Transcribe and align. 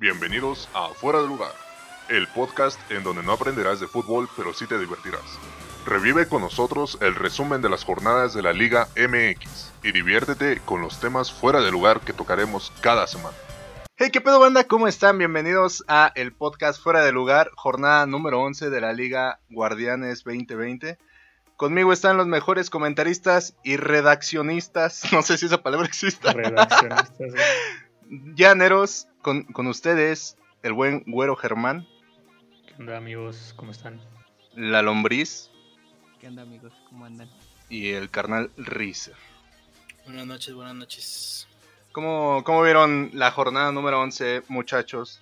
Bienvenidos 0.00 0.68
a 0.74 0.90
Fuera 0.90 1.20
de 1.20 1.26
Lugar, 1.26 1.50
el 2.08 2.28
podcast 2.28 2.78
en 2.92 3.02
donde 3.02 3.24
no 3.24 3.32
aprenderás 3.32 3.80
de 3.80 3.88
fútbol, 3.88 4.28
pero 4.36 4.54
sí 4.54 4.64
te 4.68 4.78
divertirás. 4.78 5.24
Revive 5.84 6.28
con 6.28 6.40
nosotros 6.40 6.98
el 7.00 7.16
resumen 7.16 7.62
de 7.62 7.68
las 7.68 7.82
jornadas 7.82 8.32
de 8.32 8.42
la 8.42 8.52
Liga 8.52 8.86
MX 8.94 9.72
y 9.82 9.90
diviértete 9.90 10.60
con 10.64 10.82
los 10.82 11.00
temas 11.00 11.32
fuera 11.32 11.60
de 11.60 11.72
lugar 11.72 11.98
que 12.02 12.12
tocaremos 12.12 12.72
cada 12.80 13.08
semana. 13.08 13.36
Hey, 13.96 14.10
¿qué 14.12 14.20
pedo 14.20 14.38
banda? 14.38 14.62
¿Cómo 14.62 14.86
están? 14.86 15.18
Bienvenidos 15.18 15.82
a 15.88 16.12
el 16.14 16.32
podcast 16.32 16.80
Fuera 16.80 17.02
de 17.02 17.10
Lugar, 17.10 17.50
jornada 17.56 18.06
número 18.06 18.40
11 18.40 18.70
de 18.70 18.80
la 18.80 18.92
Liga 18.92 19.40
Guardianes 19.50 20.22
2020. 20.22 20.96
Conmigo 21.56 21.92
están 21.92 22.16
los 22.16 22.28
mejores 22.28 22.70
comentaristas 22.70 23.56
y 23.64 23.76
redaccionistas, 23.76 25.02
no 25.12 25.22
sé 25.22 25.38
si 25.38 25.46
esa 25.46 25.60
palabra 25.60 25.88
existe. 25.88 26.32
Redaccionistas. 26.32 27.10
Llaneros, 28.10 29.06
con, 29.22 29.44
con 29.44 29.66
ustedes, 29.66 30.36
el 30.62 30.72
buen 30.72 31.02
Güero 31.06 31.36
Germán, 31.36 31.86
¿Qué 32.66 32.74
onda 32.82 32.96
amigos? 32.96 33.52
¿Cómo 33.56 33.72
están? 33.72 34.00
la 34.54 34.82
Lombriz 34.82 35.50
¿Qué 36.20 36.28
onda 36.28 36.42
amigos? 36.42 36.72
¿Cómo 36.88 37.04
andan? 37.04 37.28
y 37.68 37.90
el 37.90 38.08
carnal 38.10 38.50
Rizer. 38.56 39.14
Buenas 40.06 40.26
noches, 40.26 40.54
buenas 40.54 40.74
noches. 40.74 41.46
¿Cómo, 41.92 42.42
¿Cómo 42.44 42.62
vieron 42.62 43.10
la 43.12 43.30
jornada 43.30 43.70
número 43.72 44.00
11, 44.00 44.42
muchachos? 44.48 45.20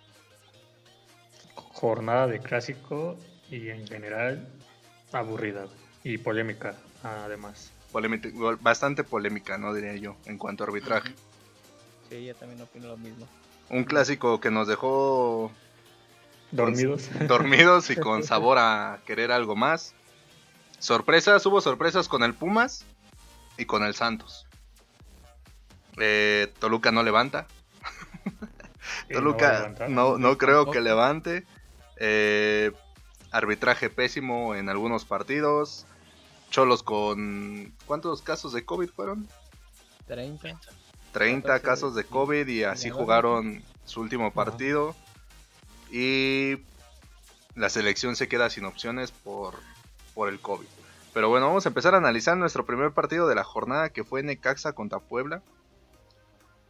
Jornada 1.54 2.26
de 2.28 2.38
clásico 2.40 3.18
y 3.50 3.68
en 3.70 3.86
general 3.88 4.48
aburrida 5.12 5.66
y 6.04 6.18
polémica 6.18 6.76
además. 7.02 7.72
Polémica- 7.92 8.28
bastante 8.60 9.02
polémica, 9.04 9.58
¿no? 9.58 9.74
Diría 9.74 9.96
yo, 9.96 10.16
en 10.26 10.38
cuanto 10.38 10.62
a 10.64 10.66
arbitraje. 10.68 11.14
Sí, 12.08 12.24
yo 12.24 12.34
también 12.34 12.60
opino 12.60 12.88
lo 12.88 12.96
mismo. 12.96 13.26
Un 13.68 13.84
clásico 13.84 14.40
que 14.40 14.50
nos 14.50 14.68
dejó 14.68 15.50
Dormidos. 16.52 17.08
dormidos 17.26 17.90
y 17.90 17.96
con 18.00 18.22
sabor 18.22 18.58
a 18.58 19.00
querer 19.06 19.32
algo 19.32 19.56
más. 19.56 19.94
Sorpresas, 20.78 21.44
hubo 21.46 21.60
sorpresas 21.60 22.08
con 22.08 22.22
el 22.22 22.34
Pumas 22.34 22.84
y 23.58 23.64
con 23.64 23.82
el 23.82 23.94
Santos. 23.94 24.46
Eh, 25.98 26.52
Toluca 26.58 26.92
no 26.92 27.02
levanta. 27.02 27.46
Toluca 29.10 29.74
no, 29.88 30.18
no 30.18 30.38
creo 30.38 30.70
que 30.70 30.80
levante. 30.80 31.44
Eh, 31.96 32.72
arbitraje 33.30 33.90
pésimo 33.90 34.54
en 34.54 34.68
algunos 34.68 35.04
partidos. 35.04 35.86
Cholos 36.50 36.82
con... 36.82 37.74
¿Cuántos 37.86 38.22
casos 38.22 38.52
de 38.52 38.64
COVID 38.64 38.88
fueron? 38.90 39.28
30. 40.06 40.58
30 41.18 41.48
14 41.48 41.64
casos 41.64 41.94
de. 41.94 42.04
COVID 42.04 42.46
y 42.48 42.64
así 42.64 42.90
jugaron 42.90 43.62
su 43.84 44.00
último 44.00 44.32
partido. 44.32 44.94
Y 45.90 46.58
la 47.54 47.68
selección 47.70 48.16
se 48.16 48.28
queda 48.28 48.50
sin 48.50 48.64
opciones 48.64 49.12
por, 49.12 49.54
por 50.14 50.28
el 50.28 50.40
COVID. 50.40 50.66
Pero 51.14 51.28
bueno, 51.28 51.46
vamos 51.46 51.64
a 51.64 51.70
empezar 51.70 51.94
a 51.94 51.98
analizar 51.98 52.36
nuestro 52.36 52.66
primer 52.66 52.92
partido 52.92 53.26
de 53.28 53.34
la 53.34 53.44
jornada 53.44 53.88
que 53.90 54.04
fue 54.04 54.22
Necaxa 54.22 54.72
contra 54.74 54.98
Puebla. 54.98 55.42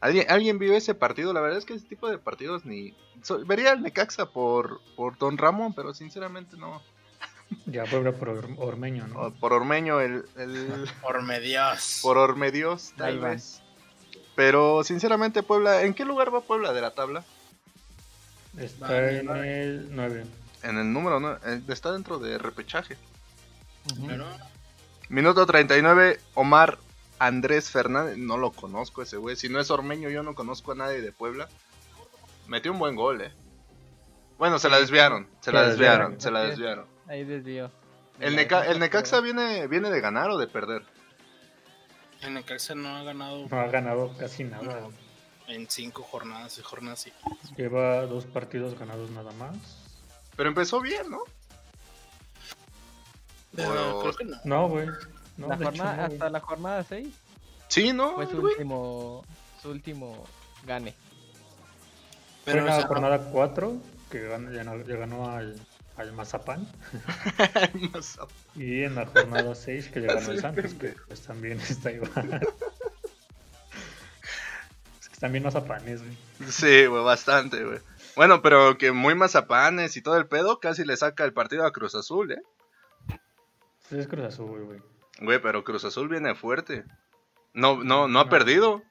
¿Alguien, 0.01 0.31
¿Alguien 0.31 0.59
vio 0.59 0.75
ese 0.77 0.95
partido? 0.95 1.33
La 1.33 1.41
verdad 1.41 1.59
es 1.59 1.65
que 1.65 1.75
ese 1.75 1.87
tipo 1.87 2.09
de 2.09 2.19
partidos 2.19 2.65
ni... 2.65 2.95
so- 3.23 3.45
vería 3.45 3.73
el 3.73 3.83
Necaxa 3.83 4.27
por, 4.27 4.81
por 4.95 5.17
Don 5.19 5.37
Ramón, 5.39 5.73
pero 5.75 5.95
sinceramente 5.95 6.57
no. 6.57 6.81
Ya 7.65 7.85
Puebla 7.85 8.13
por 8.13 8.29
Or- 8.29 8.49
Ormeño, 8.59 9.07
¿no? 9.09 9.21
O 9.23 9.31
Por 9.33 9.53
Ormeño, 9.53 10.01
el, 10.01 10.25
el, 10.37 10.89
Orme 11.03 11.41
Dios. 11.41 12.01
por 12.03 12.19
Ormedios, 12.19 12.93
tal 12.97 13.19
vez. 13.21 13.63
Pero 14.37 14.85
sinceramente 14.85 15.43
Puebla, 15.43 15.83
¿en 15.83 15.95
qué 15.95 16.05
lugar 16.05 16.33
va 16.33 16.41
Puebla 16.43 16.73
de 16.73 16.81
la 16.83 16.93
tabla? 16.93 17.25
Está 18.59 18.87
Vale, 18.87 19.19
en 19.19 19.27
vale. 19.27 19.63
el 19.63 19.89
9. 19.97 20.25
En 20.63 20.79
el 20.79 20.93
número, 20.93 21.19
¿no? 21.21 21.33
Eh, 21.45 21.61
Está 21.69 21.93
dentro 21.93 22.19
de 22.19 22.39
repechaje. 22.39 22.97
Ujú. 23.97 24.07
Pero, 24.07 24.27
Minuto 25.09 25.45
39, 25.47 26.21
Omar 26.35 26.79
Andrés 27.19 27.71
Fernández. 27.71 28.17
No 28.19 28.37
lo 28.37 28.51
conozco 28.53 29.03
ese 29.03 29.17
güey. 29.17 29.37
Si 29.37 29.49
no 29.49 29.59
es 29.61 29.71
ormeño, 29.71 30.09
yo 30.11 30.23
no 30.23 30.35
conozco 30.35 30.73
a 30.73 30.75
nadie 30.75 31.01
de 31.01 31.13
Puebla. 31.13 31.49
Metió 32.47 32.73
un 32.73 32.79
buen 32.79 32.95
gol, 32.97 33.23
eh. 33.23 33.33
Bueno, 34.39 34.59
se 34.59 34.69
la 34.69 34.79
desviaron. 34.79 35.27
Se 35.41 35.51
la 35.53 35.69
desviaron. 35.69 36.13
desviaron. 36.13 36.21
Se 36.21 36.31
la 36.31 36.41
desviaron. 36.43 36.87
Ahí 37.09 37.25
desvío. 37.25 37.71
El, 38.21 38.37
Neca- 38.37 38.67
el 38.67 38.79
Necaxa 38.81 39.21
viene, 39.21 39.67
viene 39.67 39.91
de 39.91 40.01
ganar 40.01 40.31
o 40.31 40.37
de 40.39 40.47
perder. 40.47 40.83
El 42.23 42.35
Necaxa 42.35 42.75
no 42.75 42.97
ha 42.97 43.03
ganado 43.03 43.47
No 43.51 43.61
ha 43.61 43.67
ganado 43.67 44.17
casi 44.19 44.45
nada. 44.45 44.63
No. 44.81 44.93
en 45.49 45.69
cinco 45.71 46.03
jornadas, 46.03 46.53
seis 46.55 46.67
jornadas 46.67 47.01
sí. 47.01 47.13
Lleva 47.57 48.07
dos 48.07 48.25
partidos 48.27 48.79
ganados 48.79 49.11
nada 49.11 49.33
más. 49.33 49.57
Pero 50.37 50.49
empezó 50.49 50.81
bien, 50.81 51.11
¿no? 51.11 51.21
Pero 53.55 54.01
creo 54.01 54.13
que 54.17 54.25
no. 54.25 54.37
No, 54.45 54.69
güey. 54.69 54.87
No, 55.37 55.49
la 55.49 55.57
de 55.57 55.65
hecho, 55.65 55.71
jornada, 55.73 55.93
no, 55.97 56.03
güey. 56.07 56.13
hasta 56.15 56.31
la 56.31 56.41
jornada 56.41 56.85
6 56.85 57.09
Sí, 57.69 57.93
¿no? 57.93 58.15
fue 58.15 58.27
su 58.27 58.41
güey? 58.41 58.53
último, 58.55 59.25
su 59.63 59.71
último 59.71 60.25
gane. 60.65 60.93
Fue 60.93 62.53
Pero 62.53 62.59
en 62.59 62.65
o 62.65 62.67
la 62.69 62.77
sea, 62.77 62.87
jornada 62.87 63.31
4 63.31 63.77
que 64.11 64.23
ganó, 64.29 64.77
le 64.77 64.97
ganó 64.97 65.31
al, 65.31 65.59
al 65.97 66.13
Mazapán. 66.15 66.67
Y 68.55 68.83
en 68.85 68.95
la 68.95 69.07
jornada 69.07 69.55
6 69.55 69.89
que 69.89 70.01
le 70.01 70.07
ganó 70.09 70.31
el 70.31 70.41
Santos, 70.41 70.75
que 70.75 70.95
pues 71.09 71.23
también 71.23 71.61
está 71.61 71.91
igual. 71.93 72.41
Es 75.01 75.09
que 75.09 75.17
también 75.19 75.45
Mazapanes, 75.45 76.03
güey. 76.03 76.17
Sí, 76.51 76.87
güey, 76.87 77.03
bastante, 77.05 77.65
güey. 77.65 77.79
Bueno, 78.17 78.41
pero 78.43 78.79
que 78.79 78.93
muy 78.93 79.15
mazapanes 79.15 79.97
y 79.97 80.03
todo 80.03 80.17
el 80.17 80.27
pedo 80.27 80.59
casi 80.59 80.85
le 80.85 80.97
saca 80.97 81.25
el 81.25 81.33
partido 81.35 81.67
a 81.67 81.73
Cruz 81.73 81.95
Azul, 81.95 82.33
¿eh? 82.33 82.43
Pues 83.89 84.01
es 84.03 84.09
Cruz 84.09 84.25
Azul, 84.25 84.65
güey. 84.65 84.81
Güey, 85.21 85.41
pero 85.41 85.65
Cruz 85.65 85.85
Azul 85.85 86.09
viene 86.09 86.35
fuerte. 86.35 86.85
No, 87.53 87.83
no, 87.85 88.09
no 88.09 88.21
ha 88.21 88.25
No. 88.25 88.31
perdido. 88.31 88.83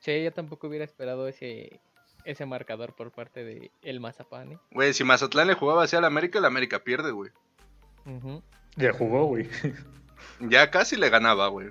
Sí, 0.00 0.22
yo 0.22 0.32
tampoco 0.32 0.66
hubiera 0.68 0.84
esperado 0.84 1.26
ese 1.28 1.80
ese 2.24 2.46
marcador 2.46 2.94
por 2.94 3.10
parte 3.12 3.44
de 3.44 3.70
el 3.82 4.00
Mazapán. 4.00 4.52
¿eh? 4.52 4.58
Güey, 4.70 4.92
si 4.94 5.04
Mazatlán 5.04 5.46
le 5.48 5.54
jugaba 5.54 5.84
hacia 5.84 5.98
el 5.98 6.04
América, 6.04 6.38
el 6.38 6.44
América 6.44 6.78
pierde, 6.80 7.10
güey. 7.10 7.30
Ya 8.76 8.92
jugó, 8.92 9.26
güey. 9.26 9.48
Ya 10.40 10.70
casi 10.70 10.96
le 10.96 11.10
ganaba, 11.10 11.48
güey. 11.48 11.70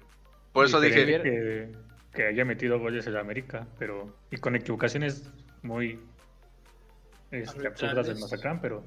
Por 0.51 0.65
eso 0.65 0.79
dije, 0.79 1.05
que, 1.05 1.71
que 2.13 2.27
haya 2.27 2.45
metido 2.45 2.79
goles 2.79 3.05
en 3.07 3.13
la 3.13 3.19
América, 3.21 3.67
pero. 3.79 4.15
Y 4.31 4.37
con 4.37 4.55
equivocaciones 4.55 5.23
muy. 5.63 5.99
Este, 7.31 7.67
absurdas 7.67 8.07
del. 8.07 8.19
Mazatlán, 8.19 8.61
pero. 8.61 8.83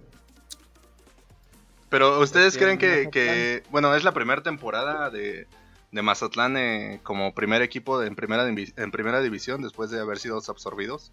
pero 1.89 2.21
ustedes 2.21 2.57
creen 2.57 2.79
que, 2.79 3.09
que- 3.11 3.63
bueno, 3.71 3.95
es 3.95 4.05
la 4.05 4.13
primera 4.13 4.43
temporada 4.43 5.11
de, 5.11 5.47
de 5.93 6.03
Mazatlán 6.03 6.57
eh, 6.57 7.01
como 7.03 7.35
primer 7.35 7.63
equipo 7.63 7.99
de- 7.99 8.09
en, 8.09 8.17
primera 8.17 8.47
en 8.49 8.91
primera 8.91 9.21
división 9.21 9.63
después 9.63 9.91
de 9.91 10.01
haber 10.01 10.19
sido 10.19 10.37
absorbidos. 10.37 11.13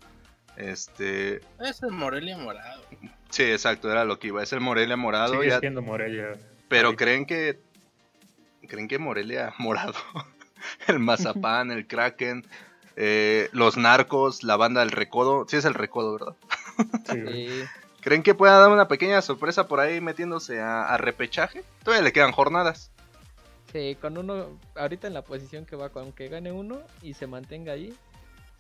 Este, 0.58 1.38
es 1.60 1.82
el 1.84 1.92
Morelia 1.92 2.38
morado. 2.38 2.84
sí, 3.30 3.44
exacto, 3.44 3.92
era 3.92 4.06
lo 4.06 4.20
que 4.20 4.28
iba. 4.28 4.44
Es 4.44 4.54
el 4.54 4.60
Morelia 4.60 4.96
morado, 4.98 5.34
Sigue 5.36 5.50
ya- 5.50 5.60
siendo 5.60 5.82
Morelia. 5.82 6.34
pero 6.70 6.88
ahorita. 6.90 7.04
creen 7.04 7.26
que 7.26 7.60
creen 8.68 8.88
que 8.88 9.00
Morelia 9.00 9.54
morado, 9.58 9.94
el 10.88 11.00
Mazapán, 11.00 11.72
el 11.72 11.88
Kraken, 11.88 12.46
eh, 12.96 13.50
los 13.52 13.78
narcos, 13.78 14.44
la 14.44 14.56
banda 14.56 14.82
del 14.82 14.92
Recodo, 14.92 15.46
sí 15.50 15.58
es 15.58 15.66
el 15.66 15.74
Recodo, 15.74 16.14
¿verdad? 16.14 16.36
Sí, 17.06 17.64
¿Creen 18.02 18.22
que 18.24 18.36
pueda 18.36 18.60
dar 18.60 18.70
una 18.70 18.88
pequeña 18.88 19.22
sorpresa 19.22 19.68
por 19.68 19.80
ahí 19.80 20.02
metiéndose 20.02 20.60
a, 20.62 20.84
a 20.84 20.98
repechaje? 20.98 21.64
Todavía 21.84 22.04
le 22.04 22.12
quedan 22.14 22.32
jornadas. 22.32 22.92
sí, 23.72 23.98
con 24.02 24.18
uno, 24.18 24.60
ahorita 24.76 25.08
en 25.08 25.14
la 25.14 25.24
posición 25.24 25.66
que 25.66 25.76
va, 25.76 25.90
con 25.90 26.12
que 26.12 26.28
gane 26.30 26.52
uno 26.52 26.82
y 27.02 27.14
se 27.16 27.28
mantenga 27.28 27.74
ahí, 27.74 27.94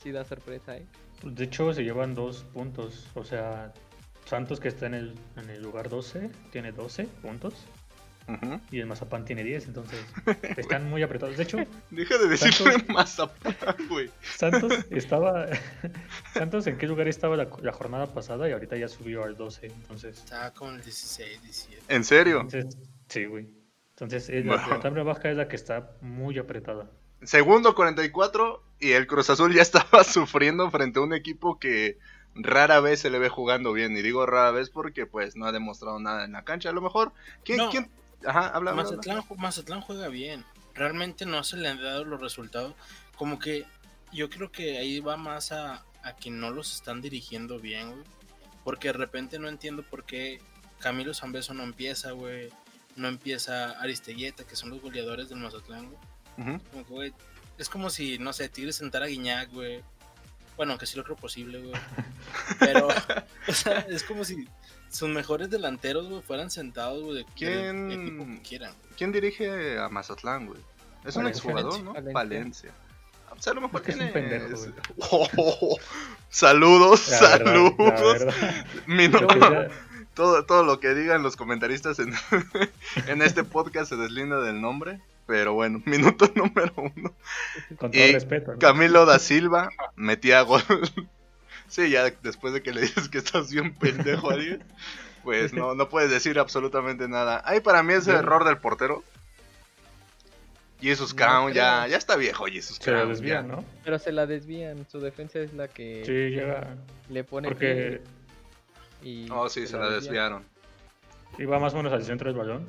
sí 0.01 0.11
da 0.11 0.23
sorpresa, 0.25 0.77
¿eh? 0.77 0.85
Pues, 1.23 1.35
De 1.35 1.45
hecho, 1.45 1.73
se 1.73 1.83
llevan 1.83 2.13
dos 2.13 2.43
puntos. 2.53 3.07
O 3.15 3.23
sea, 3.23 3.73
Santos, 4.25 4.59
que 4.59 4.67
está 4.67 4.85
en 4.85 4.93
el, 4.93 5.15
en 5.37 5.49
el 5.49 5.61
lugar 5.63 5.89
12, 5.89 6.29
tiene 6.51 6.71
12 6.71 7.05
puntos. 7.21 7.55
Y 8.71 8.79
el 8.79 8.85
Mazapán 8.85 9.25
tiene 9.25 9.43
10, 9.43 9.65
entonces 9.67 9.99
están 10.57 10.89
muy 10.89 11.03
apretados. 11.03 11.35
De 11.35 11.43
hecho, 11.43 11.57
Deja 11.91 12.17
de 12.17 12.29
decirme 12.29 12.71
Santos- 12.71 12.87
Mazapán, 12.95 13.55
güey. 13.89 14.09
Santos 14.21 14.73
estaba. 14.91 15.47
Santos, 16.33 16.65
¿en 16.67 16.77
qué 16.77 16.87
lugar 16.87 17.09
estaba 17.09 17.35
la, 17.35 17.49
la 17.61 17.73
jornada 17.73 18.07
pasada? 18.13 18.47
Y 18.47 18.53
ahorita 18.53 18.77
ya 18.77 18.87
subió 18.87 19.25
al 19.25 19.35
12. 19.35 19.65
Entonces, 19.67 20.19
Estaba 20.19 20.51
como 20.53 20.71
el 20.71 20.81
16, 20.81 21.41
17. 21.41 21.83
¿En 21.93 22.03
serio? 22.05 22.39
entonces 22.41 22.77
sí, 23.09 23.25
güey. 23.25 23.49
Entonces, 23.89 24.29
eh, 24.29 24.41
la, 24.45 24.67
la 24.67 24.79
tabla 24.79 25.03
baja 25.03 25.29
es 25.29 25.35
la 25.35 25.49
que 25.49 25.57
está 25.57 25.91
muy 25.99 26.39
apretada. 26.39 26.89
Segundo 27.23 27.75
44 27.75 28.63
y 28.83 28.91
el 28.91 29.07
Cruz 29.07 29.29
Azul 29.29 29.53
ya 29.53 29.61
estaba 29.63 30.03
sufriendo 30.03 30.69
frente 30.69 30.99
a 30.99 31.03
un 31.03 31.13
equipo 31.13 31.57
que 31.57 31.97
rara 32.35 32.79
vez 32.79 32.99
se 32.99 33.09
le 33.09 33.19
ve 33.19 33.29
jugando 33.29 33.73
bien. 33.73 33.95
Y 33.95 34.01
digo 34.01 34.25
rara 34.25 34.51
vez 34.51 34.69
porque 34.69 35.05
pues 35.05 35.35
no 35.35 35.45
ha 35.45 35.51
demostrado 35.51 35.99
nada 35.99 36.25
en 36.25 36.33
la 36.33 36.43
cancha. 36.43 36.69
A 36.69 36.73
lo 36.73 36.81
mejor... 36.81 37.13
¿Quién? 37.43 37.57
No. 37.57 37.69
quién? 37.69 37.89
Ajá, 38.25 38.49
habla. 38.49 38.73
Mazatlán, 38.73 39.23
Mazatlán 39.37 39.81
juega 39.81 40.07
bien. 40.09 40.45
Realmente 40.73 41.25
no 41.25 41.43
se 41.43 41.57
le 41.57 41.69
han 41.69 41.81
dado 41.81 42.03
los 42.03 42.19
resultados. 42.19 42.73
Como 43.15 43.39
que 43.39 43.65
yo 44.11 44.29
creo 44.29 44.51
que 44.51 44.77
ahí 44.77 44.99
va 44.99 45.17
más 45.17 45.51
a, 45.51 45.85
a 46.03 46.15
que 46.15 46.29
no 46.29 46.51
los 46.51 46.75
están 46.75 47.01
dirigiendo 47.01 47.59
bien, 47.59 47.91
güey. 47.91 48.03
Porque 48.63 48.89
de 48.89 48.93
repente 48.93 49.39
no 49.39 49.49
entiendo 49.49 49.83
por 49.83 50.03
qué 50.03 50.41
Camilo 50.79 51.13
Zambeso 51.13 51.53
no 51.53 51.63
empieza, 51.63 52.11
güey. 52.11 52.49
No 52.95 53.07
empieza 53.07 53.71
Aristeguieta, 53.81 54.45
que 54.45 54.55
son 54.55 54.69
los 54.69 54.81
goleadores 54.81 55.29
del 55.29 55.39
Mazatlán, 55.39 55.89
güey. 55.89 55.97
Ujú. 56.37 56.63
Como 56.71 56.85
que, 56.85 56.93
güey, 56.93 57.13
es 57.57 57.69
como 57.69 57.89
si, 57.89 58.17
no 58.19 58.33
sé, 58.33 58.49
Tigres 58.49 58.75
sentara 58.77 59.05
a 59.05 59.07
Guiñac, 59.09 59.51
güey. 59.51 59.81
Bueno, 60.57 60.77
que 60.77 60.85
sí 60.85 60.97
lo 60.97 61.03
creo 61.03 61.15
posible, 61.15 61.59
güey. 61.59 61.73
Pero, 62.59 62.87
o 63.47 63.53
sea, 63.53 63.79
es 63.89 64.03
como 64.03 64.23
si 64.23 64.47
sus 64.91 65.09
mejores 65.09 65.49
delanteros, 65.49 66.07
güey, 66.09 66.21
fueran 66.21 66.51
sentados, 66.51 67.01
güey, 67.03 67.17
de 67.17 67.25
¿Quién? 67.35 67.89
del 67.89 68.01
equipo 68.01 68.25
que 68.25 68.41
quieran. 68.41 68.73
¿Quién 68.97 69.11
dirige 69.11 69.79
a 69.79 69.89
Mazatlán, 69.89 70.45
güey? 70.47 70.59
Es 71.05 71.15
un 71.15 71.27
exjugador, 71.27 71.81
¿no? 71.81 71.93
Valencia. 71.93 72.13
Valencia. 72.13 72.71
O 73.35 73.41
sea, 73.41 73.51
a 73.51 73.55
lo 73.55 73.61
mejor 73.61 73.81
Es 73.81 73.87
tiene... 73.87 74.05
un 74.05 74.13
pendejo, 74.13 74.47
güey. 74.55 74.73
Oh, 75.11 75.77
saludos, 76.29 77.09
La 77.09 77.19
verdad, 77.21 77.45
la 77.45 77.97
saludos. 77.97 78.19
verdad. 78.87 79.69
Ya- 79.69 79.75
todo, 80.13 80.45
todo 80.45 80.63
lo 80.63 80.79
que 80.79 80.93
digan 80.93 81.23
los 81.23 81.35
comentaristas 81.35 81.97
en, 81.97 82.13
en 83.07 83.21
este 83.23 83.43
podcast 83.43 83.89
se 83.89 83.95
deslinda 83.95 84.39
del 84.41 84.61
nombre. 84.61 85.01
Pero 85.25 85.53
bueno, 85.53 85.81
minuto 85.85 86.29
número 86.35 86.73
uno. 86.77 87.13
con 87.77 87.91
todo 87.91 88.01
Y 88.01 88.11
respeto. 88.13 88.53
¿no? 88.53 88.59
Camilo 88.59 89.05
da 89.05 89.19
Silva 89.19 89.69
metía 89.95 90.41
gol. 90.41 90.63
Sí, 91.69 91.89
ya 91.89 92.11
después 92.21 92.53
de 92.53 92.61
que 92.61 92.71
le 92.71 92.81
dices 92.81 93.09
que 93.09 93.17
estás 93.17 93.49
bien 93.51 93.73
pendejo 93.73 94.29
a 94.29 94.33
alguien, 94.33 94.63
pues 95.23 95.53
no, 95.53 95.73
no 95.73 95.89
puedes 95.89 96.11
decir 96.11 96.37
absolutamente 96.37 97.07
nada. 97.07 97.41
Ahí 97.45 97.61
para 97.61 97.81
mí 97.81 97.93
es 97.93 98.05
el 98.07 98.15
error 98.17 98.43
del 98.43 98.57
portero. 98.59 99.03
Jesus 100.79 101.15
No 101.15 101.17
Crown, 101.25 101.53
ya, 101.53 101.87
ya 101.87 101.97
está 101.97 102.15
viejo 102.15 102.45
Jesus 102.45 102.77
Se 102.77 102.91
la 102.91 102.97
Crown. 102.97 103.09
desvían, 103.13 103.47
ya. 103.47 103.55
¿no? 103.55 103.65
Pero 103.83 103.97
se 103.97 104.11
la 104.11 104.27
desvían. 104.27 104.85
Su 104.91 104.99
defensa 104.99 105.39
es 105.39 105.53
la 105.53 105.67
que 105.67 106.03
Sí, 106.05 106.11
llega. 106.11 106.75
le 107.09 107.23
pone 107.23 107.47
Porque 107.47 108.01
y 109.01 109.27
Oh, 109.31 109.49
sí, 109.49 109.65
se 109.65 109.77
la 109.77 109.89
desviaron. 109.89 110.43
iba 111.39 111.57
más 111.57 111.73
o 111.73 111.77
menos 111.77 111.93
al 111.93 112.03
centro 112.03 112.29
del 112.31 112.37
balón. 112.37 112.67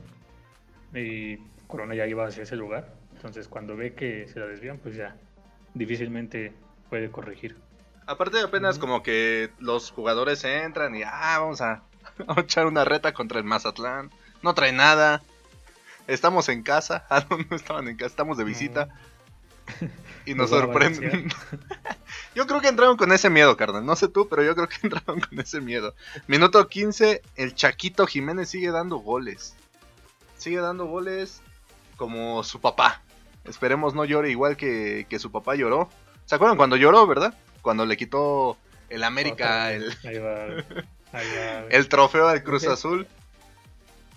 Y 0.94 1.38
Corona 1.74 1.96
ya 1.96 2.06
iba 2.06 2.24
hacia 2.24 2.44
ese 2.44 2.54
lugar. 2.54 2.94
Entonces, 3.16 3.48
cuando 3.48 3.76
ve 3.76 3.94
que 3.94 4.28
se 4.28 4.38
la 4.38 4.46
desvían, 4.46 4.78
pues 4.78 4.94
ya 4.94 5.16
difícilmente 5.74 6.52
puede 6.88 7.10
corregir. 7.10 7.56
Aparte 8.06 8.38
apenas 8.38 8.78
como 8.78 9.02
que 9.02 9.50
los 9.58 9.90
jugadores 9.90 10.44
entran 10.44 10.94
y 10.94 11.02
ah, 11.02 11.38
vamos 11.40 11.60
a, 11.60 11.82
a 12.28 12.40
echar 12.40 12.66
una 12.66 12.84
reta 12.84 13.12
contra 13.12 13.40
el 13.40 13.44
Mazatlán. 13.44 14.12
No 14.40 14.54
trae 14.54 14.70
nada. 14.70 15.24
Estamos 16.06 16.48
en 16.48 16.62
casa. 16.62 17.06
Ah, 17.10 17.26
no, 17.28 17.38
no 17.50 17.56
estaban 17.56 17.88
en 17.88 17.96
casa, 17.96 18.06
estamos 18.06 18.38
de 18.38 18.44
visita. 18.44 18.88
Y 20.26 20.34
nos 20.34 20.52
Nos 20.52 20.60
sorprenden. 20.60 21.28
yo 22.36 22.46
creo 22.46 22.60
que 22.60 22.68
entraron 22.68 22.96
con 22.96 23.10
ese 23.10 23.28
miedo, 23.30 23.56
carnal. 23.56 23.84
No 23.84 23.96
sé 23.96 24.06
tú, 24.06 24.28
pero 24.28 24.44
yo 24.44 24.54
creo 24.54 24.68
que 24.68 24.76
entraron 24.84 25.20
con 25.20 25.40
ese 25.40 25.60
miedo. 25.60 25.94
Minuto 26.28 26.68
15, 26.68 27.20
el 27.34 27.54
Chaquito 27.56 28.06
Jiménez 28.06 28.48
sigue 28.48 28.70
dando 28.70 28.98
goles. 28.98 29.56
Sigue 30.38 30.60
dando 30.60 30.86
goles 30.86 31.42
como 31.96 32.42
su 32.44 32.60
papá. 32.60 33.02
Esperemos 33.44 33.94
no 33.94 34.04
llore 34.04 34.30
igual 34.30 34.56
que, 34.56 35.06
que 35.08 35.18
su 35.18 35.30
papá 35.30 35.54
lloró. 35.54 35.88
¿Se 36.24 36.34
acuerdan 36.34 36.56
cuando 36.56 36.76
lloró, 36.76 37.06
verdad? 37.06 37.34
Cuando 37.62 37.84
le 37.86 37.96
quitó 37.96 38.56
el 38.88 39.04
América 39.04 39.72
el, 39.72 39.84
vez. 39.84 40.04
Ahí 40.04 40.18
va. 40.18 40.44
Ahí 41.12 41.26
va. 41.36 41.66
el 41.70 41.88
trofeo 41.88 42.28
al 42.28 42.42
Cruz 42.42 42.66
Azul. 42.66 43.06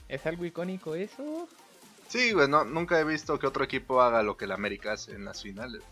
¿Es 0.07 0.25
algo 0.25 0.45
icónico 0.45 0.95
eso? 0.95 1.47
Sí, 2.07 2.31
güey, 2.31 2.47
no, 2.47 2.63
nunca 2.63 2.99
he 2.99 3.03
visto 3.03 3.37
que 3.37 3.47
otro 3.47 3.65
equipo 3.65 4.01
haga 4.01 4.23
lo 4.23 4.37
que 4.37 4.45
el 4.45 4.53
América 4.53 4.93
hace 4.93 5.13
en 5.13 5.25
las 5.25 5.41
finales. 5.41 5.83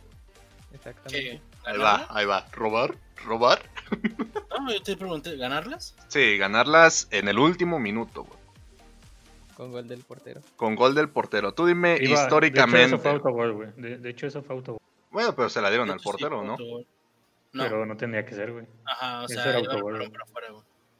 Exactamente. 0.73 1.19
¿Qué? 1.19 1.41
Ahí 1.65 1.77
va, 1.77 2.07
ahí 2.09 2.25
va. 2.25 2.47
¿Robar? 2.51 2.95
¿Robar? 3.23 3.61
No, 4.59 4.71
yo 4.71 4.81
te 4.81 4.95
pregunté, 4.95 5.35
¿ganarlas? 5.35 5.95
Sí, 6.07 6.37
ganarlas 6.37 7.07
en 7.11 7.27
el 7.27 7.37
último 7.37 7.77
minuto, 7.77 8.23
güey. 8.23 8.39
Con 9.55 9.71
gol 9.71 9.87
del 9.87 10.01
portero. 10.03 10.41
Con 10.55 10.75
gol 10.75 10.93
del 10.95 11.09
portero. 11.09 11.53
Tú 11.53 11.65
dime 11.65 11.93
Iba- 11.95 11.97
De 11.99 12.05
hecho, 12.05 12.13
históricamente. 12.23 12.85
eso 12.87 12.99
fue 12.99 13.11
autogol, 13.11 13.53
güey. 13.53 13.69
De, 13.77 13.97
de 13.97 14.09
hecho, 14.09 14.27
eso 14.27 14.41
fue 14.43 14.55
autogol. 14.55 14.81
Bueno, 15.11 15.33
pero 15.35 15.47
se 15.49 15.61
la 15.61 15.69
dieron 15.69 15.89
al 15.89 15.99
sí, 15.99 16.03
portero, 16.03 16.43
¿no? 16.43 16.57
Pero 17.53 17.85
no 17.85 17.95
tendría 17.95 18.25
que 18.25 18.35
ser, 18.35 18.51
güey. 18.51 18.65
ajá, 18.83 19.21
o 19.21 19.25
eso 19.25 19.33
sea, 19.35 19.49
era 19.49 19.59
autogol. 19.59 20.11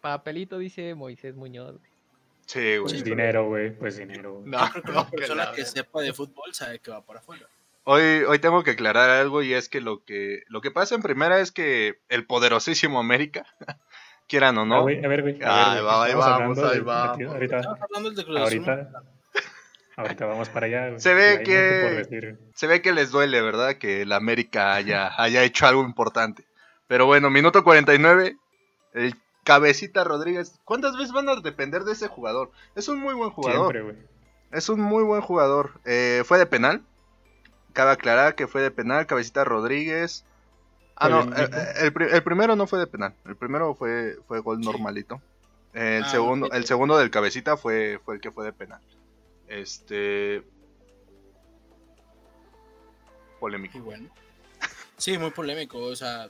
Papelito 0.02 0.57
dice 0.57 0.96
Moisés 0.96 1.36
Muñoz. 1.36 1.78
güey. 1.78 1.92
Sí, 2.46 2.75
Pues 2.80 2.94
güey. 2.94 3.04
dinero, 3.04 3.48
güey. 3.48 3.72
Pues 3.78 3.98
dinero. 3.98 4.36
güey. 4.36 4.46
No, 4.52 4.60
Yo 4.68 4.72
creo 4.72 4.84
que 4.84 4.92
una 4.92 5.04
no, 5.04 5.10
que 5.10 5.18
persona 5.18 5.46
la 5.46 5.52
que 5.52 5.66
sepa 5.66 6.02
de 6.02 6.13
fútbol 6.13 6.54
sabe 6.54 6.80
que 6.80 6.92
va 6.92 7.02
para 7.02 7.19
afuera. 7.19 7.48
Hoy, 7.88 8.02
hoy 8.28 8.40
tengo 8.40 8.63
que 8.63 8.72
aclarar 8.72 9.10
algo 9.10 9.44
y 9.44 9.54
es 9.54 9.68
que 9.69 9.80
lo 9.81 10.04
que 10.04 10.42
lo 10.48 10.62
que 10.62 10.72
pasa 10.72 10.96
en 10.96 11.02
primera 11.04 11.40
es 11.40 11.52
que 11.52 12.00
el 12.10 12.25
poderosísimo 12.25 13.00
América, 13.00 13.46
quieran 14.27 14.57
o 14.57 14.62
Ah, 14.62 14.66
no, 14.66 14.81
güey, 14.83 15.04
a 15.04 15.07
ver, 15.07 15.22
güey. 15.22 15.39
Ah, 15.44 15.74
ahí 15.74 15.83
va, 15.83 16.04
ahí 16.06 16.13
vamos, 16.16 16.57
ahí 16.60 16.81
partido. 16.81 17.31
Ahorita, 17.31 17.57
Estamos 17.57 17.80
hablando 17.81 18.10
del 18.10 18.16
de 18.18 18.24
Cruz 18.25 18.38
Azul. 18.38 18.69
ahorita, 18.69 19.04
ahorita 19.98 20.25
vamos 20.25 20.50
para 20.50 20.66
allá. 20.68 20.88
güey. 20.89 21.00
Se 21.00 21.13
ve 21.13 21.44
que- 21.44 21.51
decir, 21.54 22.39
se 22.54 22.68
ve 22.68 22.81
que 22.81 22.92
les 22.94 23.12
duele, 23.12 23.42
¿verdad? 23.42 23.75
Que 23.75 24.01
el 24.01 24.12
América 24.12 24.74
haya, 24.74 25.10
haya 25.22 25.44
hecho 25.44 25.68
algo 25.68 25.83
importante. 25.83 26.45
Pero 26.88 27.06
bueno, 27.06 27.30
minuto 27.30 27.63
49, 27.63 28.38
el 28.94 29.16
cabecita 29.44 30.04
Rodríguez. 30.04 30.60
¿Cuántas 30.66 30.95
veces 30.98 31.12
van 31.13 31.30
a 31.30 31.36
depender 31.36 31.83
de 31.83 31.94
ese 31.94 32.07
jugador? 32.07 32.51
Es 32.75 32.88
un 32.88 33.00
muy 33.00 33.13
buen 33.13 33.30
jugador. 33.31 33.71
Siempre, 33.74 33.81
güey. 33.81 33.95
Es 34.51 34.69
un 34.69 34.80
muy 34.81 35.04
buen 35.04 35.21
jugador. 35.21 35.71
Eh, 35.86 36.24
fue 36.25 36.38
de 36.38 36.45
penal. 36.45 36.81
Cabe 37.74 37.92
aclarar 37.92 38.36
que 38.36 38.48
fue 38.48 38.62
de 38.62 38.71
penal, 38.71 39.06
cabecita 39.06 39.44
Rodríguez. 39.44 40.25
Ah, 40.97 41.09
no, 41.09 41.25
Polémico. 41.25 41.57
eh, 41.57 41.74
el, 41.95 42.01
el 42.13 42.24
primero 42.24 42.56
no 42.56 42.68
fue 42.68 42.80
de 42.80 42.88
penal. 42.88 43.13
El 43.25 43.36
primero 43.36 43.75
fue, 43.75 44.18
fue 44.27 44.39
gol 44.39 44.59
Sí. 44.59 44.65
normalito. 44.69 45.21
El 45.74 46.03
Ah, 46.03 46.09
segundo, 46.09 46.50
el 46.51 46.65
segundo 46.65 46.97
del 46.97 47.12
cabecita 47.12 47.57
fue, 47.57 48.00
fue 48.06 48.15
el 48.15 48.21
que 48.21 48.31
fue 48.31 48.45
de 48.45 48.53
penal. 48.53 48.81
Este. 49.47 50.42
Polémico. 53.39 53.77
Y 53.77 53.81
bueno. 53.81 54.09
Sí, 54.97 55.18
muy 55.18 55.31
polémico. 55.31 55.77
O 55.80 55.95
sea, 55.95 56.30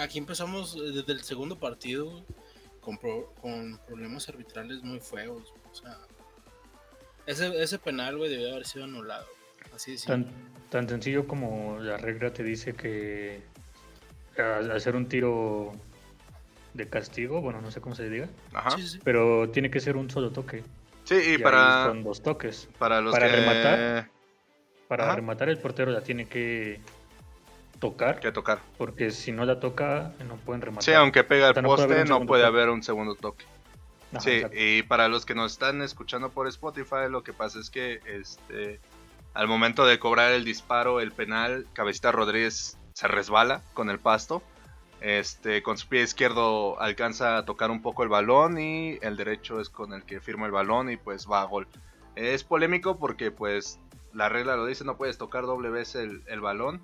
aquí 0.00 0.18
empezamos 0.18 0.76
eh, 0.76 0.92
desde 0.94 1.12
el 1.12 1.22
segundo 1.22 1.58
partido 1.58 2.24
con, 2.80 2.96
pro- 2.96 3.34
con 3.40 3.76
problemas 3.88 4.28
arbitrales 4.28 4.84
muy 4.84 5.00
feos. 5.00 5.52
O 5.68 5.74
sea, 5.74 5.98
ese, 7.26 7.60
ese 7.60 7.78
penal, 7.80 8.16
güey, 8.16 8.30
debió 8.30 8.52
haber 8.52 8.64
sido 8.66 8.84
anulado. 8.84 9.26
Así 9.74 9.96
de. 9.96 9.98
Tan, 10.06 10.26
tan 10.70 10.88
sencillo 10.88 11.26
como 11.26 11.78
la 11.80 11.96
regla 11.96 12.32
te 12.32 12.44
dice 12.44 12.72
que 12.74 13.42
a- 14.42 14.58
hacer 14.74 14.96
un 14.96 15.08
tiro 15.08 15.72
de 16.74 16.88
castigo, 16.88 17.40
bueno, 17.40 17.60
no 17.60 17.70
sé 17.70 17.80
cómo 17.80 17.94
se 17.94 18.08
diga, 18.08 18.28
Ajá. 18.52 18.70
Sí, 18.70 18.82
sí, 18.82 18.88
sí. 18.88 19.00
pero 19.02 19.50
tiene 19.50 19.70
que 19.70 19.80
ser 19.80 19.96
un 19.96 20.10
solo 20.10 20.30
toque. 20.30 20.62
Sí, 21.04 21.14
y, 21.34 21.38
para, 21.38 21.86
son 21.86 22.04
dos 22.04 22.22
toques. 22.22 22.68
para 22.78 23.00
los 23.00 23.12
para 23.12 23.30
que, 23.30 23.36
rematar. 23.36 24.10
Para 24.86 25.04
Ajá. 25.06 25.16
rematar 25.16 25.48
el 25.48 25.58
portero 25.58 25.90
la 25.90 26.02
tiene 26.02 26.26
que 26.26 26.80
tocar, 27.78 28.20
que 28.20 28.32
tocar. 28.32 28.58
porque 28.76 29.10
si 29.10 29.32
no 29.32 29.44
la 29.44 29.60
toca 29.60 30.12
no 30.26 30.36
pueden 30.36 30.62
rematar. 30.62 30.84
Sí, 30.84 30.92
aunque 30.92 31.24
pega 31.24 31.46
el 31.48 31.50
O 31.52 31.54
sea, 31.54 31.62
no 31.62 31.68
puede 31.68 31.82
haber 31.84 31.88
poste, 31.88 32.02
un 32.02 32.08
no 32.08 32.14
segundo 32.14 32.28
puede 32.28 32.44
haber 32.46 32.68
un 32.70 32.82
segundo 32.82 33.14
toque. 33.14 33.44
Ajá, 34.12 34.20
Sí, 34.20 34.30
exacto. 34.30 34.56
y 34.58 34.82
para 34.84 35.08
los 35.08 35.26
que 35.26 35.34
nos 35.34 35.52
están 35.52 35.82
escuchando 35.82 36.30
por 36.30 36.48
Spotify, 36.48 37.10
lo 37.10 37.22
que 37.22 37.32
pasa 37.34 37.58
es 37.60 37.68
que 37.70 38.00
este 38.06 38.80
al 39.34 39.46
momento 39.48 39.84
de 39.86 39.98
cobrar 39.98 40.32
el 40.32 40.44
disparo, 40.44 41.00
el 41.00 41.12
penal, 41.12 41.66
Cabecita 41.74 42.10
Rodríguez 42.10 42.77
se 42.98 43.06
resbala 43.06 43.62
con 43.74 43.90
el 43.90 44.00
pasto. 44.00 44.42
Este, 45.00 45.62
con 45.62 45.78
su 45.78 45.86
pie 45.86 46.02
izquierdo 46.02 46.80
alcanza 46.80 47.38
a 47.38 47.44
tocar 47.44 47.70
un 47.70 47.80
poco 47.80 48.02
el 48.02 48.08
balón 48.08 48.58
y 48.58 48.98
el 49.02 49.16
derecho 49.16 49.60
es 49.60 49.68
con 49.68 49.92
el 49.92 50.02
que 50.02 50.20
firma 50.20 50.46
el 50.46 50.50
balón 50.50 50.90
y 50.90 50.96
pues 50.96 51.28
va 51.30 51.42
a 51.42 51.44
gol. 51.44 51.68
Es 52.16 52.42
polémico 52.42 52.98
porque 52.98 53.30
pues 53.30 53.78
la 54.12 54.28
regla 54.28 54.56
lo 54.56 54.66
dice, 54.66 54.82
no 54.84 54.96
puedes 54.96 55.16
tocar 55.16 55.44
doble 55.44 55.70
vez 55.70 55.94
el, 55.94 56.24
el 56.26 56.40
balón. 56.40 56.82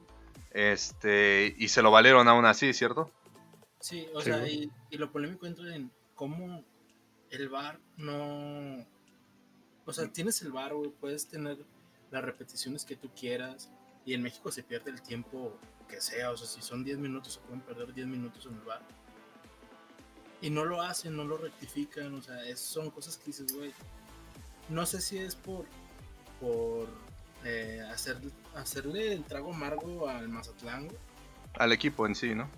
Este, 0.52 1.52
y 1.59 1.66
se 1.66 1.83
lo 1.83 1.90
valieron 1.90 2.28
aún 2.28 2.44
así, 2.44 2.73
¿cierto? 2.73 3.11
Sí, 3.80 4.06
o 4.14 4.21
Sí, 4.21 4.26
sea, 4.30 4.47
y, 4.47 4.71
y 4.90 4.99
lo 4.99 5.11
polémico 5.11 5.47
entra 5.47 5.75
en 5.75 5.90
cómo 6.14 6.62
el 7.30 7.49
VAR 7.49 7.80
no... 7.97 8.87
O 9.85 9.92
sea, 9.92 10.06
tienes 10.12 10.40
el 10.42 10.52
VAR, 10.52 10.75
güey, 10.75 10.90
puedes 10.90 11.26
tener 11.26 11.59
las 12.12 12.23
repeticiones 12.23 12.85
que 12.85 12.94
tú 12.94 13.11
quieras 13.18 13.73
y 14.06 14.14
en 14.14 14.23
México 14.23 14.52
se 14.52 14.62
pierde 14.62 14.92
el 14.92 15.02
tiempo 15.02 15.59
que 15.88 16.00
sea, 16.00 16.31
o 16.31 16.37
sea, 16.37 16.47
si 16.47 16.61
son 16.62 16.85
10 16.85 16.99
minutos 16.99 17.35
se 17.35 17.41
pueden 17.41 17.61
perder 17.61 17.93
10 17.95 18.07
minutos 18.07 18.47
en 18.47 18.55
el 18.55 18.61
VAR. 18.61 18.83
Y 20.41 20.50
no 20.50 20.64
lo 20.64 20.83
hacen, 20.83 21.17
no 21.17 21.25
lo 21.25 21.38
rectifican, 21.38 22.14
o 22.14 22.23
sea, 22.23 22.45
es- 22.45 22.61
son 22.61 22.91
cosas 22.91 23.17
que 23.17 23.26
dices, 23.26 23.53
güey, 23.53 23.73
no 24.69 24.85
sé 24.87 25.00
si 25.00 25.19
es 25.19 25.35
por, 25.35 25.64
por 26.41 26.88
eh, 27.45 27.81
hacer, 27.93 28.19
hacerle 28.55 29.12
el 29.12 29.25
trago 29.25 29.53
amargo 29.53 30.09
al 30.09 30.29
Mazatlán, 30.29 30.87
güey, 30.87 30.99
Al 31.55 31.73
equipo 31.73 32.07
en 32.07 32.14
sí, 32.14 32.35
¿no? 32.35 32.49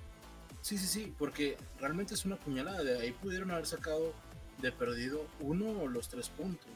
Sí, 0.62 0.78
sí, 0.78 0.86
sí, 0.86 1.14
porque 1.18 1.56
realmente 1.80 2.14
es 2.14 2.24
una 2.24 2.36
puñalada. 2.36 2.82
De 2.82 2.98
ahí 3.00 3.12
pudieron 3.12 3.50
haber 3.50 3.66
sacado 3.66 4.14
de 4.58 4.72
perdido 4.72 5.26
uno 5.40 5.68
o 5.82 5.86
los 5.86 6.08
tres 6.08 6.28
puntos. 6.30 6.66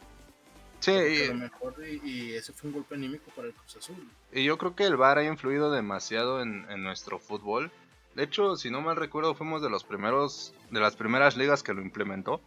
Sí, 0.80 0.90
y- 0.92 1.25
a 1.25 1.28
lo 1.28 1.34
mejor, 1.34 1.75
y, 1.87 2.08
y 2.08 2.32
ese 2.34 2.52
fue 2.52 2.68
un 2.68 2.75
golpe 2.75 2.94
anímico 2.94 3.30
para 3.37 3.49
el 3.49 3.54
Cruz 3.54 3.76
Azul. 3.76 4.08
Y 4.32 4.44
yo 4.44 4.58
creo 4.58 4.75
que 4.75 4.84
el 4.84 4.96
VAR 4.96 5.18
ha 5.18 5.25
influido 5.25 5.70
demasiado 5.70 6.40
en, 6.42 6.66
en 6.70 6.82
nuestro 6.82 7.18
fútbol. 7.18 7.70
De 8.14 8.25
hecho, 8.25 8.56
si 8.56 8.70
no 8.70 8.80
mal 8.80 8.96
recuerdo, 8.96 9.34
fuimos 9.34 9.62
de 9.62 9.70
los 9.70 9.84
primeros, 9.84 10.52
de 10.70 10.80
las 10.80 10.96
primeras 10.96 11.37
ligas 11.37 11.62
que 11.62 11.75
lo 11.75 11.82
implementó. 11.82 12.40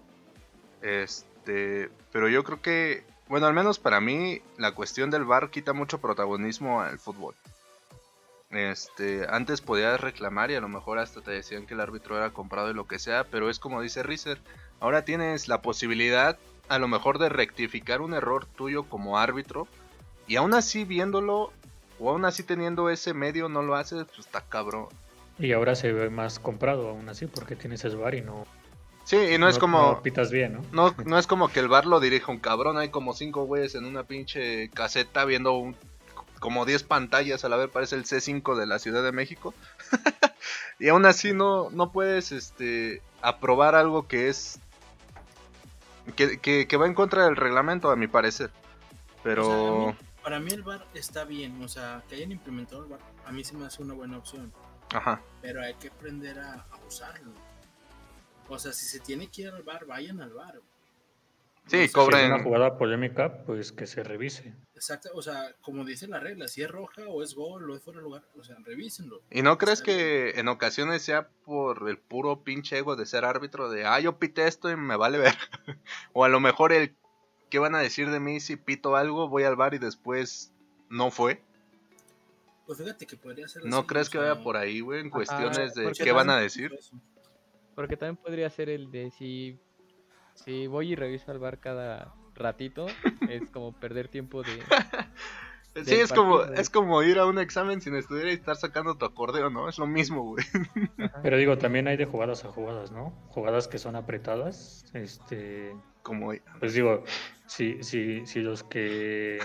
Este, 0.81 1.89
pero 2.11 2.27
yo 2.27 2.43
creo 2.43 2.61
que, 2.61 3.03
bueno, 3.29 3.47
al 3.47 3.53
menos 3.53 3.79
para 3.79 4.01
mí, 4.01 4.41
la 4.57 4.73
cuestión 4.73 5.09
del 5.09 5.23
VAR 5.23 5.49
quita 5.49 5.73
mucho 5.73 5.99
protagonismo 5.99 6.81
al 6.81 6.99
fútbol. 6.99 7.35
Este, 8.49 9.25
antes 9.29 9.61
podías 9.61 9.99
reclamar 9.99 10.51
y 10.51 10.55
a 10.55 10.61
lo 10.61 10.67
mejor 10.69 10.99
hasta 10.99 11.21
te 11.21 11.31
decían 11.31 11.65
que 11.65 11.73
el 11.73 11.79
árbitro 11.79 12.17
era 12.17 12.29
comprado 12.31 12.69
y 12.69 12.73
lo 12.75 12.85
que 12.87 12.99
sea, 12.99 13.23
pero 13.23 13.49
es 13.49 13.57
como 13.57 13.81
dice 13.81 14.03
Rizer, 14.03 14.39
ahora 14.79 15.05
tienes 15.05 15.47
la 15.47 15.61
posibilidad 15.63 16.37
a 16.69 16.79
lo 16.79 16.87
mejor 16.87 17.19
de 17.19 17.29
rectificar 17.29 18.01
un 18.01 18.13
error 18.13 18.45
tuyo 18.45 18.83
como 18.83 19.17
árbitro 19.17 19.67
y 20.27 20.37
aún 20.37 20.53
así 20.53 20.85
viéndolo 20.85 21.51
o 21.99 22.09
aún 22.09 22.25
así 22.25 22.43
teniendo 22.43 22.89
ese 22.89 23.13
medio 23.13 23.49
no 23.49 23.61
lo 23.61 23.75
haces, 23.75 24.05
pues 24.05 24.19
está 24.19 24.41
cabrón. 24.41 24.87
Y 25.39 25.51
ahora 25.51 25.75
se 25.75 25.91
ve 25.91 26.09
más 26.09 26.39
comprado 26.39 26.89
aún 26.89 27.09
así 27.09 27.27
porque 27.27 27.55
tienes 27.55 27.83
el 27.85 27.97
bar 27.97 28.15
y 28.15 28.21
no, 28.21 28.45
Sí, 29.05 29.17
y 29.17 29.37
no, 29.37 29.49
es 29.49 29.59
como 29.59 29.79
no 29.79 30.01
pitas 30.01 30.31
bien, 30.31 30.53
¿no? 30.53 30.61
no, 30.71 30.95
no 31.05 31.17
es 31.17 31.27
como 31.27 31.49
que 31.49 31.59
el 31.59 31.67
bar 31.67 31.85
lo 31.85 31.99
dirija 31.99 32.31
un 32.31 32.39
cabrón, 32.39 32.77
hay 32.77 32.89
como 32.89 33.13
cinco 33.13 33.45
güeyes 33.45 33.75
en 33.75 33.85
una 33.85 34.03
pinche 34.03 34.69
caseta 34.69 35.25
viendo 35.25 35.53
un, 35.53 35.75
como 36.39 36.65
10 36.65 36.83
pantallas 36.83 37.43
a 37.43 37.49
la 37.49 37.57
vez, 37.57 37.69
parece 37.69 37.95
el 37.95 38.05
C5 38.05 38.55
de 38.55 38.65
la 38.65 38.79
Ciudad 38.79 39.03
de 39.03 39.11
México. 39.11 39.53
y 40.79 40.89
aún 40.89 41.05
así 41.05 41.33
no, 41.33 41.69
no 41.69 41.91
puedes 41.91 42.31
este 42.31 43.01
aprobar 43.21 43.75
algo 43.75 44.07
que 44.07 44.29
es 44.29 44.59
que, 46.15 46.39
que, 46.39 46.67
que 46.67 46.77
va 46.77 46.85
en 46.87 46.93
contra 46.93 47.25
del 47.25 47.35
reglamento, 47.35 47.89
a 47.91 47.95
mi 47.95 48.07
parecer. 48.07 48.51
Pero 49.23 49.47
O 49.47 49.49
sea, 49.49 49.89
a 49.89 49.91
mí- 49.91 49.97
para 50.23 50.39
mí 50.39 50.51
el 50.51 50.63
VAR 50.63 50.85
está 50.93 51.23
bien, 51.25 51.61
o 51.63 51.67
sea, 51.67 52.03
que 52.07 52.15
hayan 52.15 52.31
implementado 52.31 52.83
el 52.83 52.89
VAR, 52.89 52.99
a 53.25 53.31
mí 53.31 53.43
se 53.43 53.55
me 53.57 53.65
hace 53.65 53.81
una 53.83 53.93
buena 53.93 54.17
opción, 54.17 54.53
ajá. 54.93 55.21
pero 55.41 55.61
hay 55.61 55.73
que 55.75 55.87
aprender 55.89 56.39
a, 56.39 56.65
a 56.71 56.77
usarlo. 56.87 57.31
O 58.49 58.59
sea, 58.59 58.71
si 58.73 58.85
se 58.85 58.99
tiene 58.99 59.27
que 59.27 59.43
ir 59.43 59.49
al 59.49 59.63
VAR, 59.63 59.85
vayan 59.85 60.21
al 60.21 60.31
VAR. 60.33 60.59
Sí, 61.65 61.87
sea, 61.87 61.87
Si 61.87 62.15
es 62.17 62.25
una 62.25 62.43
jugada 62.43 62.77
polémica, 62.77 63.43
pues 63.45 63.71
que 63.71 63.87
se 63.87 64.03
revise. 64.03 64.53
Exacto, 64.75 65.09
o 65.13 65.21
sea, 65.21 65.55
como 65.61 65.85
dice 65.85 66.07
la 66.07 66.19
regla, 66.19 66.47
si 66.49 66.61
es 66.61 66.69
roja 66.69 67.03
o 67.07 67.23
es 67.23 67.35
gol 67.35 67.69
o 67.69 67.75
es 67.75 67.81
fuera 67.81 67.99
de 67.99 68.03
lugar, 68.03 68.23
o 68.37 68.43
sea, 68.43 68.57
revísenlo. 68.65 69.21
¿Y 69.31 69.41
no 69.41 69.57
crees 69.57 69.81
que 69.81 70.31
en 70.31 70.49
ocasiones 70.49 71.03
sea 71.03 71.29
por 71.45 71.87
el 71.89 71.97
puro 71.97 72.43
pinche 72.43 72.77
ego 72.77 72.97
de 72.97 73.05
ser 73.05 73.23
árbitro 73.23 73.69
de, 73.69 73.85
ah, 73.85 73.99
yo 74.01 74.19
pité 74.19 74.45
esto 74.45 74.69
y 74.69 74.75
me 74.75 74.97
vale 74.97 75.17
ver? 75.19 75.35
o 76.13 76.25
a 76.25 76.29
lo 76.29 76.41
mejor 76.41 76.73
el, 76.73 76.95
¿qué 77.49 77.59
van 77.59 77.75
a 77.75 77.79
decir 77.79 78.09
de 78.09 78.19
mí 78.19 78.41
si 78.41 78.57
pito 78.57 78.97
algo? 78.97 79.29
Voy 79.29 79.43
al 79.43 79.55
bar 79.55 79.73
y 79.73 79.77
después 79.77 80.51
no 80.89 81.11
fue. 81.11 81.41
Pues 82.65 82.77
fíjate 82.77 83.05
que 83.05 83.15
podría 83.15 83.47
ser 83.47 83.65
¿No 83.65 83.79
así, 83.79 83.87
crees 83.87 84.09
que 84.09 84.17
sea, 84.17 84.33
vaya 84.33 84.43
por 84.43 84.57
ahí, 84.57 84.81
güey? 84.81 85.01
En 85.01 85.09
cuestiones 85.09 85.73
de 85.75 85.91
qué 85.91 86.11
van 86.11 86.29
a 86.29 86.37
decir. 86.37 86.77
Porque 87.75 87.97
también 87.97 88.17
podría 88.17 88.49
ser 88.49 88.69
el 88.69 88.91
de 88.91 89.11
si, 89.11 89.57
si 90.35 90.67
voy 90.67 90.93
y 90.93 90.95
reviso 90.95 91.31
al 91.31 91.39
bar 91.39 91.59
cada 91.59 92.13
ratito, 92.35 92.87
es 93.29 93.49
como 93.49 93.71
perder 93.73 94.07
tiempo 94.07 94.43
de... 94.43 94.59
Sí, 95.85 95.95
es 95.95 96.13
como, 96.13 96.43
es 96.43 96.69
como 96.69 97.01
ir 97.01 97.17
a 97.17 97.25
un 97.25 97.39
examen 97.39 97.81
sin 97.81 97.95
estudiar 97.95 98.27
y 98.27 98.33
estar 98.33 98.55
sacando 98.55 98.93
tu 98.95 99.05
acordeón, 99.05 99.53
¿no? 99.55 99.67
Es 99.67 99.79
lo 99.79 99.87
mismo, 99.87 100.21
güey. 100.21 100.45
Pero 101.23 101.35
digo, 101.35 101.57
también 101.57 101.87
hay 101.87 101.97
de 101.97 102.05
jugadas 102.05 102.45
a 102.45 102.49
jugadas, 102.49 102.91
¿no? 102.91 103.09
Jugadas 103.29 103.67
que 103.67 103.79
son 103.79 103.95
apretadas, 103.95 104.85
este, 104.93 105.75
Como, 106.03 106.31
pues 106.59 106.75
digo, 106.75 107.03
si, 107.47 107.81
si, 107.81 108.23
si 108.27 108.41
los 108.41 108.61
que, 108.63 109.37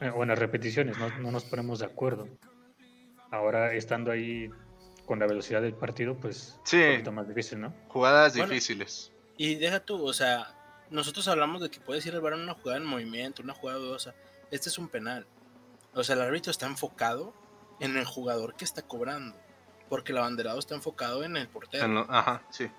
eh, 0.00 0.10
o 0.14 0.22
en 0.22 0.30
las 0.30 0.38
repeticiones 0.38 0.96
no, 0.96 1.10
no 1.18 1.30
nos 1.30 1.44
ponemos 1.44 1.80
de 1.80 1.84
acuerdo, 1.84 2.26
ahora 3.30 3.74
estando 3.74 4.10
ahí 4.12 4.48
con 5.04 5.18
la 5.18 5.26
velocidad 5.26 5.60
del 5.60 5.74
partido, 5.74 6.16
pues 6.16 6.58
Sí. 6.64 6.78
un 6.82 6.92
poquito 6.92 7.12
más 7.12 7.28
difícil, 7.28 7.60
¿no? 7.60 7.74
jugadas 7.88 8.34
Bueno. 8.34 8.48
difíciles. 8.54 9.11
Y 9.36 9.54
deja 9.56 9.80
tú, 9.80 10.04
o 10.04 10.12
sea, 10.12 10.54
nosotros 10.90 11.26
hablamos 11.28 11.62
de 11.62 11.70
que 11.70 11.80
puedes 11.80 12.04
ir 12.06 12.14
al 12.14 12.20
bar 12.20 12.34
en 12.34 12.40
una 12.40 12.54
jugada 12.54 12.78
en 12.78 12.84
movimiento, 12.84 13.42
una 13.42 13.54
jugada 13.54 13.78
dudosa. 13.78 14.14
Este 14.50 14.68
es 14.68 14.78
un 14.78 14.88
penal. 14.88 15.26
O 15.94 16.04
sea, 16.04 16.14
el 16.16 16.22
árbitro 16.22 16.50
está 16.50 16.66
enfocado 16.66 17.34
en 17.80 17.96
el 17.96 18.04
jugador 18.04 18.54
que 18.54 18.64
está 18.64 18.82
cobrando. 18.82 19.36
Porque 19.88 20.12
el 20.12 20.18
abanderado 20.18 20.58
está 20.58 20.74
enfocado 20.74 21.24
en 21.24 21.36
el 21.36 21.48
portero. 21.48 21.84
En 21.84 21.94
lo- 21.94 22.06
Ajá, 22.10 22.42
sí. 22.50 22.70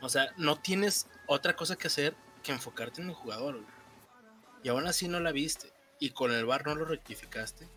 O 0.00 0.08
sea, 0.08 0.32
no 0.36 0.56
tienes 0.56 1.06
otra 1.26 1.54
cosa 1.54 1.76
que 1.76 1.86
hacer 1.86 2.16
que 2.42 2.50
enfocarte 2.52 3.00
en 3.00 3.08
el 3.10 3.14
jugador. 3.14 3.54
güey. 3.56 3.66
Y 4.64 4.68
aún 4.68 4.86
así 4.86 5.06
no 5.08 5.20
la 5.20 5.30
viste. 5.32 5.72
Y 6.00 6.10
con 6.10 6.32
el 6.32 6.44
bar 6.44 6.66
no 6.66 6.74
lo 6.74 6.84
rectificaste. 6.84 7.68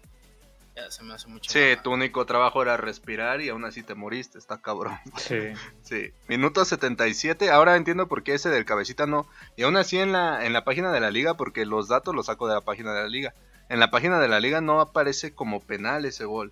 Ya 0.76 0.92
se 0.92 1.04
me 1.04 1.14
hace 1.14 1.28
mucho. 1.28 1.50
Sí, 1.50 1.78
tu 1.84 1.94
único 1.94 2.26
trabajo 2.26 2.62
era 2.62 2.76
respirar 2.76 3.40
y 3.40 3.50
aún 3.50 3.64
así 3.64 3.82
te 3.82 3.96
moriste, 3.96 4.38
está 4.38 4.62
cabrón. 4.62 4.98
Sí. 5.18 5.36
Sí, 5.82 6.12
minuto 6.28 6.66
77. 6.66 7.52
Ahora 7.52 7.76
entiendo 7.76 8.08
por 8.08 8.24
qué 8.24 8.34
ese 8.34 8.50
del 8.50 8.66
cabecita 8.66 9.06
no. 9.06 9.28
Y 9.56 9.64
aún 9.64 9.78
así 9.78 10.00
en 10.00 10.12
la, 10.12 10.46
en 10.46 10.52
la 10.52 10.64
página 10.66 10.92
de 10.92 11.00
la 11.00 11.12
liga, 11.12 11.36
porque 11.36 11.66
los 11.66 11.88
datos 11.88 12.16
los 12.16 12.26
saco 12.26 12.48
de 12.48 12.56
la 12.56 12.62
página 12.62 12.94
de 12.94 13.04
la 13.04 13.08
liga. 13.08 13.34
En 13.70 13.80
la 13.80 13.92
página 13.92 14.20
de 14.20 14.28
la 14.28 14.40
liga 14.40 14.62
no 14.62 14.82
aparece 14.82 15.34
como 15.34 15.62
penal 15.62 16.06
ese 16.06 16.26
gol. 16.26 16.52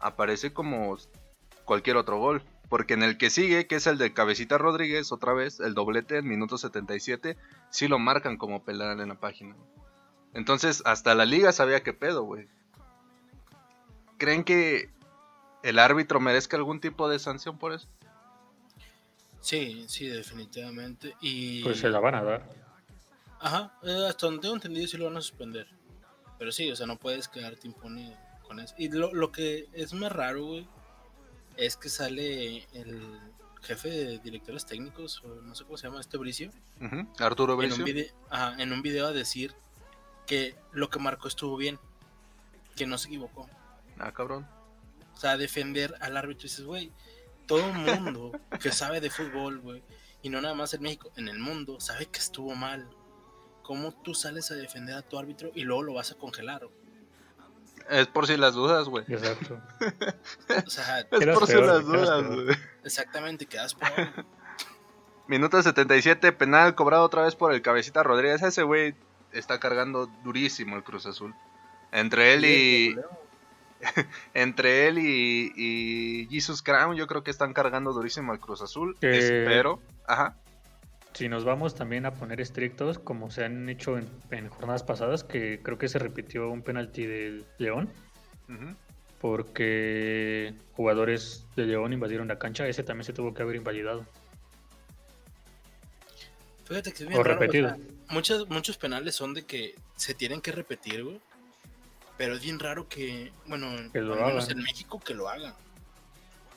Aparece 0.00 0.52
como 0.52 0.98
cualquier 1.64 1.96
otro 1.96 2.18
gol. 2.18 2.42
Porque 2.68 2.94
en 2.94 3.02
el 3.02 3.16
que 3.16 3.30
sigue, 3.30 3.66
que 3.66 3.76
es 3.76 3.86
el 3.86 3.96
de 3.96 4.12
Cabecita 4.12 4.58
Rodríguez, 4.58 5.10
otra 5.10 5.32
vez, 5.32 5.58
el 5.58 5.72
doblete 5.72 6.18
en 6.18 6.28
minuto 6.28 6.58
77, 6.58 7.36
sí 7.70 7.88
lo 7.88 7.98
marcan 7.98 8.36
como 8.36 8.62
penal 8.62 9.00
en 9.00 9.08
la 9.08 9.14
página. 9.14 9.56
Entonces, 10.34 10.82
hasta 10.84 11.14
la 11.14 11.24
liga 11.24 11.52
sabía 11.52 11.82
qué 11.82 11.94
pedo, 11.94 12.24
güey. 12.24 12.46
¿Creen 14.18 14.44
que 14.44 14.90
el 15.62 15.78
árbitro 15.78 16.20
merezca 16.20 16.56
algún 16.56 16.80
tipo 16.80 17.08
de 17.08 17.18
sanción 17.18 17.56
por 17.58 17.72
eso? 17.72 17.88
Sí, 19.40 19.84
sí, 19.88 20.06
definitivamente. 20.08 21.14
Y. 21.20 21.62
Pues 21.62 21.78
se 21.78 21.88
la 21.88 22.00
van 22.00 22.14
a 22.16 22.22
dar. 22.22 22.50
Ajá, 23.40 23.78
eh, 23.84 24.06
hasta 24.08 24.26
donde 24.26 24.42
tengo 24.42 24.54
entendido 24.54 24.86
sí 24.88 24.96
lo 24.96 25.04
van 25.06 25.16
a 25.16 25.20
suspender. 25.20 25.68
Pero 26.38 26.52
sí, 26.52 26.70
o 26.70 26.76
sea, 26.76 26.86
no 26.86 26.96
puedes 26.96 27.28
quedarte 27.28 27.66
impune 27.68 28.16
con 28.46 28.60
eso. 28.60 28.74
Y 28.78 28.88
lo, 28.90 29.12
lo 29.14 29.30
que 29.32 29.68
es 29.72 29.92
más 29.92 30.10
raro, 30.12 30.44
güey, 30.44 30.68
es 31.56 31.76
que 31.76 31.88
sale 31.88 32.66
el 32.72 33.20
jefe 33.62 33.88
de 33.90 34.18
directores 34.18 34.66
técnicos, 34.66 35.22
o 35.24 35.28
no 35.42 35.54
sé 35.54 35.64
cómo 35.64 35.76
se 35.76 35.86
llama, 35.88 36.00
este 36.00 36.16
Bricio, 36.16 36.50
Arturo 37.18 37.54
en 37.62 37.72
un, 37.72 37.78
Bricio. 37.78 37.84
vide- 37.84 38.12
ajá, 38.30 38.60
en 38.62 38.72
un 38.72 38.82
video 38.82 39.06
a 39.08 39.12
decir 39.12 39.52
que 40.26 40.54
lo 40.72 40.90
que 40.90 40.98
marcó 41.00 41.26
estuvo 41.28 41.56
bien, 41.56 41.78
que 42.76 42.86
no 42.86 42.98
se 42.98 43.08
equivocó. 43.08 43.48
Ah, 43.98 44.12
cabrón. 44.12 44.46
O 45.14 45.16
sea, 45.16 45.36
defender 45.36 45.94
al 46.00 46.16
árbitro 46.16 46.46
y 46.46 46.48
dices, 46.50 46.64
güey, 46.64 46.92
todo 47.46 47.60
el 47.60 47.74
mundo 47.74 48.32
que 48.60 48.70
sabe 48.72 49.00
de 49.00 49.10
fútbol, 49.10 49.58
güey, 49.60 49.82
y 50.22 50.28
no 50.28 50.40
nada 50.40 50.54
más 50.54 50.74
en 50.74 50.82
México, 50.82 51.10
en 51.16 51.28
el 51.28 51.38
mundo, 51.38 51.80
sabe 51.80 52.06
que 52.06 52.18
estuvo 52.18 52.54
mal. 52.54 52.88
¿Cómo 53.62 53.92
tú 53.92 54.14
sales 54.14 54.50
a 54.50 54.54
defender 54.54 54.96
a 54.96 55.02
tu 55.02 55.18
árbitro 55.18 55.50
y 55.54 55.62
luego 55.64 55.82
lo 55.82 55.94
vas 55.94 56.10
a 56.12 56.14
congelar? 56.14 56.64
güey? 56.64 56.78
Es 57.90 58.06
por 58.06 58.26
si 58.26 58.36
las 58.36 58.54
dudas, 58.54 58.86
güey. 58.88 59.04
Exacto. 59.08 59.60
O 60.66 60.70
sea, 60.70 61.00
Es 61.00 61.06
por 61.08 61.46
si 61.46 61.52
peor, 61.54 61.66
las 61.66 61.84
dudas, 61.84 62.24
güey. 62.26 62.56
exactamente, 62.84 63.46
quedas 63.46 63.74
peor. 63.74 63.92
Minuto 65.26 65.62
77, 65.62 66.32
penal 66.32 66.74
cobrado 66.74 67.04
otra 67.04 67.22
vez 67.22 67.34
por 67.34 67.52
el 67.52 67.60
cabecita 67.60 68.02
Rodríguez. 68.02 68.42
Ese 68.42 68.62
güey 68.62 68.94
está 69.32 69.60
cargando 69.60 70.06
durísimo 70.24 70.76
el 70.76 70.82
Cruz 70.84 71.04
Azul. 71.06 71.34
Entre 71.92 72.34
él 72.34 72.44
y. 72.46 72.96
Entre 74.34 74.88
él 74.88 74.98
y, 74.98 75.52
y 75.56 76.26
Jesus 76.30 76.62
Crown, 76.62 76.96
yo 76.96 77.06
creo 77.06 77.22
que 77.22 77.30
están 77.30 77.52
cargando 77.52 77.92
durísimo 77.92 78.32
al 78.32 78.40
Cruz 78.40 78.60
Azul. 78.62 78.96
Que- 79.00 79.18
Espero. 79.18 79.80
Ajá. 80.06 80.36
Si 81.14 81.28
nos 81.28 81.44
vamos 81.44 81.74
también 81.74 82.06
a 82.06 82.12
poner 82.12 82.40
estrictos, 82.40 82.98
como 82.98 83.30
se 83.30 83.44
han 83.44 83.68
hecho 83.68 83.98
en, 83.98 84.08
en 84.30 84.48
jornadas 84.48 84.82
pasadas, 84.84 85.24
que 85.24 85.60
creo 85.62 85.76
que 85.78 85.88
se 85.88 85.98
repitió 85.98 86.48
un 86.50 86.62
penalti 86.62 87.06
del 87.06 87.44
León, 87.58 87.88
porque 89.20 90.54
jugadores 90.74 91.44
de 91.56 91.66
León 91.66 91.92
invadieron 91.92 92.28
la 92.28 92.38
cancha, 92.38 92.68
ese 92.68 92.84
también 92.84 93.04
se 93.04 93.12
tuvo 93.12 93.34
que 93.34 93.42
haber 93.42 93.56
invalidado. 93.56 94.06
Fíjate 96.66 96.92
que 96.92 97.02
es 97.04 97.08
bien 97.08 97.20
O 97.20 97.22
raro, 97.24 97.38
o 97.38 97.40
repetido. 97.40 97.68
sea, 97.70 97.78
muchos, 98.10 98.48
muchos 98.50 98.76
penales 98.76 99.14
son 99.16 99.34
de 99.34 99.44
que 99.44 99.74
se 99.96 100.14
tienen 100.14 100.40
que 100.40 100.52
repetir, 100.52 101.02
güey. 101.02 101.20
Pero 102.18 102.34
es 102.34 102.42
bien 102.42 102.58
raro 102.58 102.88
que, 102.88 103.32
bueno, 103.46 103.68
Que 103.92 104.00
lo 104.00 104.14
al 104.14 104.26
menos 104.26 104.44
hagan. 104.44 104.58
en 104.58 104.64
México 104.64 105.00
que 105.00 105.14
lo 105.14 105.28
hagan. 105.28 105.54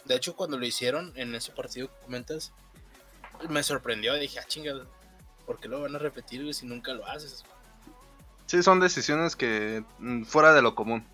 De 0.05 0.15
hecho, 0.15 0.35
cuando 0.35 0.57
lo 0.57 0.65
hicieron 0.65 1.13
en 1.15 1.33
ese 1.35 1.51
partido 1.51 1.87
que 1.87 2.03
comentas, 2.03 2.51
me 3.47 3.61
sorprendió. 3.63 4.15
Dije, 4.15 4.39
ah, 4.39 4.45
chingada, 4.47 4.85
¿por 5.45 5.59
qué 5.59 5.67
lo 5.67 5.81
van 5.81 5.95
a 5.95 5.99
repetir, 5.99 6.51
si 6.53 6.65
nunca 6.65 6.93
lo 6.93 7.05
haces? 7.07 7.45
Sí, 8.47 8.61
son 8.63 8.79
decisiones 8.79 9.35
que. 9.35 9.83
mm, 9.99 10.23
fuera 10.23 10.51
de 10.53 10.63
lo 10.63 10.73
común. 10.75 11.05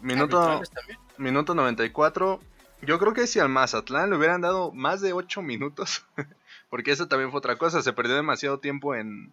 Minuto, 0.00 0.38
Arbitrales 0.38 0.70
también. 0.70 0.98
minuto 1.18 1.54
94. 1.54 2.40
Yo 2.82 2.98
creo 3.00 3.12
que 3.12 3.26
si 3.26 3.40
al 3.40 3.48
Mazatlán 3.48 4.10
le 4.10 4.16
hubieran 4.16 4.40
dado 4.40 4.70
más 4.70 5.00
de 5.00 5.12
8 5.12 5.42
minutos, 5.42 6.04
porque 6.70 6.92
eso 6.92 7.08
también 7.08 7.30
fue 7.32 7.38
otra 7.38 7.56
cosa, 7.58 7.82
se 7.82 7.92
perdió 7.92 8.14
demasiado 8.14 8.60
tiempo 8.60 8.94
en, 8.94 9.32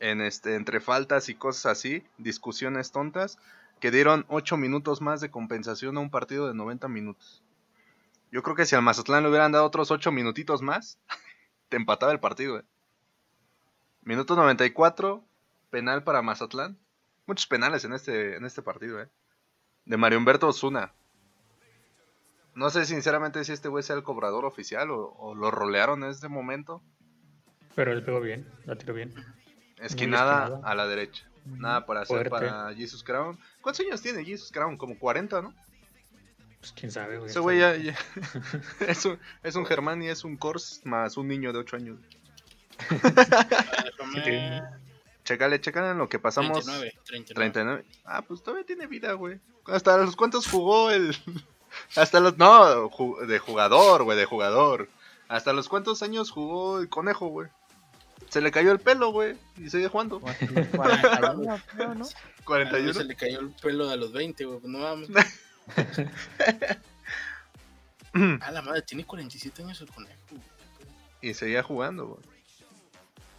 en 0.00 0.20
este 0.20 0.54
entre 0.54 0.80
faltas 0.80 1.28
y 1.28 1.34
cosas 1.34 1.66
así, 1.66 2.04
discusiones 2.18 2.92
tontas. 2.92 3.38
que 3.80 3.90
dieron 3.92 4.24
8 4.28 4.56
minutos 4.56 5.00
más 5.00 5.20
de 5.20 5.30
compensación 5.30 5.96
a 5.96 6.00
un 6.00 6.10
partido 6.10 6.48
de 6.48 6.54
90 6.54 6.88
minutos. 6.88 7.44
Yo 8.32 8.42
creo 8.42 8.56
que 8.56 8.66
si 8.66 8.74
al 8.74 8.82
Mazatlán 8.82 9.22
le 9.22 9.28
hubieran 9.28 9.52
dado 9.52 9.64
otros 9.64 9.90
8 9.92 10.10
minutitos 10.10 10.62
más, 10.62 10.98
te 11.68 11.76
empataba 11.76 12.10
el 12.12 12.18
partido. 12.18 12.58
eh. 12.58 12.64
Minuto 14.02 14.34
94, 14.34 15.22
penal 15.70 16.02
para 16.02 16.22
Mazatlán. 16.22 16.76
Muchos 17.26 17.46
penales 17.46 17.84
en 17.84 17.92
este, 17.92 18.36
en 18.36 18.44
este 18.44 18.62
partido, 18.62 19.00
eh. 19.00 19.08
De 19.84 19.96
Mario 19.96 20.18
Humberto 20.18 20.48
Osuna. 20.48 20.92
No 22.54 22.70
sé 22.70 22.84
sinceramente 22.84 23.44
si 23.44 23.52
este 23.52 23.68
güey 23.68 23.84
sea 23.84 23.94
el 23.96 24.02
cobrador 24.02 24.44
oficial 24.44 24.90
o, 24.90 25.12
o 25.18 25.34
lo 25.36 25.50
rolearon 25.52 26.02
en 26.02 26.10
este 26.10 26.28
momento. 26.28 26.82
Pero 27.76 27.92
él 27.92 28.02
pegó 28.02 28.20
bien, 28.20 28.50
la 28.64 28.76
tiró 28.76 28.92
bien. 28.92 29.14
Esquinada 29.80 30.44
esquinada. 30.44 30.68
a 30.70 30.74
la 30.74 30.86
derecha. 30.86 31.24
Nada 31.44 31.86
para 31.86 32.00
hacer 32.02 32.28
Fuerte. 32.28 32.30
para 32.46 32.74
Jesus 32.74 33.02
Crown. 33.02 33.38
¿Cuántos 33.62 33.84
años 33.86 34.02
tiene 34.02 34.24
Jesus 34.24 34.50
Crown? 34.52 34.76
Como 34.76 34.98
40, 34.98 35.40
¿no? 35.42 35.54
Pues 36.60 36.72
quién 36.72 36.90
sabe, 36.92 37.18
güey. 37.18 37.30
Ese 37.30 37.38
güey 37.40 37.60
ya, 37.60 37.76
ya- 37.76 37.96
es, 38.86 39.04
un, 39.04 39.18
es 39.42 39.54
un 39.54 39.64
Germán 39.64 40.02
y 40.02 40.08
es 40.08 40.24
un 40.24 40.36
Kors 40.36 40.80
más 40.84 41.16
un 41.16 41.28
niño 41.28 41.52
de 41.52 41.58
8 41.60 41.76
años. 41.76 41.98
Sí, 44.12 44.20
tiene- 44.22 44.62
Chécale, 45.24 45.60
chécale 45.60 45.90
en 45.90 45.98
lo 45.98 46.08
que 46.08 46.18
pasamos. 46.18 46.64
39, 46.64 46.98
39. 47.04 47.34
39. 47.34 47.84
Ah, 48.06 48.22
pues 48.22 48.42
todavía 48.42 48.64
tiene 48.64 48.86
vida, 48.86 49.12
güey. 49.12 49.38
¿Hasta 49.66 49.98
los 49.98 50.16
cuántos 50.16 50.46
jugó 50.48 50.90
el...? 50.90 51.14
Hasta 51.96 52.18
los... 52.20 52.38
No, 52.38 52.88
ju- 52.90 53.26
de 53.26 53.38
jugador, 53.38 54.04
güey, 54.04 54.16
de 54.16 54.24
jugador. 54.24 54.88
¿Hasta 55.28 55.52
los 55.52 55.68
cuántos 55.68 56.02
años 56.02 56.30
jugó 56.30 56.78
el 56.80 56.88
conejo, 56.88 57.26
güey? 57.28 57.48
Se 58.28 58.40
le 58.40 58.50
cayó 58.50 58.72
el 58.72 58.78
pelo, 58.78 59.10
güey, 59.10 59.36
y 59.56 59.70
sigue 59.70 59.88
jugando. 59.88 60.20
Como 60.20 60.30
hasta 60.32 60.46
los 60.50 60.66
41, 60.68 61.60
creo, 61.74 61.94
¿no? 61.94 62.04
A 62.04 62.08
mí 62.08 62.14
41. 62.44 62.92
se 62.94 63.04
le 63.04 63.16
cayó 63.16 63.40
el 63.40 63.50
pelo 63.50 63.88
a 63.90 63.96
los 63.96 64.12
20, 64.12 64.44
güey. 64.44 64.60
pues 64.60 64.72
No 64.72 64.78
mames. 64.80 65.08
A 68.40 68.50
la 68.50 68.62
madre, 68.62 68.82
tiene 68.82 69.04
47 69.04 69.62
años 69.62 69.80
el 69.80 69.90
conejo. 69.90 70.14
güey. 70.30 70.42
Y 71.20 71.34
seguía 71.34 71.62
jugando, 71.62 72.06
güey. 72.06 72.20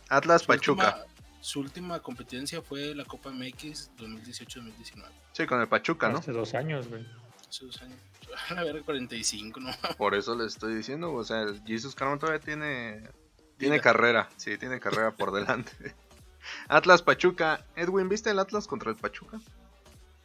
Atlas 0.10 0.42
Su 0.42 0.48
Pachuca. 0.48 0.88
última- 0.98 1.06
su 1.42 1.60
última 1.62 2.00
competencia 2.02 2.62
fue 2.62 2.94
la 2.96 3.06
Copa 3.06 3.32
MX 3.32 3.92
2018-2019. 3.98 5.06
Sí, 5.34 5.46
con 5.46 5.62
el 5.62 5.68
Pachuca, 5.68 6.10
¿no? 6.10 6.18
Hace 6.20 6.32
dos 6.34 6.54
años, 6.54 6.88
güey. 6.90 7.06
Hace 7.50 7.66
dos 7.66 7.82
años. 7.82 7.98
A 8.50 8.64
ver, 8.64 8.82
45, 8.84 9.60
¿no? 9.60 9.72
Por 9.98 10.16
eso 10.16 10.36
le 10.36 10.46
estoy 10.46 10.76
diciendo, 10.76 11.14
o 11.14 11.24
sea, 11.24 11.42
el 11.44 11.62
Jesus 11.66 11.96
Crown 11.96 12.20
todavía 12.20 12.40
tiene 12.42 13.04
tiene 13.60 13.80
carrera, 13.80 14.30
sí, 14.38 14.58
tiene 14.58 14.80
carrera 14.80 15.12
por 15.12 15.32
delante. 15.32 15.72
Atlas 16.68 17.04
Pachuca, 17.04 17.66
Edwin, 17.76 18.10
¿viste 18.10 18.32
el 18.32 18.40
Atlas 18.40 18.68
contra 18.68 18.90
el 18.90 18.96
Pachuca? 18.96 19.40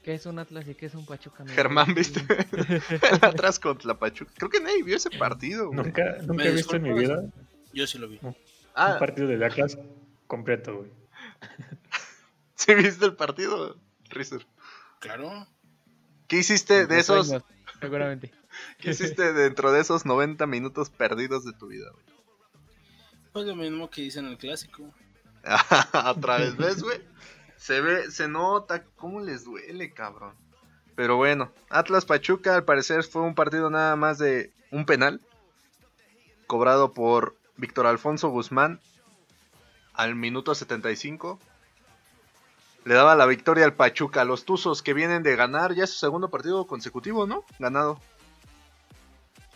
¿Qué 0.02 0.14
es 0.14 0.24
un 0.26 0.38
Atlas 0.38 0.66
y 0.68 0.74
qué 0.74 0.86
es 0.86 0.94
un 0.94 1.04
Pachuca? 1.04 1.44
Germán, 1.46 1.94
¿viste? 1.94 2.20
el 3.12 3.18
Atlas 3.22 3.58
contra 3.58 3.88
la 3.88 3.98
Pachuca. 3.98 4.32
Creo 4.36 4.50
que 4.50 4.60
nadie 4.60 4.82
vio 4.82 4.96
ese 4.96 5.10
partido, 5.10 5.68
güey. 5.68 5.78
Nunca, 5.78 6.16
nunca 6.22 6.44
he 6.44 6.52
visto 6.52 6.76
en 6.76 6.82
mi 6.82 6.92
vida. 6.92 7.22
Yo 7.72 7.86
sí 7.86 7.98
lo 7.98 8.08
vi. 8.08 8.18
un 8.22 8.36
Ah, 8.74 8.96
partido 8.98 9.28
de 9.28 9.44
Atlas 9.44 9.78
completo, 10.26 10.76
güey. 10.78 10.90
¿sí 12.54 12.74
viste 12.74 13.04
el 13.04 13.14
partido, 13.14 13.76
Rizer? 14.10 14.46
Claro. 15.00 15.46
¿Qué 16.28 16.38
hiciste 16.38 16.86
de 16.86 16.98
esos 16.98 17.34
seguramente. 17.80 18.32
qué 18.78 18.90
hiciste 18.90 19.32
dentro 19.32 19.72
de 19.72 19.80
esos 19.80 20.06
90 20.06 20.46
minutos 20.46 20.90
perdidos 20.90 21.44
de 21.44 21.52
tu 21.52 21.66
vida, 21.68 21.90
güey? 21.92 22.13
Pues 23.34 23.46
lo 23.46 23.56
mismo 23.56 23.90
que 23.90 24.02
hice 24.02 24.20
en 24.20 24.26
el 24.26 24.38
clásico. 24.38 24.84
Otra 26.06 26.38
vez, 26.38 26.56
¿ves, 26.56 26.84
güey? 26.84 27.00
Se 27.56 27.80
ve, 27.80 28.08
se 28.12 28.28
nota 28.28 28.84
cómo 28.94 29.18
les 29.18 29.42
duele, 29.42 29.92
cabrón. 29.92 30.36
Pero 30.94 31.16
bueno, 31.16 31.50
Atlas 31.68 32.04
Pachuca 32.04 32.54
al 32.54 32.64
parecer 32.64 33.02
fue 33.02 33.22
un 33.22 33.34
partido 33.34 33.70
nada 33.70 33.96
más 33.96 34.18
de 34.18 34.52
un 34.70 34.86
penal 34.86 35.20
cobrado 36.46 36.92
por 36.92 37.34
Víctor 37.56 37.88
Alfonso 37.88 38.28
Guzmán 38.28 38.78
al 39.94 40.14
minuto 40.14 40.54
75. 40.54 41.40
Le 42.84 42.94
daba 42.94 43.16
la 43.16 43.26
victoria 43.26 43.64
al 43.64 43.74
Pachuca, 43.74 44.20
a 44.20 44.24
los 44.24 44.44
Tuzos 44.44 44.80
que 44.80 44.94
vienen 44.94 45.24
de 45.24 45.34
ganar 45.34 45.74
ya 45.74 45.88
su 45.88 45.98
segundo 45.98 46.30
partido 46.30 46.68
consecutivo, 46.68 47.26
¿no? 47.26 47.44
Ganado. 47.58 47.98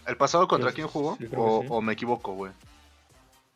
¿El 0.04 0.16
pasado 0.16 0.48
contra 0.48 0.72
quién 0.72 0.88
jugó? 0.88 1.16
sí, 1.16 1.28
o, 1.36 1.62
sí. 1.62 1.68
o 1.70 1.80
me 1.80 1.92
equivoco, 1.92 2.32
güey? 2.32 2.50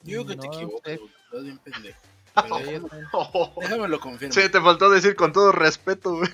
Yo 0.04 0.24
creo 0.24 0.26
que 0.26 0.36
te 0.36 0.46
No 0.48 0.52
equivocas, 0.54 0.92
sé. 0.92 0.96
güey. 0.98 1.10
Estás 1.24 1.42
bien 1.44 1.58
pendejo. 1.58 1.98
Pero 2.34 3.52
déjame 3.60 3.88
lo 3.88 4.00
confirmo. 4.00 4.32
Sí, 4.32 4.48
te 4.48 4.60
faltó 4.60 4.88
decir 4.90 5.14
con 5.16 5.32
todo 5.32 5.52
respeto, 5.52 6.16
güey. 6.16 6.30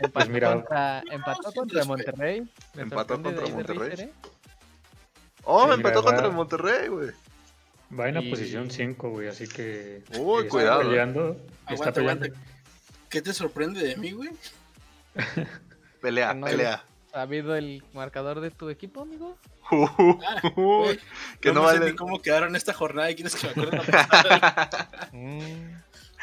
Empató 0.00 0.30
mira. 0.30 0.54
contra, 0.54 1.02
empató 1.10 1.52
contra. 1.52 1.84
Monterrey. 1.84 2.42
Me 2.74 2.82
Empató 2.82 3.20
contra 3.22 3.46
Monterrey. 3.48 3.88
Richter, 3.90 4.08
¿eh? 4.08 4.12
Oh, 5.44 5.66
Sí, 5.66 5.74
empató 5.74 6.00
mira, 6.00 6.02
contra 6.02 6.22
va- 6.22 6.28
el 6.28 6.32
Monterrey, 6.34 6.88
güey. 6.88 7.10
Va 7.98 8.08
en 8.08 8.14
la 8.14 8.22
Y- 8.22 8.30
posición 8.30 8.70
5, 8.70 9.10
güey, 9.10 9.28
así 9.28 9.46
que. 9.46 10.02
Uy, 10.16 10.38
está 10.44 10.48
cuidado, 10.50 10.80
eh. 10.80 10.84
Peleando, 10.86 11.30
está 11.32 11.72
Aguanta, 11.74 11.92
peleando. 11.92 12.24
aguanta. 12.26 12.46
¿Qué 13.10 13.20
te 13.20 13.32
sorprende 13.34 13.82
de 13.86 13.96
mí, 13.96 14.12
güey? 14.12 14.30
Pelea, 16.00 16.32
no 16.34 16.46
pelea. 16.46 16.82
¿Sabido 17.12 17.54
el 17.56 17.84
marcador 17.92 18.40
de 18.40 18.50
tu 18.50 18.70
equipo, 18.70 19.02
amigo? 19.02 19.36
Uy, 19.70 19.86
güey, 20.56 21.00
que 21.40 21.52
no, 21.52 21.68
sé 21.68 21.78
vale. 21.78 21.90
ni 21.90 21.96
cómo 21.96 22.20
quedaron 22.22 22.56
esta 22.56 22.72
jornada 22.72 23.10
y 23.10 23.14
quieres 23.14 23.34
que 23.36 23.46
me 23.46 23.52
acuerde 23.52 23.76
la. 23.76 25.08
Mm, 25.12 25.74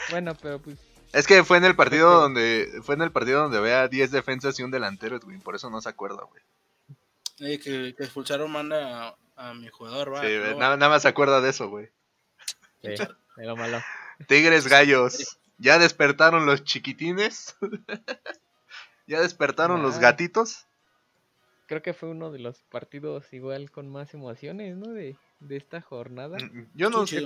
Bueno, 0.10 0.36
pero 0.42 0.60
pues 0.60 0.78
Es 1.14 1.28
que 1.28 1.44
fue 1.44 1.58
en 1.58 1.66
el 1.66 1.76
partido 1.76 2.20
donde 2.22 2.82
fue 2.84 2.96
en 2.96 3.02
el 3.04 3.12
partido 3.12 3.44
donde 3.44 3.60
había 3.60 3.88
10 3.88 4.10
defensas 4.12 4.60
y 4.60 4.64
un 4.64 4.72
delantero, 4.72 5.20
güey, 5.20 5.38
por 5.38 5.56
eso 5.56 5.70
no 5.70 5.80
se 5.82 5.90
acuerda, 5.90 6.24
güey. 6.24 6.42
Eh, 7.40 7.60
que, 7.60 7.94
que 7.96 8.04
expulsaron 8.04 8.52
manda 8.52 9.10
a, 9.10 9.16
a 9.50 9.54
mi 9.54 9.70
jugador, 9.70 10.12
va. 10.14 10.22
Sí, 10.22 10.28
no, 10.36 10.58
nada, 10.58 10.76
nada 10.76 10.90
más 10.90 11.04
se 11.04 11.08
acuerda 11.08 11.40
de 11.40 11.52
eso, 11.52 11.70
güey. 11.70 11.90
sí, 12.82 12.90
de 12.90 13.46
lo 13.46 13.56
malo. 13.56 13.80
Tigres 14.28 14.68
Gallos. 14.68 15.38
¿Ya 15.60 15.78
despertaron 15.78 16.46
los 16.46 16.64
chiquitines? 16.64 17.56
¿Ya 19.08 19.22
despertaron 19.22 19.82
los 19.82 20.00
gatitos? 20.00 20.66
Creo 21.70 21.82
que 21.82 21.94
fue 21.94 22.10
uno 22.10 22.32
de 22.32 22.40
los 22.40 22.64
partidos 22.64 23.32
igual 23.32 23.70
con 23.72 23.88
más 23.90 24.14
emociones, 24.16 24.76
¿no? 24.76 24.92
De, 24.92 25.16
de 25.40 25.56
esta 25.56 25.80
jornada. 25.82 26.36
Mm, 26.38 26.66
Yo 26.74 26.90
no 26.90 27.06
sé, 27.08 27.26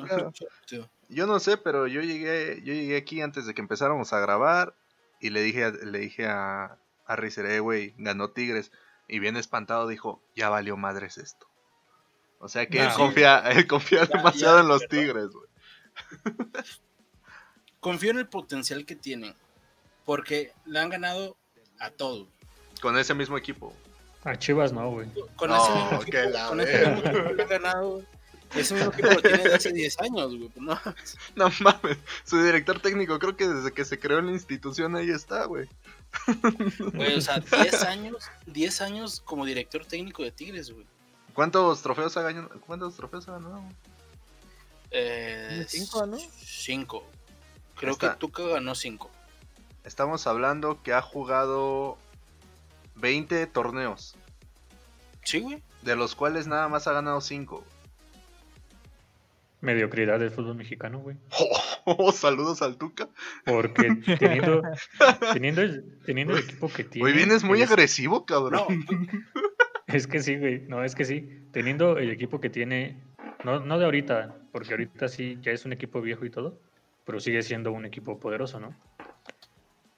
yo 1.10 1.26
no 1.28 1.40
sé, 1.40 1.58
pero 1.58 1.88
yo 1.88 2.02
llegué, 2.02 2.62
yo 2.64 2.74
llegué 2.74 2.98
aquí 2.98 3.22
antes 3.22 3.46
de 3.48 3.54
que 3.54 3.62
empezáramos 3.62 4.12
a 4.14 4.20
grabar 4.20 4.76
y 5.22 5.30
le 5.30 5.42
dije, 5.42 5.64
a- 5.64 5.72
le 5.72 5.98
dije 6.00 6.28
a, 6.28 6.78
a 7.06 7.16
Rizer, 7.16 7.46
eh, 7.46 7.60
güey, 7.62 7.94
ganó 7.98 8.30
Tigres. 8.32 8.72
Y 9.08 9.20
bien 9.20 9.38
espantado 9.38 9.88
dijo, 9.88 10.22
ya 10.36 10.50
valió 10.50 10.76
madres 10.78 11.18
esto. 11.18 11.48
O 12.40 12.50
sea 12.50 12.66
que 12.68 12.80
él 12.80 12.88
Nah. 12.90 12.96
confía, 12.96 13.38
él 13.52 13.66
confía 13.68 14.06
Ya, 14.06 14.18
demasiado 14.18 14.58
ya, 14.58 14.62
en 14.62 14.68
los. 14.68 14.88
Tigres, 14.90 15.30
güey. 15.30 15.48
Confío 17.80 18.12
en 18.12 18.20
el 18.20 18.28
potencial 18.28 18.86
que 18.86 18.96
tienen. 18.96 19.34
Porque 20.06 20.52
le 20.66 20.80
han 20.80 20.90
ganado 20.90 21.38
a 21.80 21.90
todos. 21.92 22.28
Con 22.82 22.98
ese 22.98 23.14
mismo 23.14 23.38
equipo. 23.38 23.74
A 24.26 24.38
Chivas 24.38 24.72
no, 24.74 24.90
güey. 24.92 25.08
Con 25.36 25.50
No, 25.50 25.62
ese 25.64 25.74
mismo 25.76 26.00
que 26.00 26.20
equipo, 26.22 26.30
la 26.38 26.48
con 26.48 26.62
ese 26.62 26.78
mismo 26.88 27.00
equipo 27.10 27.34
le 27.34 27.42
han 27.44 27.50
ganado. 27.50 27.90
güey. 27.92 28.06
Ese 28.56 28.74
mismo 28.76 28.92
equipo 28.92 29.08
lo 29.10 29.22
tiene 29.22 29.38
desde 29.40 29.56
hace 29.56 29.72
10 29.74 30.00
años, 30.02 30.28
güey. 30.36 30.50
pues 30.50 30.66
no. 30.66 30.80
No 31.36 31.50
mames, 31.62 31.98
su 32.24 32.42
director 32.42 32.80
técnico 32.80 33.18
creo 33.20 33.36
que 33.36 33.48
desde 33.48 33.72
que 33.72 33.84
se 33.84 34.00
creó 34.00 34.22
la 34.22 34.32
institución 34.32 34.96
ahí 34.96 35.10
está, 35.10 35.46
güey. 35.46 35.68
Güey, 36.94 37.16
o 37.18 37.22
sea, 37.22 37.40
10 37.40 37.84
años, 37.84 38.30
10 38.46 38.82
años 38.82 39.22
como 39.26 39.46
director 39.46 39.84
técnico 39.86 40.22
de 40.24 40.32
Tigres, 40.32 40.72
güey. 40.72 40.86
¿Cuántos 41.34 41.82
trofeos 41.82 42.16
ha 42.18 42.22
ganado? 42.22 42.50
¿Cuántos 42.68 42.96
trofeos 42.96 43.28
ha 43.28 43.32
ganado? 43.34 43.64
Eh, 44.92 45.66
Cinco, 45.68 46.06
¿no? 46.06 46.18
5. 46.46 47.04
Creo 47.76 47.94
Está- 47.94 48.14
que 48.14 48.20
Tuca 48.20 48.44
ganó 48.44 48.76
5. 48.76 49.10
Estamos 49.84 50.28
hablando 50.28 50.82
que 50.84 50.94
ha 50.94 51.02
jugado 51.02 51.98
20 52.96 53.48
torneos, 53.48 54.16
Sí, 55.24 55.40
güey. 55.40 55.62
de 55.82 55.96
los 55.96 56.16
cuales 56.16 56.48
nada 56.48 56.68
más 56.70 56.88
ha 56.88 56.94
ganado 56.94 57.22
5. 57.22 57.64
Mediocridad 59.62 60.20
del 60.20 60.30
fútbol 60.30 60.56
mexicano, 60.56 61.00
güey. 61.00 61.16
saludos 62.14 62.62
al 62.62 62.78
Tuca. 62.78 63.08
Porque 63.46 63.96
teniendo, 64.20 64.62
teniendo, 65.34 65.62
el, 65.62 66.00
teniendo 66.06 66.36
el 66.36 66.44
equipo 66.44 66.68
que 66.68 66.84
tiene. 66.84 67.08
Hoy 67.08 67.16
vienes 67.16 67.44
muy 67.46 67.62
es- 67.62 67.70
agresivo, 67.72 68.26
cabrón. 68.26 68.86
No, 68.92 69.12
Es 69.88 70.08
que 70.08 70.20
sí, 70.22 70.38
güey. 70.38 70.62
No, 70.68 70.84
es 70.84 70.96
que 70.96 71.06
sí. 71.06 71.46
Teniendo 71.52 71.98
el 71.98 72.10
equipo 72.10 72.42
que 72.42 72.50
tiene. 72.50 72.98
No, 73.46 73.60
no 73.62 73.78
de 73.80 73.86
ahorita, 73.86 74.36
porque 74.52 74.72
ahorita 74.72 75.08
sí 75.08 75.38
ya 75.42 75.52
es 75.52 75.64
un 75.66 75.72
equipo 75.74 76.02
viejo 76.02 76.26
y 76.26 76.30
todo. 76.30 76.60
Pero 77.06 77.20
sigue 77.22 77.42
siendo 77.42 77.72
un 77.72 77.86
equipo 77.86 78.20
poderoso, 78.20 78.60
¿no? 78.60 78.76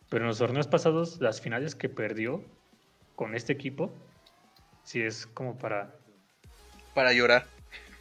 Pero 0.09 0.25
en 0.25 0.27
los 0.27 0.37
torneos 0.37 0.67
pasados, 0.67 1.19
las 1.21 1.41
finales 1.41 1.73
que 1.75 1.89
perdió 1.89 2.43
con 3.15 3.35
este 3.35 3.53
equipo, 3.53 3.93
sí 4.83 5.01
es 5.01 5.25
como 5.27 5.57
para, 5.57 5.95
Para 6.93 7.13
llorar. 7.13 7.47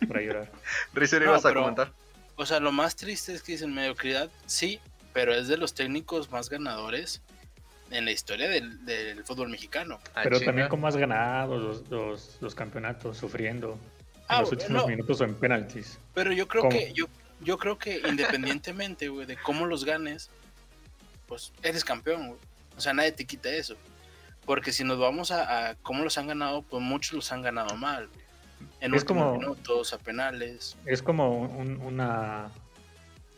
para 0.09 0.21
llorar. 0.23 0.51
Rizer, 0.95 1.23
No, 1.23 1.29
ibas 1.31 1.45
a 1.45 1.49
pero- 1.49 1.61
comentar. 1.63 1.93
o 2.37 2.47
sea, 2.47 2.61
lo 2.61 2.73
más 2.73 2.97
triste 2.97 3.33
es 3.35 3.43
que 3.43 3.53
dicen 3.53 3.75
mediocridad, 3.75 4.31
sí, 4.47 4.81
pero 5.13 5.33
es 5.35 5.49
de 5.49 5.57
los 5.57 5.75
técnicos 5.75 6.31
más 6.31 6.51
ganadores 6.51 7.23
en 7.91 8.05
la 8.05 8.11
historia 8.11 8.49
del, 8.49 8.85
del 8.85 9.25
fútbol 9.25 9.49
mexicano. 9.51 10.01
Ah, 10.15 10.23
Pero 10.25 10.41
también 10.41 10.69
cómo 10.69 10.89
has 10.89 10.97
ganado 10.97 11.57
los, 11.59 11.89
los, 11.91 12.39
los 12.41 12.55
campeonatos 12.55 13.17
sufriendo 13.19 13.79
Ah, 14.27 14.37
en 14.37 14.41
los 14.41 14.53
últimos 14.53 14.83
no. 14.83 14.89
minutos 14.89 15.21
o 15.21 15.25
en 15.25 15.35
penaltis. 15.35 15.99
Pero 16.15 16.33
yo 16.33 16.49
creo 16.49 16.63
¿Cómo? 16.63 16.77
que 16.77 16.93
yo, 16.95 17.07
yo 17.43 17.59
creo 17.59 17.79
que 17.79 18.01
independientemente, 18.09 19.09
güey, 19.11 19.27
de 19.27 19.37
cómo 19.37 19.67
los 19.67 19.85
ganes, 19.85 20.31
pues 21.29 21.53
eres 21.63 21.85
campeón, 21.85 22.29
güey. 22.29 22.41
O 22.77 22.81
sea, 22.81 22.95
nadie 22.95 23.13
te 23.13 23.27
quita 23.27 23.51
eso. 23.51 23.77
Porque 24.47 24.73
si 24.73 24.85
nos 24.85 24.99
vamos 24.99 25.31
a, 25.31 25.71
a 25.71 25.75
cómo 25.77 26.05
los 26.05 26.19
han 26.19 26.27
ganado, 26.27 26.63
pues 26.63 26.83
muchos 26.83 27.13
los 27.15 27.33
han 27.33 27.43
ganado 27.43 27.77
mal. 27.77 28.09
güey. 28.09 28.25
En 28.81 28.95
Es 28.95 29.05
como- 29.05 29.39
minutos, 29.39 29.93
a 29.95 29.99
penales. 29.99 30.77
Es 30.85 31.03
como 31.03 31.39
un- 31.41 31.81
una, 31.81 32.51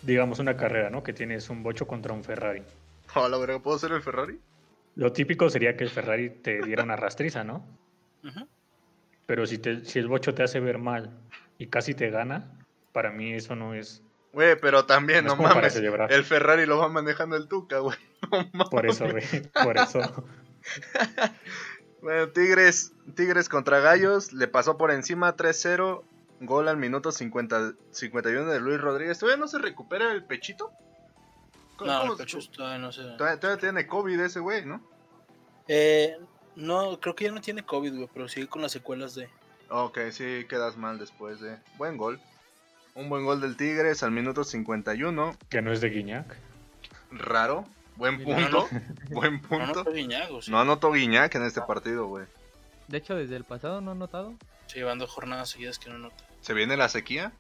digamos, 0.03 0.39
una 0.41 0.57
carrera, 0.57 0.91
¿no? 0.91 1.03
Que 1.03 1.13
tienes 1.13 1.49
un 1.51 1.63
bocho 1.63 1.87
contra 1.87 2.13
un 2.13 2.25
Ferrari. 2.25 2.63
Oh, 3.15 3.29
la 3.29 3.39
verga, 3.39 3.61
¿puedo 3.61 3.79
ser 3.79 3.93
el 3.93 4.03
Ferrari? 4.03 4.41
Lo 4.97 5.13
típico 5.13 5.49
sería 5.51 5.77
que 5.77 5.85
el 5.85 5.91
Ferrari 5.91 6.31
te 6.31 6.61
diera 6.63 6.83
una 6.83 6.97
rastriza, 6.97 7.45
¿no? 7.45 7.65
Pero 9.27 9.47
si, 9.47 9.59
te, 9.59 9.85
si 9.85 9.99
el 9.99 10.09
bocho 10.09 10.35
te 10.35 10.43
hace 10.43 10.61
ver 10.61 10.79
mal 10.79 11.11
y 11.59 11.67
casi 11.67 11.95
te 11.95 12.11
gana, 12.11 12.45
para 12.93 13.11
mí 13.11 13.33
eso 13.33 13.55
no 13.57 13.75
es 13.75 14.03
Güey, 14.33 14.55
pero 14.61 14.85
también, 14.85 15.25
No 15.25 15.35
mames. 15.37 15.75
El 15.77 16.25
Ferrari 16.25 16.67
lo 16.67 16.77
va 16.79 16.89
manejando 16.91 17.37
el 17.37 17.49
Tuca, 17.49 17.79
güey. 17.79 17.97
No 18.31 18.39
mames. 18.53 18.69
por 18.71 18.87
eso, 18.87 19.09
güey. 19.11 19.25
Por 19.65 19.79
eso. 19.79 20.25
Bueno, 22.03 22.29
Tigres, 22.29 22.93
Tigres 23.17 23.49
contra 23.49 23.81
Gallos, 23.81 24.33
le 24.33 24.47
pasó 24.47 24.77
por 24.77 24.91
encima 24.93 25.35
3-0, 25.35 26.03
gol 26.43 26.69
al 26.69 26.77
minuto 26.77 27.11
50, 27.11 27.73
51 27.91 28.51
de 28.51 28.61
Luis 28.61 28.81
Rodríguez. 28.81 29.19
¿Todavía 29.19 29.41
no 29.41 29.49
se 29.49 29.59
recupera 29.59 30.13
el 30.13 30.23
pechito? 30.25 30.71
¿Cómo- 31.77 31.91
No, 31.91 32.01
cómo- 32.01 32.13
el 32.13 32.19
Pechos 32.19 32.51
todavía 32.53 32.79
no 32.79 32.93
sé. 32.93 33.03
todavía, 33.19 33.41
todavía 33.41 33.61
tiene 33.61 33.87
COVID 33.87 34.21
ese 34.21 34.41
güey, 34.41 34.65
¿no? 34.65 34.81
Eh, 35.69 36.17
no, 36.55 37.01
creo 37.01 37.17
que 37.17 37.25
ya 37.25 37.33
no 37.33 37.41
tiene 37.41 37.65
COVID, 37.65 37.95
güey, 37.95 38.11
pero 38.13 38.29
sigue 38.29 38.47
con 38.47 38.63
las 38.63 38.73
secuelas 38.73 39.15
de. 39.15 39.29
Ok, 39.69 39.99
sí, 40.13 40.47
quedas 40.49 40.77
mal 40.77 40.99
después 40.99 41.41
de... 41.41 41.59
Buen 41.77 41.97
gol. 41.97 42.21
Un 42.95 43.09
buen 43.09 43.25
gol 43.25 43.41
del 43.41 43.57
Tigres 43.57 44.03
al 44.05 44.13
minuto 44.13 44.45
51. 44.45 45.37
Que 45.51 45.61
no 45.61 45.73
es 45.73 45.81
de 45.81 45.91
Guiñac. 45.91 46.37
Raro. 47.11 47.67
Buen 47.97 48.23
punto. 48.23 48.69
Buen 49.11 49.35
no 49.43 49.49
punto. 49.49 49.85
sí. 50.43 50.51
No 50.51 50.61
anotó 50.61 50.93
Guiñac 50.93 51.35
en 51.35 51.43
este 51.45 51.63
partido, 51.63 52.07
güey. 52.07 52.27
De 52.89 52.99
hecho, 52.99 53.15
desde 53.17 53.37
el 53.37 53.45
pasado 53.45 53.81
no 53.81 53.93
han 53.93 53.99
notado. 53.99 54.35
Sí, 54.67 54.83
van 54.83 54.99
dos 54.99 55.11
jornadas 55.11 55.51
seguidas 55.51 55.79
que 55.79 55.91
no 55.91 55.99
nota. 55.99 56.25
¿Se 56.41 56.55
viene 56.55 56.77
la 56.77 56.89
sequía? 56.89 57.33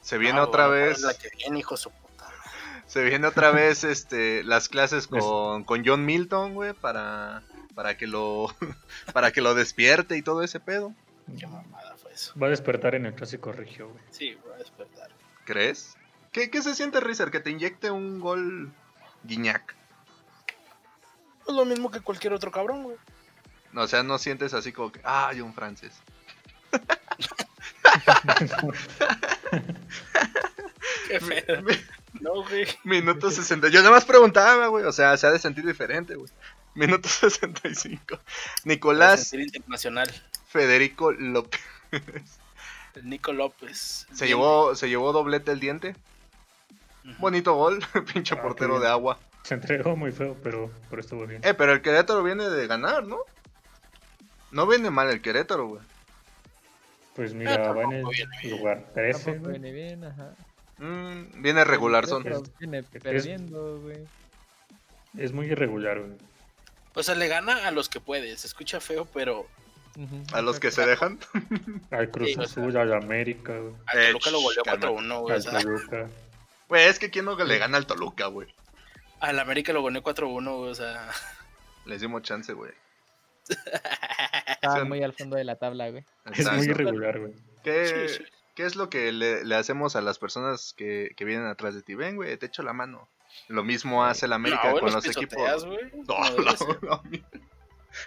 Se 0.00 0.18
viene 0.18 0.38
No, 0.38 0.44
otra 0.44 0.66
vez... 0.68 1.00
La 1.02 1.14
que 1.14 1.28
viene, 1.36 1.58
hijo 1.60 1.74
de 1.74 1.80
su 1.82 1.90
puta. 1.90 2.24
madre. 2.24 2.82
Se 2.86 3.04
viene 3.04 3.26
otra 3.26 3.50
vez 3.52 3.84
este 3.84 4.42
las 4.44 4.68
clases 4.68 5.06
con, 5.06 5.64
con 5.64 5.84
John 5.86 6.04
Milton, 6.04 6.54
güey, 6.54 6.72
para 6.72 7.42
para 7.74 7.96
que 7.96 8.06
lo 8.06 8.46
para 9.12 9.30
que 9.30 9.40
lo 9.40 9.54
despierte 9.54 10.16
y 10.16 10.22
todo 10.22 10.42
ese 10.42 10.58
pedo. 10.60 10.92
Qué 11.38 11.46
mamada 11.46 11.96
fue 11.96 12.12
eso. 12.12 12.32
Va 12.40 12.48
a 12.48 12.50
despertar 12.50 12.94
en 12.94 13.06
el 13.06 13.14
clásico 13.14 13.52
regio, 13.52 13.90
güey. 13.90 14.02
Sí, 14.10 14.36
voy 14.42 14.54
a 14.54 14.56
despertar. 14.56 15.10
¿Crees? 15.44 15.96
¿Qué, 16.32 16.50
qué 16.50 16.62
se 16.62 16.74
siente, 16.74 17.00
Rizer? 17.00 17.30
Que 17.30 17.40
te 17.40 17.50
inyecte 17.50 17.90
un 17.90 18.18
gol 18.20 18.72
Guiñac. 19.24 19.76
Es 21.50 21.56
lo 21.56 21.64
mismo 21.64 21.90
que 21.90 22.00
cualquier 22.00 22.32
otro 22.32 22.50
cabrón, 22.52 22.84
güey. 22.84 22.96
O 23.74 23.86
sea, 23.86 24.02
no 24.02 24.18
sientes 24.18 24.54
así 24.54 24.72
como 24.72 24.90
que, 24.92 25.00
ah, 25.04 25.28
hay 25.28 25.40
un 25.40 25.52
francés. 25.52 25.92
Qué 31.08 31.20
feo. 31.20 31.62
No, 32.20 32.42
güey. 32.44 32.66
Minuto 32.84 33.30
60. 33.30 33.68
Yo 33.68 33.80
nada 33.80 33.90
más 33.90 34.04
preguntaba, 34.04 34.68
güey. 34.68 34.84
O 34.84 34.92
sea, 34.92 35.16
se 35.16 35.26
ha 35.26 35.30
de 35.32 35.38
sentir 35.38 35.66
diferente, 35.66 36.14
güey. 36.14 36.30
Minuto 36.74 37.08
65. 37.10 38.18
Nicolás 38.64 39.32
internacional. 39.32 40.08
Federico 40.48 41.12
López. 41.12 41.60
Nico 43.02 43.32
López. 43.32 44.06
Se 44.12 44.26
llevó, 44.26 44.74
se 44.74 44.88
llevó 44.88 45.12
doblete 45.12 45.52
el 45.52 45.60
diente. 45.60 45.96
Bonito 47.18 47.54
gol. 47.54 47.84
Pinche 48.12 48.34
Ah, 48.34 48.42
portero 48.42 48.78
de 48.80 48.88
agua. 48.88 49.18
Se 49.42 49.54
entregó 49.54 49.96
muy 49.96 50.12
feo, 50.12 50.36
pero, 50.42 50.70
pero 50.88 51.00
estuvo 51.00 51.26
bien. 51.26 51.40
Eh, 51.44 51.54
pero 51.54 51.72
el 51.72 51.82
Querétaro 51.82 52.22
viene 52.22 52.48
de 52.48 52.66
ganar, 52.66 53.04
¿no? 53.06 53.18
No 54.52 54.66
viene 54.66 54.90
mal 54.90 55.10
el 55.10 55.22
Querétaro, 55.22 55.66
güey. 55.66 55.82
Pues 57.14 57.34
mira, 57.34 57.72
va 57.72 57.82
en 57.82 57.92
el 57.92 58.50
lugar 58.50 58.84
13. 58.94 59.24
Tampoco 59.24 59.48
güey. 59.48 59.60
viene 59.60 59.72
bien, 59.72 60.04
ajá. 60.04 60.34
Mm, 60.78 61.42
viene 61.42 61.64
regular, 61.64 62.06
son. 62.06 62.24
Viene 62.58 62.82
perdiendo, 62.82 63.80
güey. 63.80 63.98
Es 65.18 65.32
muy 65.32 65.46
irregular, 65.46 65.98
güey. 66.00 66.12
O 66.94 67.02
sea, 67.02 67.14
le 67.14 67.28
gana 67.28 67.66
a 67.66 67.70
los 67.70 67.88
que 67.88 68.00
puede. 68.00 68.36
Se 68.36 68.46
escucha 68.46 68.80
feo, 68.80 69.06
pero 69.12 69.46
A 70.32 70.40
los 70.40 70.60
que 70.60 70.70
se 70.70 70.86
dejan. 70.86 71.18
Al 71.90 72.10
Cruz 72.10 72.28
Sí, 72.28 72.34
o 72.38 72.44
sea- 72.46 72.62
Azul, 72.62 72.76
al 72.76 72.92
América, 72.94 73.58
güey. 73.58 73.74
a 73.86 73.98
Eh, 74.00 74.06
Toluca 74.08 74.30
lo 74.30 74.40
goleó 74.40 74.62
calma. 74.62 74.86
4-1, 74.86 75.20
güey. 75.20 75.32
O 75.32 75.36
al 75.36 75.62
Toluca. 75.62 76.06
Güey, 76.68 76.84
es 76.88 76.98
que 76.98 77.10
quién 77.10 77.24
no 77.24 77.36
le 77.36 77.58
gana 77.58 77.76
al 77.76 77.86
Toluca, 77.86 78.26
güey. 78.26 78.48
Al 79.20 79.38
América 79.38 79.72
lo 79.72 79.82
goleó 79.82 80.02
4-1, 80.02 80.56
güey. 80.58 80.70
O 80.70 80.74
sea, 80.74 81.10
Les 81.84 82.00
dimos 82.00 82.22
chance, 82.22 82.52
güey. 82.52 82.72
Estaba 84.48 84.84
muy 84.84 85.02
al 85.02 85.12
fondo 85.12 85.36
de 85.36 85.44
la 85.44 85.56
tabla, 85.56 85.90
güey. 85.90 86.04
Es 86.32 86.50
muy 86.52 86.66
irregular, 86.66 87.18
güey. 87.18 87.34
¿Qué, 87.64 87.86
Sí, 88.08 88.14
sí. 88.16 88.24
qué 88.54 88.64
es 88.64 88.76
lo 88.76 88.88
que 88.90 89.12
le, 89.12 89.44
le 89.44 89.54
hacemos 89.56 89.96
a 89.96 90.00
las 90.00 90.18
personas 90.18 90.74
que, 90.76 91.10
que 91.16 91.24
vienen 91.24 91.46
atrás 91.46 91.74
de 91.74 91.82
ti? 91.82 91.94
Ven, 91.94 92.16
güey, 92.16 92.36
te 92.36 92.46
echo 92.46 92.62
la 92.62 92.72
mano. 92.72 93.08
Lo 93.48 93.62
mismo 93.64 94.04
hace 94.04 94.26
el 94.26 94.32
América 94.32 94.72
no, 94.72 94.80
con 94.80 94.92
los 94.92 95.04
equipos. 95.04 95.64
güey. 95.64 95.90
No, 96.06 96.18
no, 96.82 97.02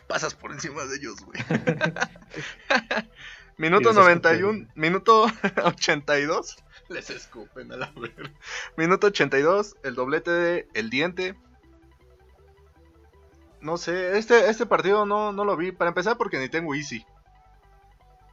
Pasas 0.08 0.34
por 0.34 0.52
encima 0.52 0.86
de 0.86 0.96
ellos, 0.98 1.16
güey. 1.26 1.40
Y 3.56 3.62
minuto 3.62 3.90
les 3.90 3.98
91, 3.98 4.68
minuto 4.74 5.28
82. 5.64 6.58
Les 6.94 7.10
escupen 7.10 7.72
a 7.72 7.78
la 7.78 7.92
verga. 7.96 8.32
Minuto 8.78 9.08
82, 9.08 9.76
el 9.84 9.96
doblete 9.96 10.32
de 10.32 10.68
El 10.74 10.90
Diente. 10.90 11.36
No 13.62 13.78
sé, 13.78 14.18
este, 14.18 14.50
este 14.50 14.66
partido 14.66 15.06
no, 15.06 15.32
no 15.32 15.46
lo 15.46 15.56
vi. 15.56 15.72
Para 15.72 15.90
empezar, 15.90 16.18
porque 16.18 16.38
ni 16.38 16.50
tengo 16.50 16.76
Easy. 16.76 17.06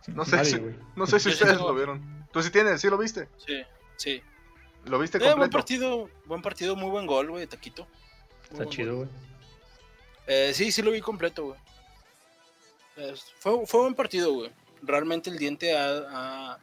No 0.08 0.24
sé 0.24 0.36
Nadie, 0.36 0.50
si- 0.50 0.58
güey. 0.58 0.74
No 0.96 1.06
sé 1.06 1.20
si 1.20 1.30
Yo 1.30 1.36
sí 1.36 1.42
ustedes 1.44 1.60
lo 1.60 1.74
vieron. 1.74 2.26
Tú 2.32 2.42
sí 2.42 2.50
tienes, 2.50 2.80
sí 2.80 2.88
lo 2.90 2.98
viste. 2.98 3.28
Sí, 3.36 3.62
sí. 3.96 4.22
Lo 4.86 4.98
viste 4.98 5.18
Eh, 5.18 5.20
buen 5.20 5.32
completo. 5.32 5.56
partido, 5.58 6.10
buen 6.26 6.42
partido, 6.42 6.74
muy 6.74 6.90
buen 6.90 7.06
gol, 7.06 7.30
güey, 7.30 7.46
Taquito. 7.46 7.84
Muy 7.84 8.42
Está 8.44 8.56
buen 8.56 8.68
chido, 8.70 8.96
güey. 8.96 9.08
Eh, 10.26 10.52
sí, 10.54 10.72
sí 10.72 10.82
lo 10.82 10.90
vi 10.90 11.00
completo, 11.00 11.44
güey. 11.44 11.58
Fue, 13.38 13.66
fue 13.66 13.80
buen 13.82 13.94
partido, 13.94 14.32
güey. 14.32 14.50
Realmente 14.82 15.30
el 15.30 15.38
diente 15.38 15.76
ha, 15.76 16.52
ha 16.52 16.58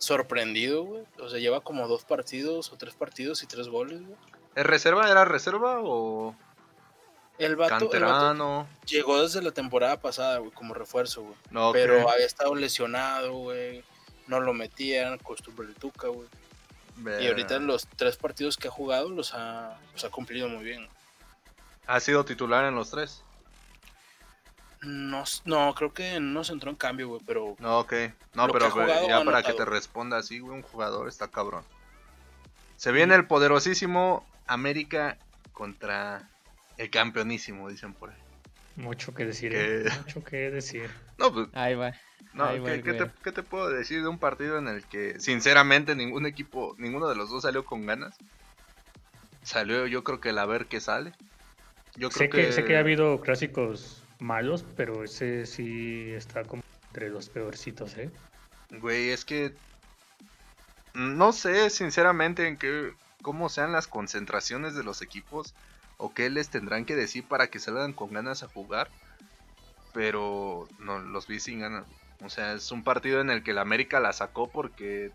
sorprendido, 0.00 0.82
güey. 0.82 1.04
O 1.20 1.28
sea, 1.28 1.38
lleva 1.38 1.60
como 1.60 1.86
dos 1.86 2.04
partidos 2.04 2.72
o 2.72 2.76
tres 2.76 2.94
partidos 2.94 3.42
y 3.44 3.46
tres 3.46 3.68
goles, 3.68 4.00
güey. 4.00 4.18
¿Es 4.56 4.66
reserva? 4.66 5.08
¿Era 5.08 5.24
reserva 5.24 5.78
o 5.80 6.34
El 7.38 7.54
vato, 7.54 7.92
el 7.92 8.02
vato 8.02 8.66
llegó 8.86 9.22
desde 9.22 9.42
la 9.42 9.52
temporada 9.52 10.00
pasada, 10.00 10.38
güey, 10.38 10.50
como 10.50 10.74
refuerzo, 10.74 11.22
güey. 11.22 11.36
No. 11.50 11.70
Pero 11.72 12.10
había 12.10 12.26
estado 12.26 12.54
lesionado, 12.56 13.34
güey. 13.34 13.84
No 14.26 14.40
lo 14.40 14.52
metían, 14.54 15.18
costumbre 15.18 15.66
del 15.66 15.76
Tuca, 15.76 16.08
güey. 16.08 16.26
Y 17.20 17.28
ahorita 17.28 17.56
en 17.56 17.66
los 17.66 17.86
tres 17.96 18.16
partidos 18.16 18.56
que 18.56 18.68
ha 18.68 18.70
jugado 18.70 19.08
los 19.08 19.32
ha, 19.34 19.78
los 19.92 20.04
ha 20.04 20.10
cumplido 20.10 20.48
muy 20.48 20.64
bien. 20.64 20.88
Ha 21.86 22.00
sido 22.00 22.24
titular 22.24 22.64
en 22.66 22.74
los 22.74 22.90
tres. 22.90 23.22
No, 24.82 25.24
no, 25.44 25.74
creo 25.74 25.92
que 25.92 26.20
no 26.20 26.42
se 26.42 26.52
entró 26.52 26.70
en 26.70 26.76
cambio, 26.76 27.08
güey, 27.08 27.20
pero 27.26 27.54
No, 27.58 27.80
ok. 27.80 27.92
No, 28.34 28.46
que 28.46 28.52
pero 28.54 28.70
jugado 28.70 29.08
ya 29.08 29.24
para 29.24 29.42
que 29.42 29.52
te 29.52 29.64
responda 29.64 30.18
así, 30.18 30.38
güey, 30.38 30.56
un 30.56 30.62
jugador 30.62 31.08
está 31.08 31.28
cabrón. 31.28 31.64
Se 32.76 32.92
viene 32.92 33.14
el 33.14 33.26
poderosísimo 33.26 34.26
América 34.46 35.18
contra 35.52 36.28
el 36.78 36.88
campeonísimo, 36.88 37.68
dicen 37.68 37.92
por 37.92 38.10
ahí. 38.10 38.16
Mucho 38.76 39.12
que 39.12 39.26
decir, 39.26 39.52
¿Qué? 39.52 39.82
güey. 39.82 39.98
Mucho 40.04 40.24
que 40.24 40.50
decir. 40.50 40.90
No, 41.18 41.30
pues, 41.30 41.48
Ahí 41.52 41.74
va. 41.74 41.92
no, 42.32 42.44
Ahí 42.44 42.82
¿qué, 42.82 42.94
te, 42.94 43.10
qué 43.22 43.32
te 43.32 43.42
puedo 43.42 43.68
decir 43.68 44.00
de 44.00 44.08
un 44.08 44.18
partido 44.18 44.56
en 44.56 44.68
el 44.68 44.84
que, 44.86 45.20
sinceramente, 45.20 45.94
ningún 45.94 46.24
equipo, 46.24 46.74
ninguno 46.78 47.06
de 47.06 47.16
los 47.16 47.28
dos 47.28 47.42
salió 47.42 47.66
con 47.66 47.84
ganas? 47.84 48.16
Salió, 49.42 49.86
yo 49.86 50.04
creo 50.04 50.20
que 50.20 50.30
el 50.30 50.38
a 50.38 50.46
ver 50.46 50.66
qué 50.66 50.80
sale. 50.80 51.12
Yo 51.96 52.08
creo 52.08 52.10
Sé 52.10 52.30
que... 52.30 52.52
sé 52.52 52.64
que 52.64 52.76
ha 52.76 52.80
habido 52.80 53.20
clásicos 53.20 53.99
malos, 54.20 54.64
pero 54.76 55.04
ese 55.04 55.46
sí 55.46 56.10
está 56.10 56.44
como 56.44 56.62
entre 56.88 57.08
los 57.08 57.28
peorcitos, 57.28 57.96
¿eh? 57.96 58.10
Güey, 58.70 59.10
es 59.10 59.24
que 59.24 59.54
no 60.94 61.32
sé 61.32 61.70
sinceramente 61.70 62.46
en 62.46 62.56
qué 62.56 62.92
cómo 63.22 63.48
sean 63.48 63.72
las 63.72 63.86
concentraciones 63.86 64.74
de 64.74 64.82
los 64.82 65.02
equipos 65.02 65.54
o 65.98 66.12
qué 66.14 66.30
les 66.30 66.48
tendrán 66.48 66.84
que 66.84 66.96
decir 66.96 67.26
para 67.26 67.48
que 67.48 67.58
salgan 67.58 67.92
con 67.92 68.12
ganas 68.12 68.42
a 68.42 68.48
jugar, 68.48 68.90
pero 69.92 70.66
no 70.78 70.98
los 70.98 71.26
vi 71.26 71.40
sin 71.40 71.60
ganas. 71.60 71.84
O 72.24 72.28
sea, 72.28 72.54
es 72.54 72.70
un 72.72 72.82
partido 72.82 73.20
en 73.20 73.30
el 73.30 73.42
que 73.42 73.50
el 73.52 73.58
América 73.58 74.00
la 74.00 74.12
sacó 74.12 74.48
porque 74.48 75.12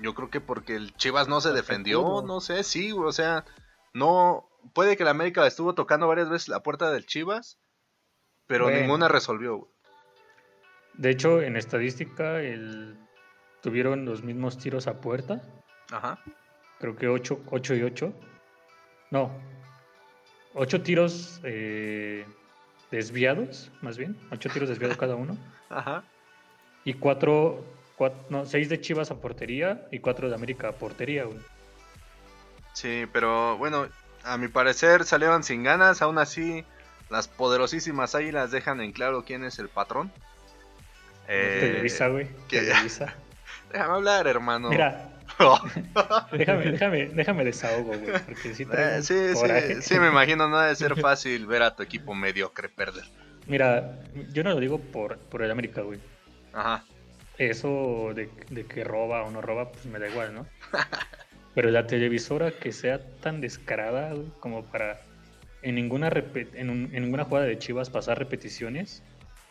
yo 0.00 0.14
creo 0.14 0.30
que 0.30 0.40
porque 0.40 0.76
el 0.76 0.94
Chivas 0.96 1.28
no 1.28 1.40
se 1.40 1.52
defendió, 1.52 2.22
no 2.22 2.40
sé, 2.40 2.64
sí, 2.64 2.92
o 2.92 3.12
sea, 3.12 3.44
no 3.92 4.44
puede 4.72 4.96
que 4.96 5.04
la 5.04 5.10
América 5.10 5.46
estuvo 5.46 5.74
tocando 5.74 6.08
varias 6.08 6.28
veces 6.30 6.48
la 6.48 6.62
puerta 6.62 6.90
del 6.90 7.06
Chivas, 7.06 7.58
pero 8.46 8.64
Bueno. 8.64 8.80
ninguna 8.80 9.08
resolvió, 9.08 9.56
güey. 9.56 9.72
De 10.94 11.10
hecho, 11.10 11.40
en 11.40 11.56
estadística, 11.56 12.40
el... 12.40 12.98
tuvieron 13.62 14.04
los 14.04 14.22
mismos 14.22 14.58
tiros 14.58 14.86
a 14.86 15.00
puerta. 15.00 15.42
Ajá. 15.90 16.18
Creo 16.78 16.96
que 16.96 17.08
8, 17.08 17.44
y 17.74 17.82
8. 17.82 18.12
No. 19.10 19.30
8 20.54 20.82
tiros 20.82 21.40
eh, 21.44 22.26
desviados, 22.90 23.70
más 23.80 23.96
bien. 23.96 24.18
8 24.32 24.50
tiros 24.52 24.68
desviados 24.68 24.96
cada 24.98 25.14
uno. 25.14 25.38
Ajá. 25.70 26.04
Y 26.84 26.94
4, 26.94 27.64
no, 28.28 28.44
6 28.44 28.68
de 28.68 28.80
Chivas 28.80 29.10
a 29.10 29.20
portería 29.20 29.86
y 29.90 30.00
4 30.00 30.28
de 30.28 30.34
América 30.34 30.68
a 30.68 30.72
portería, 30.72 31.24
güey. 31.24 31.38
Sí, 32.74 33.04
pero 33.12 33.56
bueno, 33.58 33.86
a 34.24 34.36
mi 34.38 34.48
parecer 34.48 35.04
salieron 35.04 35.42
sin 35.42 35.62
ganas, 35.62 36.02
aún 36.02 36.18
así 36.18 36.64
las 37.10 37.28
poderosísimas 37.28 38.14
águilas 38.14 38.50
dejan 38.50 38.80
en 38.80 38.92
claro 38.92 39.24
quién 39.24 39.44
es 39.44 39.58
el 39.58 39.68
patrón. 39.68 40.10
Eh, 41.28 41.58
Televisa, 41.60 42.08
güey. 42.08 42.28
Televisa. 42.48 43.14
Déjame 43.72 43.94
hablar, 43.94 44.26
hermano. 44.26 44.68
Mira, 44.70 45.08
déjame, 46.32 46.70
déjame, 46.72 47.06
déjame 47.08 47.44
desahogo, 47.44 47.96
güey. 47.98 48.12
Porque 48.26 48.54
sí 48.54 48.66
Eh, 48.72 49.00
sí, 49.02 49.14
coraje. 49.34 49.76
sí, 49.76 49.82
sí, 49.94 49.98
me 50.00 50.08
imagino, 50.08 50.48
no 50.48 50.58
debe 50.60 50.74
ser 50.76 50.96
fácil 51.00 51.46
ver 51.46 51.62
a 51.62 51.74
tu 51.74 51.82
equipo 51.82 52.14
mediocre 52.14 52.68
perder. 52.68 53.04
Mira, 53.46 53.98
yo 54.32 54.44
no 54.44 54.50
lo 54.50 54.60
digo 54.60 54.78
por, 54.78 55.18
por 55.18 55.42
el 55.42 55.50
América, 55.50 55.80
güey. 55.82 55.98
Ajá. 56.52 56.84
Eso 57.38 58.12
de, 58.14 58.28
de 58.50 58.66
que 58.66 58.84
roba 58.84 59.22
o 59.22 59.30
no 59.30 59.40
roba, 59.40 59.72
pues 59.72 59.86
me 59.86 59.98
da 59.98 60.08
igual, 60.08 60.34
¿no? 60.34 60.46
Pero 61.54 61.70
la 61.70 61.86
televisora 61.86 62.50
que 62.50 62.72
sea 62.72 62.98
tan 63.20 63.40
descarada, 63.40 64.12
güey, 64.14 64.26
como 64.40 64.64
para 64.64 65.00
en 65.62 65.74
ninguna 65.74 66.10
repe- 66.10 66.48
en, 66.54 66.70
un- 66.70 66.90
en 66.92 67.02
ninguna 67.04 67.24
jugada 67.24 67.46
de 67.46 67.58
Chivas 67.58 67.90
pasar 67.90 68.18
repeticiones. 68.18 69.02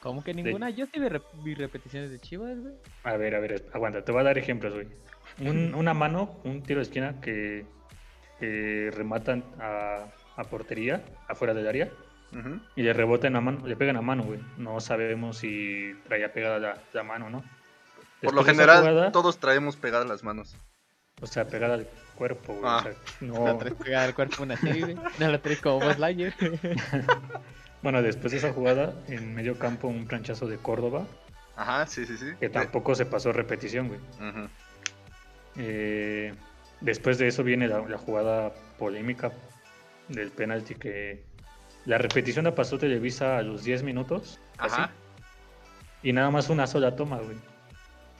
¿Cómo 0.01 0.23
que 0.23 0.33
ninguna? 0.33 0.69
Yo 0.71 0.87
sí 0.87 0.99
vi, 0.99 1.07
rep- 1.07 1.43
vi 1.43 1.53
repeticiones 1.53 2.09
de 2.11 2.19
Chivas, 2.19 2.57
güey. 2.59 2.73
A 3.03 3.17
ver, 3.17 3.35
a 3.35 3.39
ver, 3.39 3.65
aguanta, 3.73 4.03
te 4.03 4.11
voy 4.11 4.21
a 4.21 4.23
dar 4.25 4.37
ejemplos, 4.37 4.73
güey. 4.73 4.87
Un- 5.39 5.73
una 5.75 5.93
mano, 5.93 6.39
un 6.43 6.63
tiro 6.63 6.79
de 6.79 6.83
esquina 6.83 7.21
que, 7.21 7.65
que 8.39 8.91
rematan 8.93 9.43
a, 9.59 10.07
a 10.35 10.43
portería, 10.45 11.03
afuera 11.27 11.53
del 11.53 11.67
área, 11.67 11.89
y 12.75 12.81
le 12.81 12.93
rebotan 12.93 13.35
a 13.35 13.41
mano, 13.41 13.67
le 13.67 13.75
pegan 13.75 13.97
a 13.97 14.01
mano, 14.01 14.23
güey. 14.23 14.39
No 14.57 14.79
sabemos 14.79 15.37
si 15.37 15.93
traía 16.07 16.33
pegada 16.33 16.59
la, 16.59 16.77
la 16.93 17.03
mano, 17.03 17.29
¿no? 17.29 17.43
Por 18.21 18.33
lo 18.33 18.43
general, 18.43 18.79
jugada, 18.79 19.11
todos 19.11 19.37
traemos 19.39 19.75
pegadas 19.75 20.07
las 20.07 20.23
manos. 20.23 20.55
O 21.21 21.27
sea, 21.27 21.47
pegada 21.47 21.75
al 21.75 21.87
cuerpo, 22.15 22.53
güey. 22.53 22.65
Ah. 22.65 22.77
O 22.79 22.81
sea, 22.83 22.93
La 23.21 23.51
no... 23.51 23.57
traes 23.57 23.75
pegada 23.75 24.05
al 24.05 24.15
cuerpo 24.15 24.43
una 24.43 24.55
güey. 24.55 24.95
No 25.19 25.27
la 25.29 25.41
traes 25.41 25.61
como 25.61 25.79
Buzz 25.79 25.97
Lightyear. 25.99 26.33
Bueno, 27.81 28.03
después 28.03 28.31
de 28.31 28.37
esa 28.37 28.53
jugada, 28.53 28.93
en 29.07 29.33
medio 29.33 29.57
campo, 29.57 29.87
un 29.87 30.05
planchazo 30.05 30.45
de 30.45 30.57
Córdoba, 30.57 31.07
Ajá, 31.55 31.87
sí, 31.87 32.05
sí, 32.05 32.15
sí. 32.15 32.27
que 32.39 32.47
tampoco 32.47 32.93
se 32.93 33.07
pasó 33.07 33.31
repetición, 33.31 33.87
güey. 33.87 33.99
Ujú. 34.19 34.47
Eh, 35.57 36.33
después 36.79 37.17
de 37.17 37.27
eso 37.27 37.43
viene 37.43 37.67
la, 37.67 37.79
la 37.87 37.97
jugada 37.97 38.53
polémica 38.77 39.31
del 40.09 40.29
penalti 40.31 40.75
que 40.75 41.23
la 41.85 41.97
repetición 41.97 42.45
la 42.45 42.53
pasó 42.53 42.77
Televisa 42.77 43.37
a 43.37 43.41
los 43.41 43.63
10 43.63 43.81
minutos, 43.83 44.39
casi, 44.57 44.75
Ajá. 44.75 44.91
y 46.03 46.13
nada 46.13 46.29
más 46.29 46.49
una 46.49 46.67
sola 46.67 46.95
toma, 46.95 47.17
güey. 47.17 47.37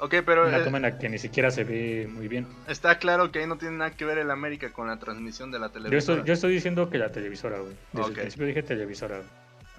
Ok, 0.04 0.16
pero 0.26 0.48
Una 0.48 0.58
eh, 0.58 0.64
toma 0.64 0.78
en 0.78 0.82
la 0.82 0.98
que 0.98 1.08
ni 1.10 1.20
siquiera 1.20 1.52
se 1.52 1.64
ve 1.64 2.08
muy 2.12 2.28
bien. 2.28 2.48
está 2.68 2.98
claro 2.98 3.32
que 3.32 3.38
ahí 3.38 3.46
no 3.46 3.58
tiene 3.60 3.78
nada 3.78 3.92
que 3.92 4.04
ver 4.04 4.18
el 4.18 4.32
América 4.32 4.74
con 4.74 4.88
la 4.88 4.98
transmisión 4.98 5.52
de 5.52 5.60
la 5.60 5.72
Yo 5.72 5.96
estoy, 5.98 6.24
yo 6.26 6.34
estoy 6.34 6.54
diciendo 6.54 6.90
que 6.90 6.98
la 6.98 7.12
televisora, 7.12 7.60
güey. 7.60 7.76
Desde 7.94 8.10
el 8.10 8.16
principio 8.16 8.48
dije 8.48 8.64
televisora. 8.64 9.18
güey. 9.18 9.30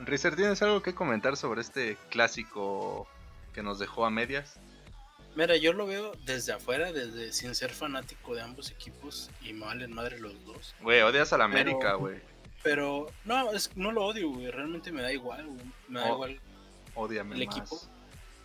Rizer, 0.07 0.37
¿tienes 0.37 0.63
algo 0.63 0.81
que 0.81 0.95
comentar 0.95 1.37
sobre 1.37 1.61
este 1.61 1.97
clásico 2.09 3.09
que 3.53 3.65
nos 3.65 3.81
dejó 3.81 4.07
a 4.07 4.11
medias? 4.11 4.61
Mira, 5.35 5.57
yo 5.57 5.73
lo 5.73 5.87
veo 5.89 6.13
desde 6.25 6.53
afuera, 6.53 6.93
desde 6.93 7.33
sin 7.33 7.55
ser 7.57 7.71
fanático 7.71 8.37
de 8.37 8.43
ambos 8.43 8.71
equipos 8.71 9.29
y 9.41 9.53
me 9.55 9.65
valen 9.67 9.93
madre 9.93 10.21
los 10.21 10.45
dos. 10.45 10.75
Güey, 10.83 11.03
odias 11.03 11.33
a 11.33 11.39
la 11.39 11.49
Pero- 11.49 11.61
América, 11.63 11.95
güey. 11.95 12.21
Pero 12.63 13.09
no, 13.25 13.51
es, 13.53 13.77
no 13.77 13.91
lo 13.91 14.05
odio, 14.05 14.29
güey. 14.29 14.49
Realmente 14.53 14.93
me 14.93 15.03
da 15.03 15.13
igual, 15.13 15.47
güey. 15.47 15.65
Me 15.89 15.99
da 15.99 16.11
igual. 16.11 16.39
Odiame 16.95 17.35
el 17.35 17.47
más. 17.49 17.57
equipo. 17.57 17.81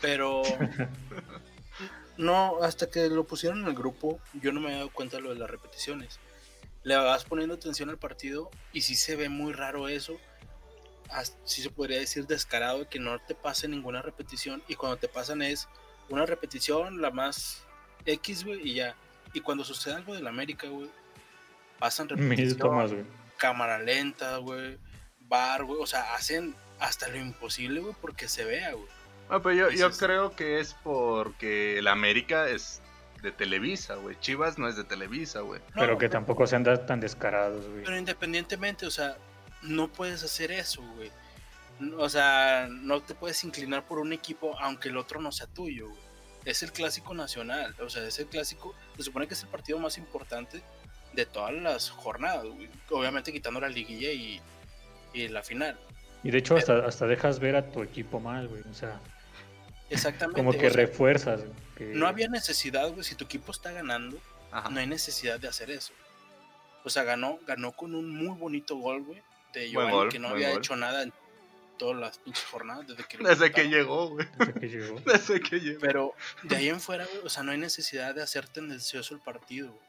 Pero 0.01 0.41
no, 2.17 2.57
hasta 2.61 2.89
que 2.89 3.07
lo 3.09 3.25
pusieron 3.25 3.59
en 3.59 3.67
el 3.67 3.73
grupo, 3.73 4.19
yo 4.33 4.51
no 4.51 4.59
me 4.59 4.71
he 4.71 4.75
dado 4.75 4.91
cuenta 4.91 5.17
de 5.17 5.23
lo 5.23 5.29
de 5.29 5.39
las 5.39 5.49
repeticiones. 5.49 6.19
Le 6.83 6.95
vas 6.95 7.25
poniendo 7.25 7.55
atención 7.55 7.89
al 7.89 7.97
partido 7.97 8.49
y 8.73 8.81
sí 8.81 8.95
se 8.95 9.15
ve 9.15 9.29
muy 9.29 9.53
raro 9.53 9.87
eso. 9.87 10.17
Sí 11.43 11.61
se 11.61 11.69
podría 11.69 11.99
decir 11.99 12.27
descarado 12.27 12.79
de 12.79 12.87
que 12.87 12.99
no 12.99 13.19
te 13.19 13.35
pase 13.35 13.67
ninguna 13.67 14.01
repetición 14.01 14.61
y 14.67 14.75
cuando 14.75 14.97
te 14.97 15.07
pasan 15.07 15.41
es 15.41 15.67
una 16.09 16.25
repetición, 16.25 17.01
la 17.01 17.11
más 17.11 17.63
X, 18.05 18.45
güey, 18.45 18.69
y 18.69 18.75
ya. 18.75 18.95
Y 19.33 19.41
cuando 19.41 19.63
sucede 19.63 19.95
algo 19.95 20.15
del 20.15 20.27
América, 20.27 20.67
güey, 20.67 20.89
pasan 21.79 22.09
repetición, 22.09 22.57
tomas, 22.57 22.93
güey. 22.93 23.05
cámara 23.37 23.79
lenta, 23.79 24.37
güey, 24.37 24.77
bar, 25.21 25.65
güey, 25.65 25.81
o 25.81 25.85
sea, 25.85 26.15
hacen 26.15 26.55
hasta 26.79 27.07
lo 27.09 27.17
imposible, 27.17 27.81
güey, 27.81 27.95
porque 28.01 28.27
se 28.27 28.45
vea, 28.45 28.73
güey. 28.73 28.96
Ah, 29.29 29.39
pero 29.41 29.55
yo, 29.55 29.69
yo 29.71 29.91
creo 29.91 30.35
que 30.35 30.59
es 30.59 30.73
porque 30.83 31.77
el 31.77 31.87
América 31.87 32.47
es 32.49 32.81
de 33.21 33.31
Televisa, 33.31 33.95
güey. 33.95 34.17
Chivas 34.19 34.57
no 34.57 34.67
es 34.67 34.75
de 34.75 34.83
Televisa, 34.83 35.41
güey. 35.41 35.61
Pero 35.73 35.93
No, 35.93 35.97
que 35.97 36.09
tampoco 36.09 36.47
se 36.47 36.55
andan 36.55 36.85
tan 36.85 36.99
descarados, 36.99 37.67
güey. 37.67 37.83
Pero 37.83 37.97
independientemente, 37.97 38.85
o 38.85 38.91
sea, 38.91 39.17
no 39.63 39.87
puedes 39.87 40.23
hacer 40.23 40.51
eso, 40.51 40.81
güey. 40.95 41.11
O 41.97 42.09
sea, 42.09 42.67
no 42.69 43.01
te 43.01 43.13
puedes 43.13 43.43
inclinar 43.43 43.85
por 43.85 43.99
un 43.99 44.13
equipo 44.13 44.57
aunque 44.59 44.89
el 44.89 44.97
otro 44.97 45.21
no 45.21 45.31
sea 45.31 45.47
tuyo, 45.47 45.89
güey. 45.89 46.01
Es 46.45 46.63
el 46.63 46.71
clásico 46.71 47.13
nacional, 47.13 47.75
o 47.81 47.89
sea, 47.89 48.07
es 48.07 48.17
el 48.19 48.27
clásico, 48.27 48.73
se 48.95 49.03
supone 49.03 49.27
que 49.27 49.33
es 49.33 49.43
el 49.43 49.49
partido 49.49 49.79
más 49.79 49.97
importante 49.97 50.61
de 51.11 51.25
todas 51.25 51.53
las 51.53 51.89
jornadas, 51.89 52.45
güey. 52.45 52.69
Obviamente 52.89 53.33
quitando 53.33 53.59
la 53.59 53.67
liguilla 53.67 54.11
y, 54.11 54.39
y 55.13 55.27
la 55.27 55.43
final. 55.43 55.77
Y 56.23 56.31
de 56.31 56.37
hecho, 56.37 56.55
hasta, 56.55 56.85
hasta 56.85 57.05
dejas 57.05 57.39
ver 57.39 57.57
a 57.57 57.69
tu 57.69 57.83
equipo 57.83 58.19
mal, 58.19 58.47
güey. 58.47 58.61
O 58.71 58.73
sea, 58.73 58.99
Exactamente. 59.89 60.37
como 60.39 60.51
que 60.51 60.57
o 60.67 60.69
sea, 60.69 60.85
refuerzas. 60.85 61.41
que- 61.75 61.85
no 61.85 62.07
había 62.07 62.27
necesidad, 62.27 62.89
güey, 62.91 63.03
si 63.03 63.15
tu 63.15 63.25
equipo 63.25 63.51
está 63.51 63.71
ganando, 63.71 64.19
Ajá. 64.51 64.69
no 64.69 64.79
hay 64.79 64.87
necesidad 64.87 65.39
de 65.39 65.47
hacer 65.47 65.71
eso. 65.71 65.93
O 66.83 66.89
sea, 66.89 67.03
ganó, 67.03 67.39
ganó 67.45 67.71
con 67.73 67.95
un 67.95 68.09
muy 68.09 68.37
bonito 68.37 68.75
gol, 68.77 69.03
güey, 69.03 69.21
de 69.53 69.69
Giovanni, 69.69 69.91
gol, 69.91 70.09
que 70.09 70.19
no 70.19 70.29
había 70.29 70.49
gol. 70.49 70.57
hecho 70.59 70.75
nada 70.75 71.03
en 71.03 71.13
todas 71.77 71.97
las 71.99 72.17
pinches 72.17 72.45
jornadas 72.45 72.87
desde 72.87 73.03
que 73.03 73.17
Desde 73.17 73.51
que 73.51 73.69
llegó, 73.69 74.09
güey. 74.09 74.27
desde 74.37 74.53
que 74.59 74.67
llegó. 74.69 74.99
Desde 75.05 75.39
que 75.41 75.59
llegó. 75.59 75.79
Pero 75.79 76.13
de 76.43 76.55
ahí 76.55 76.69
en 76.69 76.79
fuera, 76.81 77.05
güey, 77.05 77.25
o 77.25 77.29
sea, 77.29 77.43
no 77.43 77.51
hay 77.51 77.57
necesidad 77.57 78.15
de 78.15 78.23
hacer 78.23 78.47
tendencioso 78.47 79.13
el 79.13 79.21
partido, 79.21 79.67
güey. 79.71 79.85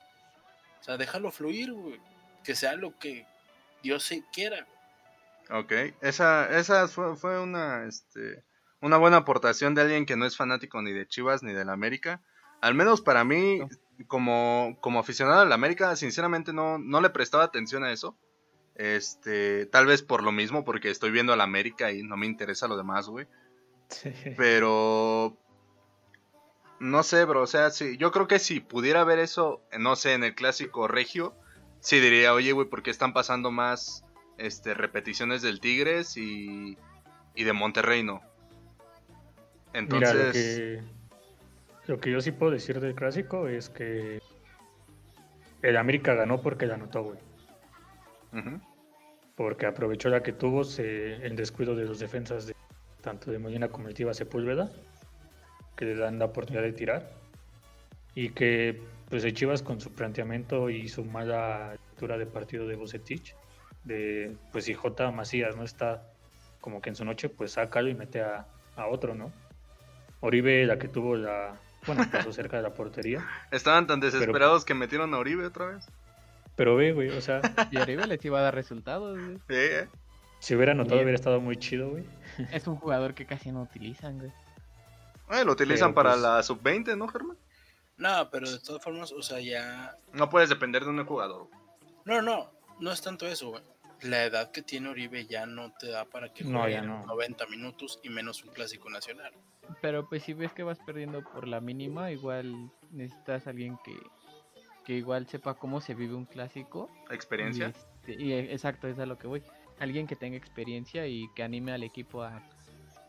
O 0.81 0.85
sea, 0.85 0.97
déjalo 0.97 1.31
fluir, 1.31 1.73
güey. 1.73 2.01
Que 2.45 2.55
sea 2.55 2.75
lo 2.75 2.97
que 2.99 3.27
Dios 3.83 4.03
se 4.05 4.23
quiera. 4.33 4.67
Ok, 5.51 5.73
esa, 6.03 6.59
esa 6.59 6.89
fue, 6.89 7.17
fue 7.17 7.41
una, 7.41 7.85
este, 7.87 8.43
una 8.81 8.97
buena 8.97 9.19
aportación 9.19 9.75
de 9.75 9.83
alguien 9.83 10.07
que 10.07 10.17
no 10.17 10.25
es 10.27 10.37
fanático 10.37 10.81
ni 10.83 10.93
de 10.93 11.07
Chivas 11.07 11.43
ni 11.43 11.53
del 11.53 11.69
América. 11.71 12.21
Al 12.61 12.75
menos 12.75 13.01
para 13.01 13.25
mí, 13.25 13.59
No. 13.59 13.69
como, 14.07 14.77
como 14.81 14.99
aficionado 15.01 15.41
al 15.41 15.53
América, 15.53 15.95
sinceramente 15.97 16.53
no, 16.53 16.79
no 16.79 17.01
le 17.01 17.11
prestaba 17.11 17.45
atención 17.45 17.85
a 17.85 17.93
eso. 17.93 18.17
Este, 18.75 19.67
tal 19.67 19.87
vez 19.87 20.03
por 20.03 20.23
lo 20.23 20.31
mismo, 20.33 20.65
porque 20.65 20.91
estoy 20.91 21.11
viendo 21.11 21.33
al 21.33 21.41
América 21.41 21.91
y 21.93 22.03
no 22.03 22.17
me 22.17 22.27
interesa 22.27 22.69
lo 22.69 22.77
demás, 22.77 23.09
güey. 23.09 23.27
Sí. 23.89 24.13
Pero 24.37 25.37
no 26.81 27.03
sé, 27.03 27.25
bro, 27.25 27.43
o 27.43 27.47
sea, 27.47 27.71
sí, 27.71 27.97
yo 27.97 28.13
creo 28.13 28.29
que 28.29 28.39
si 28.39 28.61
pudiera 28.61 29.03
ver 29.03 29.19
eso, 29.19 29.61
no 29.79 29.97
sé, 29.97 30.15
en 30.15 30.23
el 30.23 30.35
clásico 30.37 30.87
regio, 30.87 31.35
sí 31.81 31.99
diría, 31.99 32.33
oye, 32.35 32.53
güey, 32.53 32.69
¿por 32.69 32.83
qué 32.85 32.91
están 32.91 33.13
pasando 33.13 33.51
más 33.51 34.05
este, 34.37 34.75
repeticiones 34.75 35.43
del 35.43 35.59
Tigres 35.61 36.17
y, 36.17 36.79
y 37.35 37.45
de 37.45 37.53
Monterrey, 37.53 38.05
no? 38.05 38.21
Mira, 39.73 40.13
lo 40.13 40.21
Entonces, 40.23 40.33
que, 40.33 40.83
lo 41.87 42.01
que 42.01 42.11
yo 42.11 42.21
sí 42.21 42.33
puedo 42.33 42.53
decir 42.53 42.81
del 42.81 42.95
clásico 42.95 43.49
es 43.49 43.69
que 43.69 44.21
el 45.63 45.77
América 45.77 46.15
ganó 46.15 46.41
porque 46.41 46.67
la 46.67 46.75
anotó, 46.75 47.03
güey. 47.05 47.19
Porque 49.35 49.67
aprovechó 49.67 50.09
la 50.09 50.23
que 50.23 50.33
tuvo 50.33 50.65
se- 50.65 51.15
el 51.25 51.37
descuido 51.37 51.75
de 51.77 51.85
los 51.85 51.99
defensas 52.01 52.47
de 52.47 52.55
tanto 53.01 53.31
de 53.31 53.39
Molina 53.39 53.69
como 53.69 53.89
Tiva 53.91 54.13
Sepúlveda, 54.13 54.71
que 55.77 55.85
le 55.85 55.95
dan 55.95 56.19
la 56.19 56.27
oportunidad 56.27 56.63
de 56.65 56.73
tirar. 56.73 57.13
Y 58.15 58.31
que 58.31 58.83
pues 59.09 59.25
el 59.25 59.33
Chivas 59.33 59.63
con 59.63 59.81
su 59.81 59.93
planteamiento 59.95 60.69
y 60.71 60.89
su 60.89 61.05
mala 61.05 61.73
lectura 61.73 62.19
de 62.19 62.27
partido 62.27 62.67
de 62.67 62.75
Bucetich, 62.77 63.35
de 63.85 64.37
pues 64.53 64.65
si 64.65 64.75
J 64.75 65.11
Macías 65.13 65.57
no 65.57 65.63
está 65.63 66.03
como 66.61 66.83
que 66.83 66.91
en 66.91 66.97
su 66.97 67.05
noche, 67.05 67.29
pues 67.29 67.53
sácalo 67.53 67.89
y 67.89 67.95
mete 67.95 68.21
a, 68.21 68.47
a 68.77 68.87
otro, 68.89 69.15
¿no? 69.15 69.33
Oribe, 70.21 70.67
la 70.67 70.79
que 70.79 70.89
tuvo 70.89 71.17
la, 71.17 71.59
bueno, 71.87 72.05
pasó 72.11 72.33
cerca 72.33 72.57
de 72.57 72.63
la 72.63 72.75
portería. 72.75 73.27
estaban 73.51 73.87
tan 73.87 74.01
desesperados 74.01 74.65
que 74.65 74.75
metieron 74.75 75.15
a 75.15 75.19
Oribe 75.19 75.47
otra 75.47 75.67
vez. 75.67 75.87
Pero 76.57 76.75
ve, 76.77 76.93
güey, 76.93 77.11
o 77.11 77.21
sea, 77.21 77.41
Y 77.71 77.77
arriba 77.77 78.07
les 78.07 78.25
iba 78.25 78.39
a 78.41 78.43
dar 78.43 78.55
resultados, 78.55 79.17
güey. 79.17 79.37
Sí, 79.37 79.43
eh. 79.51 79.89
si 80.41 80.57
hubiera 80.57 80.73
anotado 80.73 80.97
Bien. 80.97 81.05
hubiera 81.05 81.17
estado 81.17 81.41
muy 81.41 81.57
chido, 81.57 81.91
güey. 81.91 82.05
Es 82.53 82.67
un 82.67 82.77
jugador 82.77 83.15
que 83.15 83.27
casi 83.27 83.53
no 83.53 83.63
utilizan, 83.63 84.19
güey. 84.19 84.33
Eh, 85.31 85.45
lo 85.45 85.53
utilizan 85.53 85.91
Pero, 85.91 85.95
para 85.95 86.11
pues- 86.13 86.23
la 86.23 86.43
sub-20, 86.43 86.97
¿no, 86.97 87.07
Germán? 87.09 87.37
No, 87.97 88.31
pero 88.31 88.51
de 88.51 88.59
todas 88.61 88.83
formas, 88.83 89.13
o 89.13 89.23
sea, 89.23 89.41
ya. 89.41 89.95
No 90.13 90.31
puedes 90.31 90.49
depender 90.49 90.85
de 90.85 90.91
un 90.91 91.05
jugador. 91.05 91.49
No, 92.05 92.23
no, 92.23 92.51
no 92.81 92.93
es 92.93 93.03
tanto 93.03 93.27
eso, 93.27 93.51
güey. 93.51 93.63
La 94.03 94.25
edad 94.25 94.53
que 94.53 94.63
tiene 94.63 94.89
Oribe 94.89 95.27
ya 95.27 95.47
no 95.47 95.73
te 95.79 95.89
da 95.89 96.05
para 96.05 96.33
que 96.33 96.45
No, 96.45 96.61
juegue 96.61 96.75
ya 96.75 96.83
no. 96.83 97.05
90 97.07 97.47
minutos 97.49 97.99
y 98.05 98.09
menos 98.09 98.45
un 98.45 98.51
clásico 98.53 98.89
nacional. 98.89 99.33
Pero 99.83 100.09
pues 100.09 100.23
si 100.23 100.33
ves 100.33 100.53
que 100.53 100.63
vas 100.63 100.79
perdiendo 100.79 101.23
por 101.23 101.47
la 101.47 101.61
mínima, 101.61 102.11
igual 102.11 102.71
necesitas 102.91 103.47
alguien 103.47 103.79
que, 103.85 103.97
que 104.85 104.95
igual 104.95 105.27
sepa 105.27 105.55
cómo 105.55 105.81
se 105.81 105.95
vive 105.95 106.15
un 106.15 106.25
clásico. 106.25 106.91
Experiencia. 107.11 107.67
Y, 107.67 107.71
este- 108.11 108.23
y, 108.23 108.33
eh, 108.33 108.53
exacto, 108.53 108.89
es 108.89 108.99
a 108.99 109.07
lo 109.07 109.19
que 109.19 109.27
voy. 109.27 109.43
Alguien 109.79 110.07
que 110.07 110.17
tenga 110.17 110.37
experiencia 110.37 111.07
y 111.07 111.29
que 111.35 111.43
anime 111.43 111.73
al 111.73 111.83
equipo 111.83 112.23
a, 112.23 112.43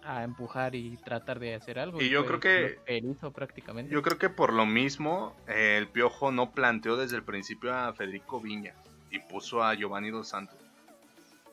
a 0.04 0.24
empujar 0.24 0.76
y 0.76 0.98
tratar 0.98 1.40
de 1.40 1.56
hacer 1.56 1.80
algo. 1.80 2.02
Y 2.02 2.10
yo 2.10 2.24
fue 2.24 2.40
creo 2.40 2.78
que- 2.86 2.98
hizo 2.98 3.32
prácticamente. 3.32 3.92
Yo 3.94 4.02
creo 4.02 4.18
que 4.18 4.30
por 4.30 4.54
lo 4.54 4.66
mismo, 4.66 5.36
eh, 5.48 5.78
el 5.78 5.88
Piojo 5.88 6.32
no 6.32 6.52
planteó 6.52 6.96
desde 6.98 7.16
el 7.16 7.24
principio 7.24 7.74
a 7.74 7.92
Federico 7.94 8.40
Viña 8.40 8.74
y 9.10 9.20
puso 9.20 9.64
a 9.64 9.74
Giovanni 9.74 10.12
Dos 10.12 10.28
Santos. 10.30 10.58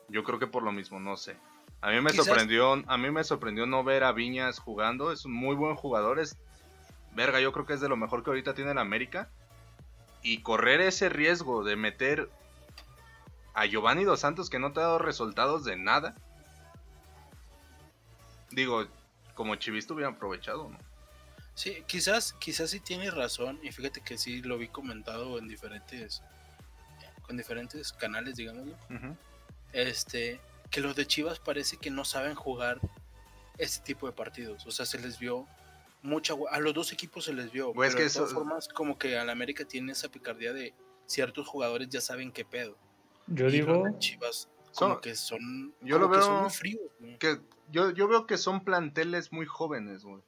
Yo 0.09 0.23
creo 0.23 0.37
que 0.37 0.47
por 0.47 0.63
lo 0.63 0.71
mismo, 0.71 0.99
no 0.99 1.17
sé. 1.17 1.35
A 1.81 1.91
mí 1.91 2.01
me 2.01 2.11
Quizás- 2.11 2.25
sorprendió, 2.25 2.73
a 2.87 2.97
mí 2.97 3.11
me 3.11 3.23
sorprendió 3.23 3.65
no 3.65 3.83
ver 3.83 4.03
a 4.03 4.11
Viñas 4.11 4.59
jugando, 4.59 5.11
es 5.11 5.25
un 5.25 5.33
muy 5.33 5.55
buen 5.55 5.75
jugador, 5.75 6.19
es 6.19 6.37
verga, 7.13 7.39
yo 7.39 7.51
creo 7.51 7.65
que 7.65 7.73
es 7.73 7.81
de 7.81 7.89
lo 7.89 7.97
mejor 7.97 8.23
que 8.23 8.29
ahorita 8.31 8.53
tiene 8.53 8.71
el 8.71 8.77
América 8.77 9.29
y 10.23 10.41
correr 10.41 10.81
ese 10.81 11.09
riesgo 11.09 11.63
de 11.63 11.75
meter 11.75 12.29
a 13.53 13.65
Giovanni 13.65 14.03
Dos 14.03 14.19
Santos 14.19 14.49
que 14.49 14.59
no 14.59 14.73
te 14.73 14.79
ha 14.79 14.83
dado 14.83 14.99
resultados 14.99 15.63
de 15.63 15.77
nada. 15.77 16.15
Digo, 18.51 18.87
como 19.35 19.55
Chivista 19.55 19.93
hubiera 19.93 20.11
aprovechado, 20.11 20.69
¿no? 20.69 20.77
Sí, 21.53 21.83
quizás, 21.87 22.33
quizás 22.33 22.69
sí 22.69 22.79
tienes 22.79 23.13
razón. 23.13 23.59
Y 23.63 23.71
fíjate 23.71 24.01
que 24.01 24.17
sí 24.17 24.41
lo 24.41 24.57
vi 24.57 24.67
comentado 24.67 25.37
en 25.39 25.47
diferentes. 25.47 26.21
con 27.23 27.35
diferentes 27.35 27.91
canales, 27.93 28.35
digámoslo. 28.37 28.73
Este. 29.73 30.39
Que 30.71 30.81
los 30.81 30.95
de 30.95 31.05
Chivas 31.07 31.39
parece 31.39 31.77
que 31.77 31.89
no 31.89 32.03
saben 32.05 32.35
jugar 32.35 32.79
este 33.57 33.83
tipo 33.83 34.05
de 34.07 34.13
partidos. 34.13 34.65
O 34.67 34.71
sea, 34.71 34.85
se 34.85 34.99
les 34.99 35.17
vio 35.19 35.47
mucha 36.03 36.35
a 36.51 36.59
los 36.59 36.73
dos 36.73 36.91
equipos 36.93 37.25
se 37.25 37.33
les 37.33 37.51
vio. 37.51 37.73
Pues 37.73 37.89
pero 37.93 37.97
que 37.97 38.03
de 38.03 38.09
todas 38.13 38.29
eso- 38.29 38.37
formas, 38.39 38.67
como 38.69 38.97
que 38.97 39.17
al 39.17 39.29
América 39.29 39.65
tiene 39.65 39.91
esa 39.93 40.09
picardía 40.09 40.53
de 40.53 40.73
ciertos 41.05 41.47
jugadores 41.47 41.89
ya 41.89 42.01
saben 42.01 42.31
qué 42.31 42.45
pedo. 42.45 42.77
Yo 43.27 43.47
Y 43.47 43.51
digo, 43.51 43.73
los 43.73 43.83
de 43.93 43.99
Chivas 43.99 44.47
como 44.75 44.93
Son- 44.93 45.01
que 45.01 45.15
son 45.15 45.73
yo 45.81 45.97
lo 45.97 46.09
que 46.11 46.21
son 46.21 46.31
veo 46.33 46.41
muy 46.43 46.49
fríos, 46.51 46.91
güey. 46.99 47.17
que 47.17 47.41
yo, 47.71 47.89
yo 47.91 48.07
veo 48.07 48.27
que 48.27 48.37
son 48.37 48.63
planteles 48.63 49.31
muy 49.31 49.45
jóvenes, 49.47 50.03
güey. 50.03 50.21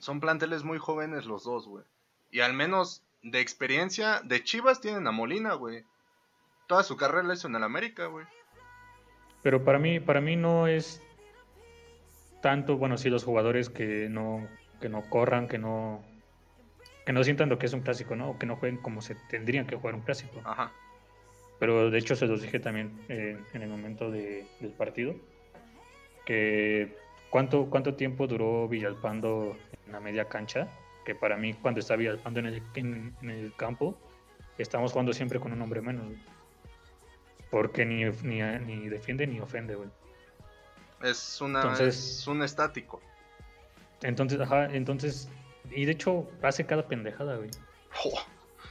Son 0.00 0.20
planteles 0.20 0.62
muy 0.62 0.78
jóvenes 0.78 1.24
los 1.24 1.44
dos, 1.44 1.66
güey. 1.66 1.84
Y 2.30 2.40
al 2.40 2.54
menos 2.54 3.02
de 3.22 3.40
experiencia, 3.40 4.20
de 4.24 4.44
Chivas 4.44 4.80
tienen 4.80 5.06
a 5.06 5.10
Molina, 5.10 5.54
güey. 5.54 5.84
Toda 6.68 6.84
su 6.84 6.96
carrera 6.96 7.24
la 7.24 7.34
hizo 7.34 7.48
en 7.48 7.56
el 7.56 7.64
América, 7.64 8.06
güey. 8.06 8.24
pero 9.42 9.64
para 9.64 9.78
mí, 9.80 9.98
para 9.98 10.20
mí 10.20 10.36
no 10.36 10.66
es 10.68 11.02
tanto, 12.42 12.76
bueno, 12.76 12.96
sí 12.98 13.10
los 13.10 13.24
jugadores 13.24 13.68
que 13.70 14.08
no, 14.08 14.46
que 14.80 14.88
no 14.88 15.02
corran, 15.10 15.48
que 15.48 15.58
no, 15.58 16.02
que 17.06 17.12
no 17.12 17.24
sientan 17.24 17.48
lo 17.48 17.58
que 17.58 17.66
es 17.66 17.72
un 17.72 17.80
clásico, 17.80 18.14
¿no? 18.14 18.30
O 18.30 18.38
que 18.38 18.46
no 18.46 18.54
jueguen 18.56 18.78
como 18.80 19.02
se 19.02 19.16
tendrían 19.28 19.66
que 19.66 19.74
jugar 19.76 19.94
un 19.96 20.02
clásico. 20.02 20.40
Ajá. 20.44 20.70
Pero 21.58 21.90
de 21.90 21.98
hecho 21.98 22.14
se 22.14 22.26
los 22.26 22.40
dije 22.42 22.60
también 22.60 23.00
eh, 23.08 23.36
en 23.54 23.62
el 23.62 23.68
momento 23.70 24.10
de- 24.12 24.46
del 24.60 24.70
partido. 24.72 25.16
Que 26.24 26.96
cuánto, 27.30 27.68
cuánto 27.70 27.94
tiempo 27.94 28.26
duró 28.26 28.68
Villalpando 28.68 29.56
en 29.86 29.92
la 29.92 30.00
media 30.00 30.26
cancha. 30.28 30.68
Que 31.04 31.14
para 31.14 31.36
mí 31.36 31.54
cuando 31.54 31.80
está 31.80 31.96
Villalpando 31.96 32.40
en 32.40 32.46
el, 32.46 32.62
en, 32.74 33.16
en 33.22 33.30
el 33.30 33.54
campo, 33.56 33.98
estamos 34.58 34.92
jugando 34.92 35.12
siempre 35.12 35.40
con 35.40 35.52
un 35.52 35.62
hombre 35.62 35.80
menos. 35.80 36.04
Porque 37.50 37.84
ni, 37.84 38.04
ni, 38.04 38.42
ni 38.58 38.88
defiende 38.88 39.26
ni 39.26 39.40
ofende, 39.40 39.74
güey. 39.74 39.88
Es 41.02 41.40
una 41.40 41.60
Entonces- 41.62 42.20
es 42.20 42.26
un 42.26 42.42
estático. 42.42 43.00
Entonces, 44.02 44.40
ajá, 44.40 44.66
entonces... 44.66 45.28
Y 45.70 45.84
de 45.84 45.92
hecho 45.92 46.28
hace 46.42 46.64
cada 46.66 46.86
pendejada, 46.88 47.36
güey. 47.36 47.50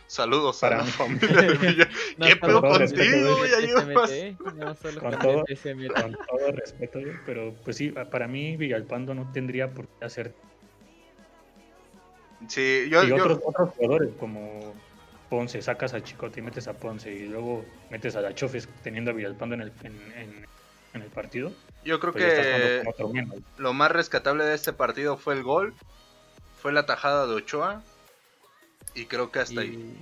Saludos 0.08 0.60
Para 0.60 0.78
a 0.78 0.80
la 0.80 0.86
mí. 0.86 0.92
familia 0.92 1.42
de 1.42 1.54
Villa. 1.58 1.90
No 2.18 2.26
¿Qué 2.28 2.36
pedo 2.38 2.62
contigo, 2.62 3.38
güey? 3.38 4.32
No 4.56 4.76
Con 4.76 4.96
con 5.00 5.20
todo-. 5.20 5.44
Con 5.94 6.18
todo 6.28 6.52
respeto, 6.54 7.00
güey. 7.00 7.13
Pero 7.26 7.54
pues 7.66 7.78
sí, 7.78 7.90
para 7.92 8.28
mí 8.28 8.56
Villalpando 8.58 9.13
no 9.13 9.32
tendría 9.32 9.70
por 9.72 9.88
qué 9.88 10.06
hacer 10.06 10.34
Sí, 12.48 12.88
yo, 12.90 13.04
y 13.04 13.10
yo- 13.10 13.16
otros, 13.16 13.40
otros 13.44 13.70
jugadores 13.76 14.10
como 14.20 14.74
Ponce, 15.30 15.62
sacas 15.62 15.94
a 15.94 16.04
Chicote 16.04 16.40
y 16.40 16.44
metes 16.44 16.68
a 16.68 16.74
Ponce 16.74 17.12
y 17.13 17.28
luego 17.28 17.66
metes 17.90 18.16
a 18.16 18.22
la 18.22 18.34
Chofes 18.34 18.68
teniendo 18.84 19.12
a 19.12 19.13
Villalpando 19.13 19.56
en 19.56 19.62
el, 19.62 19.72
en, 19.84 19.96
en- 20.13 20.48
en 20.94 21.02
el 21.02 21.10
partido, 21.10 21.52
yo 21.84 22.00
creo 22.00 22.13
pues 22.13 22.24
que 22.26 22.84
otro 22.88 23.12
lo 23.58 23.74
más 23.74 23.92
rescatable 23.92 24.46
de 24.46 24.56
este 24.56 24.74
partido 24.74 25.18
fue 25.18 25.34
el 25.36 25.44
gol, 25.44 25.76
fue 26.62 26.72
la 26.72 26.86
tajada 26.86 27.28
de 27.28 27.34
Ochoa 27.36 27.84
y 28.96 29.06
creo 29.06 29.32
que 29.32 29.40
hasta 29.40 29.62
ahí. 29.62 29.96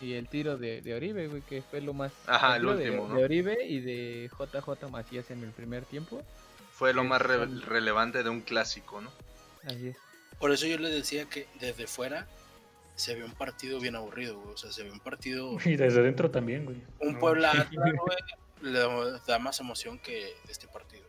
Y, 0.00 0.12
el 0.14 0.28
tiro 0.28 0.56
de, 0.56 0.80
de 0.80 0.94
Oribe, 0.94 1.26
güey, 1.26 1.42
que 1.42 1.60
fue 1.60 1.80
lo 1.80 1.92
más. 1.92 2.12
Ajá, 2.28 2.56
el 2.56 2.62
el 2.62 2.68
tiro 2.68 2.76
de- 2.76 2.84
último, 2.90 3.08
¿no? 3.08 3.14
De 3.16 3.24
Oribe 3.24 3.58
y 3.66 3.80
de 3.80 4.30
JJ 4.30 4.88
Macías 4.90 5.30
en 5.32 5.42
el 5.42 5.50
primer 5.50 5.84
tiempo. 5.84 6.22
Fue 6.72 6.94
lo 6.94 7.02
más 7.02 7.20
re- 7.20 7.46
relevante 7.66 8.22
de 8.22 8.30
un 8.30 8.40
clásico, 8.40 9.00
¿no? 9.00 9.10
Así 9.64 9.88
es. 9.88 9.96
Por 10.38 10.52
eso 10.52 10.66
yo 10.66 10.78
les 10.78 10.92
decía 10.92 11.24
que 11.26 11.48
desde 11.60 11.88
fuera 11.88 12.26
se 12.98 13.14
ve 13.14 13.24
un 13.24 13.32
partido 13.32 13.80
bien 13.80 13.96
aburrido, 13.96 14.38
güey. 14.38 14.54
O 14.54 14.56
sea, 14.56 14.72
se 14.72 14.82
ve 14.82 14.90
un 14.90 15.00
partido. 15.00 15.56
Y 15.64 15.76
desde 15.76 16.02
dentro 16.02 16.30
también, 16.30 16.64
güey. 16.64 16.82
Un 17.00 17.14
No. 17.14 17.18
Puebla 17.18 17.50
Atlas, 17.58 17.92
güey, 17.94 18.18
le 18.72 18.78
da- 19.26 19.38
más 19.38 19.60
emoción 19.60 19.98
que 19.98 20.34
este 20.48 20.66
partido. 20.68 21.04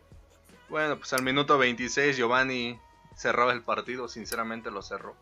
Bueno, 0.68 0.96
pues 0.98 1.12
al 1.12 1.22
minuto 1.22 1.58
26 1.58 2.16
Giovanni 2.16 2.78
cerraba 3.16 3.52
el 3.52 3.62
partido, 3.62 4.08
sinceramente 4.08 4.70
lo 4.70 4.82
cerró. 4.82 5.16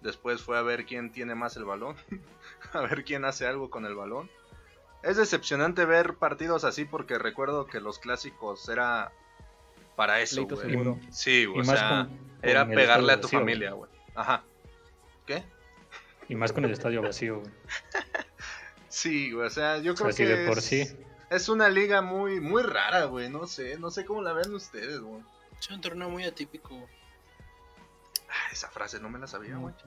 Después 0.00 0.42
fue 0.42 0.58
a 0.58 0.62
ver 0.62 0.86
quién 0.86 1.10
tiene 1.12 1.34
más 1.34 1.56
el 1.56 1.64
balón, 1.64 1.96
a 2.72 2.80
ver 2.82 3.04
quién 3.04 3.24
hace 3.24 3.46
algo 3.46 3.70
con 3.70 3.84
el 3.86 3.94
balón. 3.94 4.28
Es 5.04 5.16
decepcionante 5.16 5.84
ver 5.84 6.14
partidos 6.16 6.64
así 6.64 6.84
porque 6.84 7.18
recuerdo 7.18 7.66
que 7.66 7.80
los 7.80 8.00
clásicos 8.00 8.68
era 8.68 9.12
para 9.94 10.20
eso, 10.20 10.44
güey. 10.46 10.96
Sí, 11.10 11.46
o 11.46 11.62
sea, 11.64 12.06
con- 12.08 12.16
con 12.18 12.28
era 12.50 12.66
pegarle 12.66 13.12
a 13.12 13.20
tu 13.20 13.28
familia, 13.28 13.72
güey. 13.72 13.90
Ajá. 14.16 14.42
¿Qué? 15.26 15.44
Y 16.28 16.34
más 16.34 16.52
con 16.52 16.64
el 16.64 16.70
estadio 16.72 17.02
vacío, 17.02 17.40
güey. 17.40 17.52
Sí, 18.90 19.32
güey, 19.32 19.46
o 19.46 19.50
sea, 19.50 19.78
yo 19.78 19.92
O 19.92 19.94
creo 19.94 20.12
sea, 20.12 20.26
que 20.26 20.32
si 20.32 20.38
de 20.38 20.46
por 20.48 20.58
es, 20.58 20.64
sí. 20.64 20.88
es 21.30 21.48
una 21.48 21.68
liga 21.68 22.00
muy 22.02 22.40
muy 22.40 22.62
rara, 22.62 23.04
güey, 23.04 23.28
no 23.28 23.46
sé, 23.46 23.78
no 23.78 23.90
sé 23.90 24.04
cómo 24.04 24.22
la 24.22 24.32
ven 24.32 24.52
ustedes, 24.54 25.00
güey. 25.00 25.22
Es 25.60 25.68
un 25.70 25.80
torneo 25.80 26.08
muy 26.08 26.24
atípico. 26.24 26.74
Ah, 28.28 28.52
esa 28.52 28.68
frase 28.70 28.98
no 28.98 29.10
me 29.10 29.18
la 29.18 29.26
sabía, 29.26 29.56
güey. 29.56 29.72
Mucho. 29.74 29.86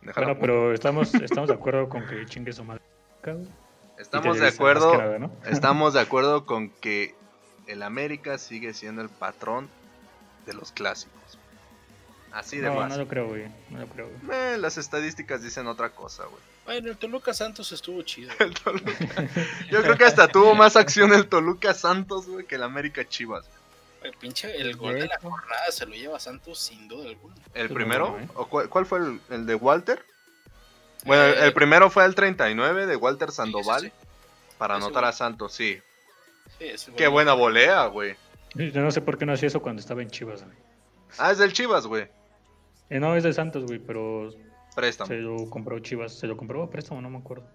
Déjala 0.00 0.26
Bueno, 0.28 0.40
pero 0.40 0.72
estamos, 0.72 1.12
estamos 1.14 1.48
de 1.48 1.54
acuerdo 1.54 1.88
con 1.88 2.06
que 2.06 2.24
chingue 2.26 2.52
su 2.52 2.64
madre. 2.64 2.82
Estamos 3.98 4.36
de 4.36 4.44
más 4.44 4.54
acuerdo, 4.54 4.96
nada, 4.96 5.18
¿no? 5.18 5.32
estamos 5.44 5.94
de 5.94 6.00
acuerdo 6.00 6.44
con 6.46 6.70
que 6.70 7.14
el 7.66 7.82
América 7.82 8.38
sigue 8.38 8.74
siendo 8.74 9.02
el 9.02 9.08
patrón 9.08 9.68
de 10.46 10.54
los 10.54 10.72
clásicos. 10.72 11.38
Así 12.32 12.58
de 12.58 12.68
No, 12.68 12.86
no 12.88 12.96
lo 12.96 13.06
creo, 13.08 13.28
güey. 13.28 13.44
No 13.70 13.80
lo 13.80 13.86
creo, 13.88 14.08
güey. 14.22 14.38
Eh, 14.38 14.56
las 14.58 14.78
estadísticas 14.78 15.42
dicen 15.42 15.66
otra 15.66 15.90
cosa, 15.90 16.24
güey. 16.24 16.40
Bueno, 16.64 16.90
el 16.90 16.96
Toluca 16.96 17.34
Santos 17.34 17.72
estuvo 17.72 18.02
chido. 18.02 18.30
El 18.38 18.54
Toluca- 18.54 18.92
Yo 19.68 19.82
creo 19.82 19.98
que 19.98 20.04
hasta 20.04 20.28
tuvo 20.28 20.54
más 20.54 20.76
acción 20.76 21.12
el 21.12 21.26
Toluca 21.28 21.74
Santos, 21.74 22.26
güey, 22.28 22.46
que 22.46 22.54
el 22.54 22.62
América 22.62 23.04
Chivas. 23.06 23.44
El 24.04 24.12
pinche, 24.14 24.56
el 24.56 24.76
gol 24.76 24.94
de 24.94 25.06
la 25.08 25.18
jornada 25.20 25.70
se 25.72 25.86
lo 25.86 25.94
lleva 25.94 26.20
Santos 26.20 26.60
sin 26.60 26.86
duda 26.86 27.08
alguna. 27.08 27.34
¿El 27.54 27.68
primero? 27.68 28.16
¿eh? 28.20 28.28
¿O 28.34 28.46
cuál, 28.46 28.68
cuál 28.68 28.86
fue 28.86 28.98
el, 29.00 29.20
el 29.30 29.44
de 29.46 29.56
Walter? 29.56 30.04
Bueno, 31.04 31.24
el, 31.24 31.34
Eh, 31.34 31.44
el 31.46 31.52
primero 31.52 31.90
fue 31.90 32.04
el 32.04 32.14
39 32.14 32.86
de 32.86 32.94
Walter 32.96 33.30
sí, 33.30 33.36
Sandoval 33.36 33.82
sí, 33.82 33.92
para 34.56 34.76
ese 34.76 34.84
anotar 34.86 35.02
gol. 35.02 35.08
a 35.10 35.12
Santos, 35.12 35.52
sí. 35.52 35.80
Qué 36.60 37.06
gol. 37.06 37.10
buena 37.14 37.32
volea, 37.34 37.86
güey. 37.86 38.14
Yo 38.54 38.80
no 38.82 38.90
sé 38.92 39.00
por 39.00 39.18
qué 39.18 39.26
no 39.26 39.32
hacía 39.32 39.48
eso 39.48 39.60
cuando 39.60 39.80
estaba 39.80 40.00
en 40.02 40.10
Chivas, 40.10 40.44
güey. 40.44 40.56
Ah, 41.18 41.32
es 41.32 41.38
del 41.38 41.52
Chivas, 41.52 41.86
güey. 41.88 42.08
Eh, 42.90 43.00
no, 43.00 43.16
es 43.16 43.22
de 43.24 43.32
Santos, 43.32 43.64
güey, 43.64 43.78
pero 43.78 44.30
Préstamo. 44.74 45.08
se 45.08 45.16
lo 45.16 45.48
compró 45.50 45.78
Chivas. 45.80 46.18
Se 46.18 46.26
lo 46.26 46.36
compró 46.36 46.62
a 46.62 46.70
préstamo, 46.70 47.00
no 47.00 47.10
me 47.10 47.18
acuerdo. 47.18 47.48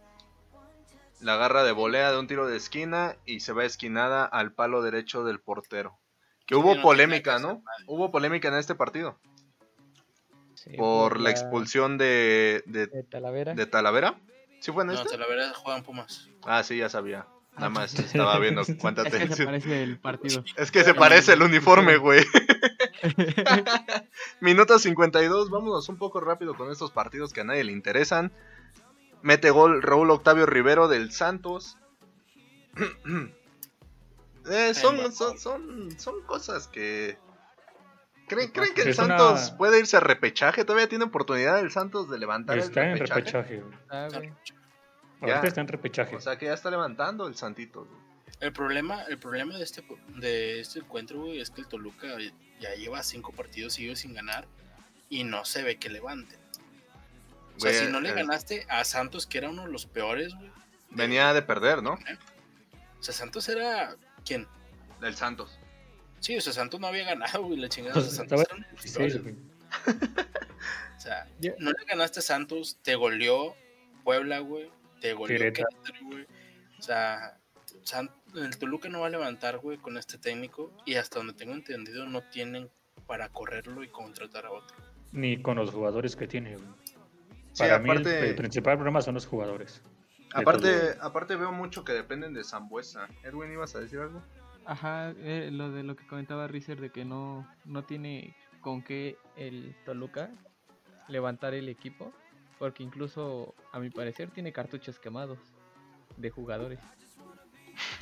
La 1.19 1.33
agarra 1.33 1.63
de 1.63 1.71
volea 1.71 2.11
de 2.11 2.19
un 2.19 2.27
tiro 2.27 2.47
de 2.47 2.57
esquina 2.57 3.15
y 3.25 3.39
se 3.39 3.53
va 3.53 3.65
esquinada 3.65 4.23
al 4.25 4.53
palo 4.53 4.81
derecho 4.81 5.23
del 5.23 5.39
portero. 5.39 5.97
Que 6.45 6.55
Sí, 6.55 6.61
hubo 6.61 6.75
no 6.75 6.81
polémica, 6.81 7.39
¿no? 7.39 7.63
Hubo 7.87 8.11
polémica 8.11 8.47
en 8.47 8.55
este 8.55 8.73
partido 8.75 9.19
Sí, 10.55 10.71
por 10.77 11.19
la 11.19 11.29
expulsión 11.29 11.97
de, 11.97 12.63
de, 12.65 12.87
de 12.87 13.03
Talavera. 13.03 13.53
de 13.53 13.65
Talavera. 13.65 14.19
¿Sí 14.59 14.71
fue 14.71 14.83
en 14.83 14.87
No, 14.87 14.93
este? 14.95 15.09
te 15.09 15.17
la 15.17 15.27
verdad 15.27 15.53
juegan 15.55 15.83
Pumas. 15.83 16.29
Ah, 16.43 16.63
sí, 16.63 16.77
ya 16.77 16.89
sabía. 16.89 17.27
Nada 17.55 17.69
más 17.69 17.93
estaba 17.97 18.37
viendo 18.39 18.61
cuánta 18.79 19.03
Es 19.03 19.13
que 19.13 19.35
se 19.35 19.45
parece 19.45 19.83
el 19.83 19.99
partido. 19.99 20.43
Es 20.55 20.71
que 20.71 20.83
se 20.83 20.93
parece 20.93 21.33
el 21.33 21.41
uniforme, 21.43 21.97
güey. 21.97 22.23
Minuto 24.41 24.79
52, 24.79 25.49
vámonos 25.49 25.89
un 25.89 25.97
poco 25.97 26.19
rápido 26.19 26.55
con 26.55 26.71
estos 26.71 26.91
partidos 26.91 27.33
que 27.33 27.41
a 27.41 27.43
nadie 27.43 27.63
le 27.63 27.71
interesan. 27.71 28.31
Mete 29.21 29.49
gol 29.49 29.81
Raúl 29.81 30.09
Octavio 30.11 30.45
Rivero 30.45 30.87
del 30.87 31.11
Santos. 31.11 31.77
Eh, 34.49 34.73
son, 34.73 35.11
son, 35.11 35.37
son, 35.37 35.99
son 35.99 36.21
cosas 36.21 36.69
que... 36.69 37.17
¿Creen, 38.29 38.49
creen 38.51 38.73
que 38.73 38.83
el 38.83 38.87
una- 38.89 38.95
Santos 38.95 39.51
puede 39.57 39.77
irse 39.79 39.97
a 39.97 39.99
repechaje? 39.99 40.63
¿Todavía 40.63 40.87
tiene 40.87 41.03
oportunidad 41.03 41.59
el 41.59 41.69
Santos 41.69 42.09
de 42.09 42.17
levantar 42.17 42.57
Está 42.57 42.83
el 42.83 42.91
en 42.91 42.97
repechaje? 42.97 43.19
repechaje, 43.19 43.59
güey. 43.59 43.77
Ah. 43.89 44.07
Ahorita 45.19 45.41
Ya. 45.41 45.47
está 45.49 45.59
en 45.61 45.67
repechaje. 45.67 46.15
O 46.15 46.21
sea 46.21 46.37
que 46.37 46.45
ya 46.45 46.53
está 46.53 46.71
levantando 46.71 47.27
el 47.27 47.35
Santito. 47.35 47.83
güey. 47.85 47.99
El 48.39 48.53
problema, 48.53 49.03
el 49.03 49.17
problema 49.19 49.57
de 49.57 49.63
este 49.65 49.83
de 50.15 50.61
este 50.61 50.79
encuentro, 50.79 51.19
güey, 51.19 51.41
es 51.41 51.49
que 51.51 51.59
el 51.59 51.67
Toluca 51.67 52.07
ya 52.59 52.73
lleva 52.75 53.03
cinco 53.03 53.31
partidos 53.31 53.73
seguidos 53.73 53.99
sin 53.99 54.13
ganar 54.13 54.47
y 55.09 55.23
no 55.23 55.45
se 55.45 55.63
ve 55.63 55.77
que 55.77 55.89
levante. 55.89 56.35
O 57.55 57.59
sea, 57.59 57.73
si 57.73 57.91
no 57.91 57.99
le 57.99 58.09
eh, 58.09 58.13
ganaste 58.13 58.65
a 58.69 58.83
Santos, 58.83 59.25
que 59.25 59.39
era 59.39 59.49
uno 59.49 59.65
de 59.65 59.71
los 59.71 59.85
peores, 59.85 60.33
güey. 60.35 60.47
de- 60.47 60.53
Venía 60.91 61.33
de 61.33 61.41
perder, 61.41 61.81
¿no? 61.81 61.93
O 62.99 63.03
sea, 63.03 63.13
Santos 63.13 63.47
era. 63.49 63.95
¿Quién? 64.25 64.47
Del 65.01 65.15
Santos. 65.15 65.59
Sí, 66.19 66.37
o 66.37 66.41
sea, 66.41 66.53
Santos 66.53 66.79
no 66.79 66.87
había 66.87 67.03
ganado, 67.05 67.43
güey. 67.43 67.57
La 67.59 67.69
chingada. 67.69 67.93
O 67.99 68.01
Pues, 68.03 68.07
sea, 68.15 68.17
Santos 68.27 68.41
era 68.41 68.67
peores. 68.93 69.15
O 70.97 70.99
sea, 70.99 71.27
no 71.59 71.71
le 71.71 71.85
ganaste 71.85 72.19
a 72.19 72.23
Santos, 72.23 72.77
te 72.81 72.95
goleó 72.95 73.55
Puebla, 74.03 74.39
güey. 74.39 74.71
Te 75.01 75.13
goleó 75.13 75.37
Querétaro. 75.37 75.67
Güey. 76.03 76.27
O 76.79 76.81
sea, 76.81 77.37
San- 77.83 78.11
el 78.37 78.57
Toluca 78.57 78.89
no 78.89 79.01
va 79.01 79.07
a 79.07 79.09
levantar, 79.09 79.57
güey, 79.59 79.77
con 79.77 79.97
este 79.97 80.17
técnico. 80.17 80.71
Y 80.85 80.95
hasta 80.95 81.19
donde 81.19 81.33
tengo 81.33 81.53
entendido, 81.53 82.05
no 82.07 82.21
tienen 82.29 82.69
para 83.05 83.29
correrlo 83.29 83.83
y 83.83 83.89
contratar 83.89 84.45
a 84.45 84.51
otro. 84.51 84.75
Ni 85.11 85.41
con 85.41 85.57
los 85.57 85.71
jugadores 85.71 86.15
que 86.15 86.27
tiene, 86.27 86.55
güey. 86.55 86.67
Sí, 87.53 87.63
Para 87.63 87.79
mí 87.79 87.89
el- 87.89 87.97
aparte- 87.97 88.29
el, 88.29 88.35
principal 88.35 88.75
problema 88.77 89.01
son 89.01 89.15
los 89.15 89.25
jugadores. 89.25 89.81
Aparte, 90.33 90.95
aparte 91.01 91.35
veo 91.35 91.51
mucho 91.51 91.83
que 91.83 91.93
dependen 91.93 92.33
de 92.33 92.43
Zambuesa. 92.43 93.07
Edwin, 93.23 93.51
¿ibas 93.51 93.75
a 93.75 93.79
decir 93.79 93.99
algo? 93.99 94.21
Ajá, 94.65 95.11
eh, 95.17 95.49
lo 95.51 95.71
de 95.71 95.83
lo 95.83 95.95
que 95.95 96.05
comentaba 96.05 96.47
Rizer 96.47 96.79
de 96.81 96.91
que 96.91 97.05
no, 97.05 97.47
no 97.63 97.85
tiene 97.85 98.35
con 98.59 98.83
qué 98.83 99.17
el 99.37 99.75
Toluca 99.85 100.29
levantar 101.07 101.53
el 101.53 101.69
equipo, 101.69 102.11
porque 102.59 102.83
incluso 102.83 103.55
a 103.71 103.79
mi 103.79 103.89
parecer 103.89 104.29
tiene 104.29 104.51
cartuchos 104.51 104.99
quemados 104.99 105.39
de 106.17 106.29
jugadores. 106.29 106.79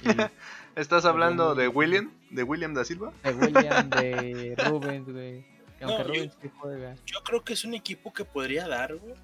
¿Estás 0.76 1.06
hablando 1.06 1.56
de 1.56 1.68
William? 1.68 2.12
¿De 2.30 2.44
William 2.44 2.74
da 2.74 2.84
Silva? 2.84 3.14
de 3.24 3.34
William, 3.34 3.90
de 3.90 4.56
Rubens, 4.70 5.06
güey. 5.10 5.46
que 5.78 5.86
Aunque 5.86 5.86
No, 5.86 5.98
yo- 6.00 6.04
Rubens 6.14 6.38
sí 6.42 6.50
juega. 6.60 6.96
Yo 7.06 7.20
creo 7.24 7.44
que 7.44 7.54
es 7.54 7.64
un 7.66 7.74
equipo 7.74 8.12
que 8.14 8.26
podría 8.26 8.68
dar, 8.68 8.96
güey, 8.96 9.16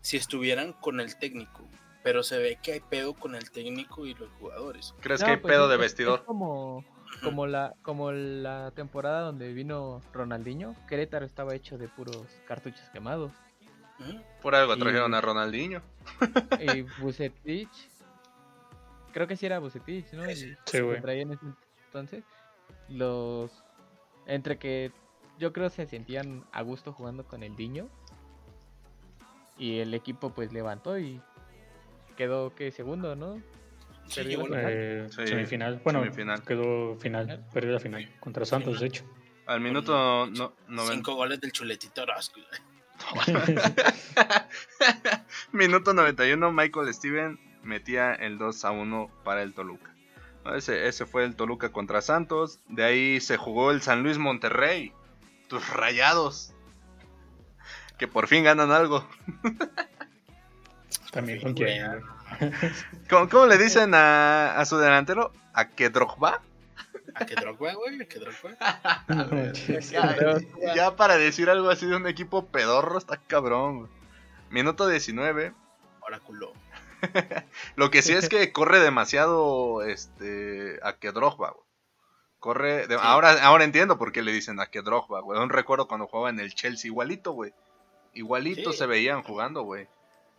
si 0.00 0.16
estuvieran 0.16 0.72
con 0.72 1.00
el 1.00 1.16
técnico. 1.18 1.62
Pero 2.02 2.22
se 2.22 2.38
ve 2.38 2.58
que 2.62 2.72
hay 2.74 2.80
pedo 2.80 3.14
con 3.14 3.34
el 3.34 3.50
técnico 3.50 4.06
y 4.06 4.14
los 4.14 4.28
jugadores. 4.40 4.94
¿Crees 5.00 5.20
No, 5.20 5.26
que 5.26 5.32
hay 5.32 5.38
pues 5.38 5.52
pedo 5.52 5.64
es- 5.64 5.68
de 5.70 5.74
es- 5.74 5.80
vestidor? 5.80 6.18
Es 6.20 6.24
como, 6.24 6.84
como, 7.22 7.46
la, 7.46 7.74
como 7.82 8.12
la 8.12 8.70
temporada 8.76 9.22
donde 9.22 9.52
vino 9.52 10.00
Ronaldinho. 10.12 10.76
Querétaro 10.88 11.26
estaba 11.26 11.54
hecho 11.54 11.78
de 11.78 11.88
puros 11.88 12.26
cartuchos 12.46 12.88
quemados. 12.92 13.32
Por 14.42 14.54
algo 14.54 14.76
Y- 14.76 14.78
trajeron 14.80 15.14
a 15.14 15.20
Ronaldinho. 15.20 15.82
Y 16.60 16.82
Bucetich. 17.00 17.68
Creo 19.16 19.26
que 19.26 19.34
sí 19.38 19.46
era 19.46 19.58
Bucetich, 19.60 20.12
¿no? 20.12 20.26
Sí, 20.26 20.34
Sí, 20.34 20.54
que 20.72 20.82
güey. 20.82 21.00
traía 21.00 21.22
en 21.22 21.32
ese 21.32 21.46
entonces. 21.86 22.22
Los. 22.90 23.64
Entre 24.26 24.58
que 24.58 24.92
yo 25.38 25.54
creo 25.54 25.70
se 25.70 25.86
sentían 25.86 26.44
a 26.52 26.60
gusto 26.60 26.92
jugando 26.92 27.24
con 27.24 27.42
el 27.42 27.56
Diño. 27.56 27.88
Y 29.56 29.78
el 29.78 29.94
equipo 29.94 30.34
pues 30.34 30.52
levantó 30.52 30.98
y 30.98 31.18
quedó 32.18 32.54
que 32.54 32.70
segundo, 32.72 33.16
¿no? 33.16 33.40
Sí, 34.06 34.22
la- 34.22 34.70
Eh, 34.70 35.06
Sí, 35.08 35.26
semifinal. 35.28 35.80
Bueno, 35.82 36.02
semifinal. 36.02 36.42
quedó 36.42 36.96
final. 36.96 37.42
Perdió 37.54 37.72
la 37.72 37.80
final. 37.80 38.06
Contra 38.20 38.44
Santos, 38.44 38.80
de 38.80 38.88
hecho. 38.88 39.04
Al 39.46 39.62
minuto 39.62 40.26
no, 40.26 40.52
noven- 40.68 40.92
Cinco 40.96 41.14
goles 41.14 41.40
del 41.40 41.52
chuletito 41.52 42.02
Orozco. 42.02 42.38
minuto 45.52 45.94
91, 45.94 46.52
Michael 46.52 46.92
Steven 46.92 47.45
metía 47.66 48.14
el 48.14 48.38
2 48.38 48.64
a 48.64 48.70
1 48.70 49.10
para 49.24 49.42
el 49.42 49.54
Toluca. 49.54 49.92
Ese, 50.54 50.86
ese 50.86 51.06
fue 51.06 51.24
el 51.24 51.34
Toluca 51.36 51.70
contra 51.70 52.00
Santos. 52.00 52.60
De 52.68 52.84
ahí 52.84 53.20
se 53.20 53.36
jugó 53.36 53.72
el 53.72 53.82
San 53.82 54.02
Luis 54.02 54.18
Monterrey. 54.18 54.92
Tus 55.48 55.68
rayados. 55.70 56.54
Que 57.98 58.06
por 58.06 58.28
fin 58.28 58.44
ganan 58.44 58.70
algo. 58.70 59.06
También 61.10 61.40
con 61.40 61.54
quién. 61.54 62.00
¿Cómo, 63.08 63.28
cómo 63.28 63.46
le 63.46 63.58
dicen 63.58 63.94
a, 63.94 64.58
a 64.58 64.64
su 64.66 64.76
delantero? 64.78 65.32
¿A 65.54 65.68
que 65.68 65.88
Drogba? 65.90 66.42
¿A 67.14 67.24
qué 67.24 67.34
Drogba, 67.34 67.72
güey? 67.74 68.00
¿A 68.00 68.04
qué 68.04 68.18
Drogba? 68.18 68.56
Ya, 69.90 70.74
ya 70.74 70.96
para 70.96 71.16
decir 71.16 71.48
algo 71.48 71.70
así 71.70 71.86
de 71.86 71.96
un 71.96 72.06
equipo 72.06 72.46
pedorro 72.46 72.98
está 72.98 73.16
cabrón. 73.16 73.78
güey. 73.78 73.90
Minuto 74.50 74.86
19. 74.86 75.54
Oráculo. 76.00 76.52
Lo 77.76 77.90
que 77.90 78.02
sí 78.02 78.12
es 78.12 78.28
que 78.28 78.52
corre 78.52 78.80
demasiado 78.80 79.82
este 79.82 80.78
a 80.82 80.94
que 80.94 81.12
Drogba, 81.12 81.50
güey. 81.50 81.64
Corre 82.38 82.86
de- 82.86 82.94
Sí. 82.96 83.00
ahora 83.02 83.32
ahora 83.44 83.64
entiendo 83.64 83.98
por 83.98 84.12
qué 84.12 84.22
le 84.22 84.32
dicen 84.32 84.60
a 84.60 84.66
que 84.66 84.82
Drogba, 84.82 85.20
güey. 85.20 85.40
Un 85.40 85.48
recuerdo 85.50 85.88
cuando 85.88 86.06
jugaba 86.06 86.30
en 86.30 86.38
el 86.40 86.54
Chelsea 86.54 86.88
igualito, 86.88 87.32
güey. 87.32 87.52
Igualito 88.12 88.72
Sí. 88.72 88.78
se 88.78 88.86
veían 88.86 89.22
jugando, 89.22 89.62
güey. 89.62 89.88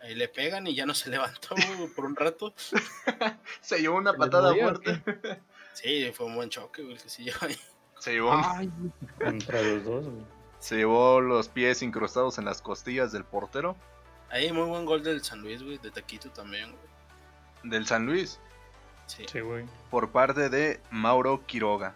Ahí 0.02 0.14
le 0.16 0.28
pegan 0.28 0.68
y 0.68 0.76
ya 0.76 0.86
no 0.86 0.94
se 0.94 1.10
levantó 1.10 1.56
güey, 1.56 1.88
por 1.96 2.06
un 2.06 2.16
rato. 2.16 2.54
Se 3.62 3.80
llevó 3.80 3.98
una 3.98 4.12
¿Se 4.12 4.18
le 4.18 4.20
patada 4.26 4.54
fuerte. 4.56 5.02
Sí, 5.74 6.12
fue 6.14 6.26
un 6.28 6.36
buen 6.36 6.50
choque, 6.50 6.82
güey, 6.84 6.96
el 6.96 7.02
que 7.02 7.10
se 7.10 7.24
llevó 7.24 7.38
ahí. 7.42 7.58
Se 8.00 8.12
llevó, 8.14 8.32
un- 8.32 8.42
Ay, 8.46 8.72
Contra 9.24 9.62
los 9.62 9.84
dos, 9.84 10.06
güey. 10.08 10.26
se 10.60 10.76
llevó 10.78 11.20
los 11.20 11.50
pies 11.50 11.82
incrustados 11.82 12.38
en 12.38 12.46
las 12.46 12.62
costillas 12.62 13.12
del 13.12 13.26
portero 13.26 13.76
Ahí 14.30 14.52
muy 14.52 14.66
buen 14.68 14.86
gol 14.86 15.04
del 15.04 15.24
San 15.24 15.42
Luis, 15.42 15.64
güey, 15.64 15.78
de 15.78 15.92
Taquito 15.92 16.30
también, 16.32 16.72
güey. 16.72 16.88
del 17.64 17.86
San 17.88 18.06
Luis 18.06 18.40
Sí. 19.08 19.26
Sí, 19.32 19.40
güey. 19.40 19.66
por 19.90 20.12
parte 20.12 20.50
de 20.50 20.82
Mauro 20.92 21.46
Quiroga. 21.46 21.96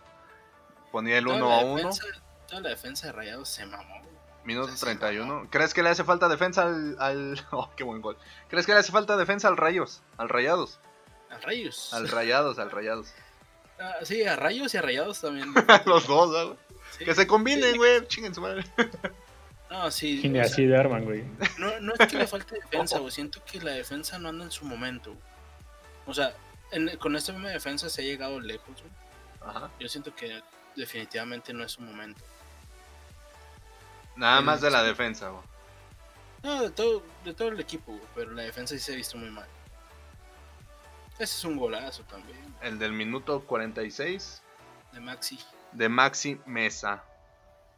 Ponía 0.92 1.18
el 1.18 1.26
Toda 1.26 1.38
1 1.38 1.50
la 1.50 1.58
a 1.60 1.66
1. 1.66 1.76
defensa- 1.78 2.06
Toda 2.48 2.62
la 2.62 2.70
defensa 2.70 3.08
de 3.08 3.14
Rayados 3.14 3.50
se 3.50 3.66
mamó, 3.66 4.00
güey. 4.00 4.12
Minuto 4.44 4.70
Sí, 4.70 4.78
sí, 4.78 4.86
31. 4.86 5.48
¿Crees 5.52 5.74
que 5.74 5.84
le 5.84 5.90
hace 5.90 6.04
falta 6.04 6.28
defensa 6.28 6.64
al, 6.64 6.96
al- 7.00 7.46
Oh, 7.52 7.70
qué 7.76 7.84
buen 7.84 8.02
gol. 8.02 8.18
¿Crees 8.50 8.66
que 8.66 8.74
le 8.74 8.80
hace 8.80 8.92
falta 8.92 9.16
defensa 9.18 9.48
al 9.48 9.56
Rayos? 9.58 10.02
Al 10.18 10.30
Rayados. 10.30 10.80
A 11.30 11.38
Rayos. 11.38 11.94
Al 11.94 12.08
Rayados, 12.10 12.60
al 12.60 12.72
Rayados. 12.72 13.14
Ah, 13.84 13.96
sí, 14.04 14.24
a 14.24 14.36
Rayos 14.36 14.72
y 14.76 14.78
a 14.78 14.82
Rayados 14.84 15.22
también. 15.22 15.52
Los 15.88 16.06
dos, 16.06 16.30
¿no, 16.30 16.46
güey? 16.50 16.58
Sí. 17.00 17.04
Que 17.04 17.16
se 17.16 17.26
combinen, 17.26 17.76
güey. 17.78 18.06
Chinguen 18.08 18.36
su 18.36 18.40
madre. 18.40 18.64
No, 19.72 19.89
sí. 19.89 20.19
Y 20.24 20.28
ni 20.30 20.39
así 20.39 20.65
de 20.65 20.78
arman, 20.78 21.05
güey. 21.05 21.24
no, 21.57 21.80
no 21.80 21.93
es 21.97 22.07
que 22.11 22.17
le 22.17 22.28
falte 22.28 22.55
defensa, 22.72 22.99
güey. 22.99 23.09
Siento 23.11 23.43
que 23.45 23.59
la 23.61 23.72
defensa 23.72 24.19
no 24.19 24.30
anda 24.30 24.43
en 24.45 24.51
su 24.51 24.65
momento. 24.65 25.11
güey. 25.11 25.24
O 26.07 26.13
sea, 26.13 26.34
en- 26.72 26.97
con 26.97 27.15
esta 27.15 27.32
misma 27.32 27.49
defensa 27.49 27.89
se 27.89 28.01
ha 28.01 28.05
llegado 28.05 28.39
lejos, 28.39 28.76
güey. 28.82 29.49
Ajá. 29.49 29.72
Yo 29.80 29.88
siento 29.88 30.13
que 30.13 30.41
definitivamente 30.76 31.53
no 31.53 31.63
es 31.63 31.72
su 31.72 31.82
momento. 31.82 32.22
Nada 34.15 34.41
más 34.41 34.59
de 34.61 34.69
la 34.69 34.84
defensa, 34.84 35.30
güey. 35.30 35.43
No, 36.43 36.61
de 36.63 36.69
todo, 36.72 37.03
de 37.24 37.34
todo 37.34 37.47
el 37.49 37.59
equipo, 37.59 37.91
güey, 37.93 38.03
pero 38.15 38.32
la 38.32 38.41
defensa 38.43 38.74
sí 38.76 38.80
se 38.82 38.93
ha 38.93 38.95
visto 38.95 39.17
muy 39.17 39.30
mal. 39.30 39.45
Ese 41.13 41.24
es 41.38 41.43
un 41.45 41.55
golazo 41.57 42.03
también, 42.03 42.38
El 42.61 42.78
del 42.80 42.91
minuto 42.93 43.41
46 43.45 44.41
de 44.91 44.99
Maxi. 44.99 45.39
de 45.72 45.88
Maxi 45.88 46.39
Mesa. 46.45 47.03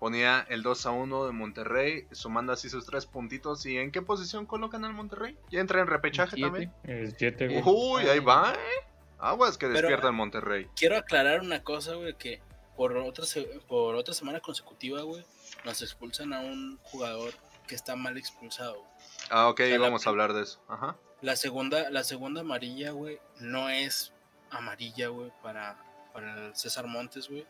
Ponía 0.04 0.46
el 0.50 0.64
2 0.64 0.86
a 0.86 0.92
1 0.92 1.28
de 1.28 1.32
Monterrey, 1.32 2.08
sumando 2.12 2.52
así 2.52 2.68
sus 2.70 2.86
tres 2.86 3.06
puntitos. 3.06 3.66
¿Y 3.66 3.78
en 3.78 3.90
qué 3.90 4.02
posición 4.02 4.46
colocan 4.46 4.84
al 4.84 4.92
Monterrey? 4.92 5.38
¿Ya 5.50 5.62
entra 5.62 5.80
en 5.80 5.88
repechaje 5.88 6.36
Siete. 6.36 6.50
también? 6.50 6.74
El 6.84 7.16
7, 7.16 7.48
güey. 7.48 7.64
Uy, 7.66 8.10
ahí 8.10 8.20
va, 8.20 8.52
¿eh? 8.54 8.86
Aguas 9.18 9.58
que 9.58 9.66
Pero- 9.68 9.78
despierta 9.80 10.08
el 10.08 10.14
Monterrey. 10.14 10.68
Quiero 10.76 10.98
aclarar 10.98 11.40
una 11.40 11.64
cosa, 11.64 11.96
güey, 11.96 12.18
que 12.18 12.42
por 12.76 12.98
otra, 12.98 13.24
por 13.70 13.96
otra 13.96 14.14
semana 14.14 14.42
consecutiva, 14.42 15.04
güey, 15.04 15.24
nos 15.64 15.82
expulsan 15.82 16.34
a 16.34 16.42
un 16.42 16.78
jugador 16.84 17.32
que 17.66 17.76
está 17.76 17.96
mal 17.96 18.18
expulsado. 18.18 18.74
güey. 18.74 18.88
Ah, 19.30 19.48
ok, 19.48 19.58
sea, 19.60 19.78
la 19.78 19.86
vamos 19.86 20.06
a 20.06 20.10
hablar 20.10 20.34
de 20.34 20.42
eso. 20.44 20.62
Ajá. 20.68 20.98
La 21.22 21.38
segunda, 21.38 21.90
la 21.92 22.04
segunda 22.04 22.42
amarilla, 22.42 22.92
güey, 22.92 23.20
no 23.40 23.70
es 23.70 24.12
amarilla, 24.52 25.08
güey, 25.08 25.32
para, 25.42 25.78
para 26.12 26.48
el 26.48 26.56
César 26.58 26.88
Montes, 26.88 27.30
güey. 27.30 27.46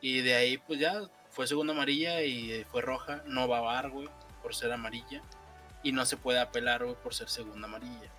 Y 0.00 0.20
de 0.20 0.36
ahí, 0.36 0.58
pues 0.58 0.78
ya 0.78 1.00
fue 1.36 1.46
segunda 1.46 1.72
amarilla 1.74 2.22
y 2.22 2.64
fue 2.72 2.80
roja. 2.82 3.22
No 3.26 3.46
va 3.46 3.58
a 3.58 3.60
bar, 3.60 3.90
güey, 3.90 4.08
por 4.42 4.54
ser 4.54 4.72
amarilla. 4.72 5.20
y 5.82 5.92
no 5.92 6.04
se 6.04 6.16
puede 6.16 6.40
apelar, 6.40 6.82
güey, 6.82 6.96
por 6.96 7.14
ser 7.14 7.28
segunda 7.28 7.68
amarilla. 7.68 8.10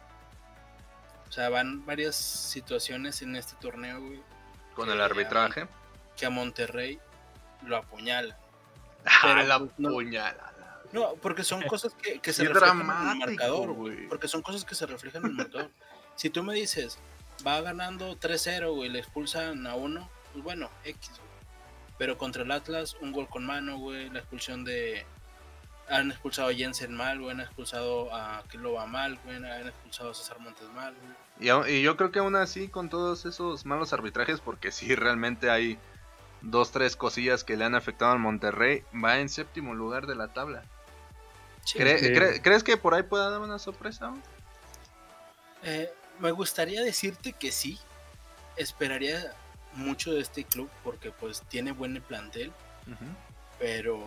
O 1.28 1.32
sea, 1.34 1.50
van 1.50 1.86
varias 1.86 2.16
situaciones 2.16 3.22
en 3.22 3.36
este 3.36 3.56
torneo, 3.60 4.00
güey, 4.00 4.22
Con 4.74 4.90
el 4.90 5.02
arbitraje. 5.02 5.68
que 6.16 6.26
a 6.26 6.30
Monterrey 6.30 7.00
lo 7.66 7.76
apuñala. 7.78 8.38
Ah, 9.06 9.20
Pero, 9.24 9.44
la 9.44 9.60
no- 9.78 9.90
puñalada. 9.90 10.82
No, 10.94 11.14
porque 11.16 11.44
son 11.44 11.62
cosas 11.64 11.94
que, 11.96 12.20
que 12.20 12.32
se 12.32 12.44
Qué 12.44 12.50
reflejan 12.50 12.78
en 12.82 13.12
el 13.12 13.18
marcador, 13.18 13.72
güey. 13.74 13.96
güey. 13.96 14.08
Porque 14.08 14.28
son 14.30 14.42
cosas 14.42 14.64
que 14.64 14.76
se 14.76 14.86
reflejan 14.86 15.24
en 15.26 15.32
el 15.32 15.36
marcador. 15.36 15.70
Si 16.16 16.30
tú 16.30 16.44
me 16.44 16.54
dices, 16.54 16.98
va 17.46 17.60
ganando 17.62 18.16
3-0, 18.18 18.74
güey, 18.76 18.90
le 18.90 19.00
expulsan 19.00 19.66
a 19.68 19.76
uno, 19.76 20.10
pues 20.32 20.44
bueno, 20.44 20.70
X, 20.86 21.10
güey. 21.10 21.27
Pero 21.98 22.18
contra 22.18 22.44
el 22.44 22.52
Atlas, 22.52 22.96
un 23.02 23.12
gol 23.12 23.28
con 23.28 23.46
mano, 23.46 23.78
güey, 23.80 24.10
la 24.10 24.20
expulsión 24.20 24.64
de... 24.64 25.06
Han 25.90 26.12
expulsado 26.12 26.50
a 26.50 26.54
Jensen 26.54 26.94
mal, 26.94 27.20
güey, 27.20 27.32
han 27.32 27.40
expulsado 27.40 28.14
a 28.14 28.44
Kilova 28.52 28.86
mal, 28.86 29.18
güey, 29.24 29.38
han 29.38 29.68
expulsado 29.68 30.12
a 30.12 30.14
César 30.14 30.38
Montes 30.40 30.68
mal, 30.76 30.94
güey. 31.40 31.50
Y, 31.70 31.82
yo 31.82 31.96
creo 31.96 32.12
que 32.12 32.20
aún 32.20 32.36
así, 32.36 32.68
con 32.68 32.90
todos 32.90 33.26
esos 33.26 33.66
malos 33.66 33.94
arbitrajes, 33.94 34.42
porque 34.42 34.72
sí, 34.72 34.96
realmente 34.96 35.50
hay 35.50 35.80
dos, 36.42 36.72
tres 36.72 36.96
cosillas 36.98 37.44
que 37.46 37.56
le 37.56 37.64
han 37.64 37.74
afectado 37.74 38.12
al 38.12 38.20
Monterrey, 38.20 38.84
va 39.04 39.20
en 39.20 39.30
séptimo 39.30 39.74
lugar 39.74 40.08
de 40.08 40.16
la 40.16 40.28
tabla. 40.28 40.64
Sí, 41.64 41.80
¿Cre- 41.80 42.00
que- 42.00 42.14
cre- 42.16 42.42
¿Crees 42.44 42.64
que 42.64 42.76
por 42.78 42.94
ahí 42.94 43.04
pueda 43.04 43.30
dar 43.30 43.40
una 43.42 43.58
sorpresa? 43.60 44.14
Eh, 45.64 45.90
me 46.20 46.32
gustaría 46.32 46.82
decirte 46.84 47.34
que 47.34 47.52
sí. 47.52 47.80
Esperaría 48.58 49.34
mucho 49.78 50.14
de 50.14 50.22
este 50.22 50.44
club 50.44 50.70
porque 50.84 51.12
pues 51.12 51.42
tiene 51.50 51.72
buen 51.72 52.02
plantel. 52.02 52.52
Pero 53.60 54.04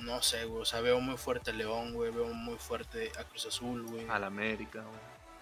no 0.00 0.22
sé, 0.22 0.44
güey. 0.46 0.62
O 0.62 0.64
sea, 0.64 0.80
veo 0.80 1.00
muy 1.00 1.16
fuerte 1.16 1.50
a 1.50 1.54
León, 1.54 1.92
güey. 1.92 2.10
Veo 2.10 2.32
muy 2.32 2.56
fuerte 2.56 3.10
a 3.18 3.24
Cruz 3.24 3.46
Azul, 3.46 3.82
güey. 3.86 4.08
Al 4.08 4.24
América. 4.24 4.82
güey. 4.82 5.00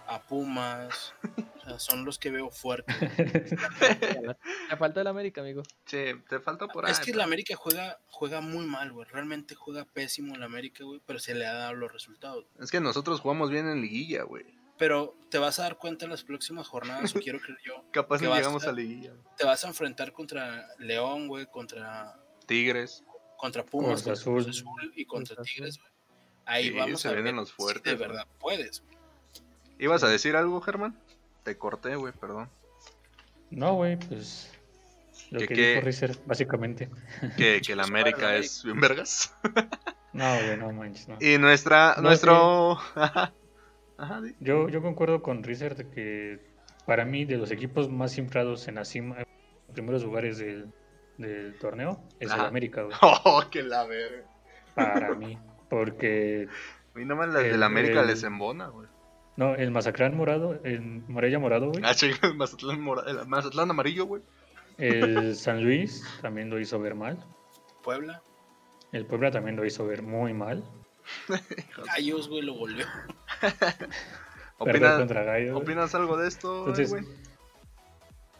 A 0.09 0.21
Pumas. 0.21 1.13
O 1.57 1.61
sea, 1.69 1.79
son 1.79 2.05
los 2.05 2.17
que 2.17 2.29
veo 2.31 2.49
fuerte. 2.49 2.93
Le 4.69 4.77
faltó 4.77 5.01
el 5.01 5.07
América, 5.07 5.41
amigo. 5.41 5.63
Sí, 5.85 6.13
te 6.29 6.39
falta 6.39 6.67
por 6.67 6.85
ahí. 6.85 6.91
es 6.91 6.99
que 6.99 7.07
pero- 7.07 7.17
la 7.19 7.23
América 7.25 7.55
juega, 7.57 7.97
juega 8.09 8.39
muy 8.41 8.65
mal, 8.65 8.91
güey. 8.91 9.07
Realmente 9.11 9.53
juega 9.55 9.83
pésimo 9.85 10.35
la 10.37 10.45
América, 10.45 10.83
güey. 10.85 11.01
Pero 11.05 11.19
se 11.19 11.35
le 11.35 11.45
ha 11.45 11.53
dado 11.53 11.73
los 11.73 11.91
resultados. 11.91 12.45
Es 12.59 12.71
que 12.71 12.79
nosotros 12.79 13.19
jugamos 13.19 13.49
bien 13.49 13.67
en 13.67 13.81
liguilla, 13.81 14.23
güey. 14.23 14.45
Pero 14.77 15.15
te 15.29 15.37
vas 15.39 15.59
a 15.59 15.63
dar 15.63 15.77
cuenta 15.77 16.05
en 16.05 16.11
las 16.11 16.23
próximas 16.23 16.67
jornadas, 16.67 17.15
o 17.15 17.19
quiero 17.19 17.39
creer 17.39 17.57
yo. 17.65 17.83
Capaz 17.91 18.19
Que 18.19 18.27
llegamos 18.27 18.65
a- 18.65 18.69
a 18.69 18.73
liguilla. 18.73 19.13
Te 19.37 19.45
vas 19.45 19.63
a 19.65 19.67
enfrentar 19.69 20.11
contra 20.13 20.67
León, 20.77 21.27
güey. 21.27 21.45
Contra 21.47 22.15
Tigres. 22.45 23.03
contra 23.37 23.63
Pumas, 23.65 23.95
contra 24.03 24.13
Azul. 24.13 24.47
Azul 24.49 24.93
y 24.95 25.05
contra. 25.05 25.41
Tigres, 25.43 25.77
güey. 25.79 25.91
Ahí 26.45 26.65
Sí, 26.69 26.71
vamos 26.71 27.01
se 27.01 27.07
a 27.07 27.11
ver 27.11 27.23
vienen 27.23 27.35
los 27.37 27.49
si 27.49 27.55
fuertes, 27.55 27.83
de 27.83 27.95
güey. 27.97 28.07
verdad 28.09 28.27
puedes. 28.39 28.81
güey. 28.81 28.97
¿Ibas 29.79 30.03
a 30.03 30.07
decir 30.07 30.35
algo, 30.35 30.61
Germán? 30.61 30.97
Te 31.43 31.57
corté, 31.57 31.95
güey, 31.95 32.13
perdón. 32.13 32.49
No, 33.49 33.73
güey, 33.75 33.97
pues. 33.97 34.51
Lo 35.29 35.39
¿Que 35.39 35.47
que, 35.47 35.53
qué? 35.55 35.69
dijo 35.75 35.81
Rizer, 35.85 36.17
básicamente. 36.25 36.89
Que, 37.35 37.61
que 37.61 37.75
la 37.75 37.83
América 37.83 38.35
es 38.37 38.63
bien 38.63 38.79
vergas. 38.79 39.33
No, 40.13 40.35
güey, 40.35 40.57
no 40.57 40.71
manches, 40.71 41.07
no. 41.09 41.17
Y 41.19 41.37
nuestra, 41.37 41.95
No, 41.97 42.03
nuestro... 42.03 42.79
Ajá, 43.97 44.21
di. 44.21 44.35
Yo, 44.39 44.69
yo 44.69 44.81
concuerdo 44.81 45.21
con 45.21 45.43
de 45.75 45.89
que 45.89 46.39
para 46.85 47.03
mí, 47.05 47.25
de 47.25 47.37
los 47.37 47.51
equipos 47.51 47.89
más 47.89 48.17
inflados 48.17 48.67
en 48.67 48.75
la 48.75 48.85
cima, 48.85 49.17
en 49.19 49.25
los 49.67 49.73
primeros 49.73 50.03
lugares 50.03 50.37
del, 50.37 50.71
del 51.17 51.57
torneo, 51.59 52.01
es 52.19 52.31
el. 52.31 52.45
América, 52.45 52.83
güey. 52.83 52.95
Oh, 53.01 53.43
que 53.51 53.63
la 53.63 53.85
verga. 53.85 54.23
Para 54.75 55.15
mí. 55.15 55.37
Porque, 55.69 56.47
A 56.95 56.97
mí 56.97 57.05
nomás 57.05 57.29
las 57.29 57.43
El- 57.43 57.51
del 57.53 57.63
América 57.63 58.01
el- 58.01 58.07
les 58.07 58.23
embona, 58.23 58.67
güey. 58.67 58.87
no, 59.35 59.55
el 59.55 59.71
Mazacrán 59.71 60.15
morado, 60.15 60.59
el 60.63 60.79
Morella 61.07 61.39
morado, 61.39 61.71
güey. 61.71 61.81
Ah, 61.83 61.93
chinga, 61.93 62.17
el 62.23 62.35
Mazatlán, 62.35 62.79
mora- 62.81 63.03
el 63.07 63.27
Mazatlán 63.27 63.69
amarillo, 63.71 64.05
güey. 64.05 64.21
El 64.77 65.35
San 65.35 65.63
Luis 65.63 66.03
también 66.21 66.49
lo 66.49 66.59
hizo 66.59 66.79
ver 66.79 66.93
mal. 66.95 67.17
Puebla, 67.83 68.21
El 68.91 69.05
Puebla 69.05 69.31
también 69.31 69.55
lo 69.55 69.65
hizo 69.65 69.85
ver 69.87 70.03
muy 70.03 70.33
mal. 70.33 70.63
Gallos, 71.87 72.29
güey, 72.29 72.41
lo 72.43 72.53
volvió. 72.55 72.85
Perder 74.59 74.83
¿Opina- 74.83 74.97
contra 74.97 75.23
Gallos. 75.23 75.55
¿Opinas 75.61 75.93
algo 75.95 76.17
de 76.17 76.27
esto, 76.27 76.59
Entonces, 76.59 76.89
güey? 76.89 77.03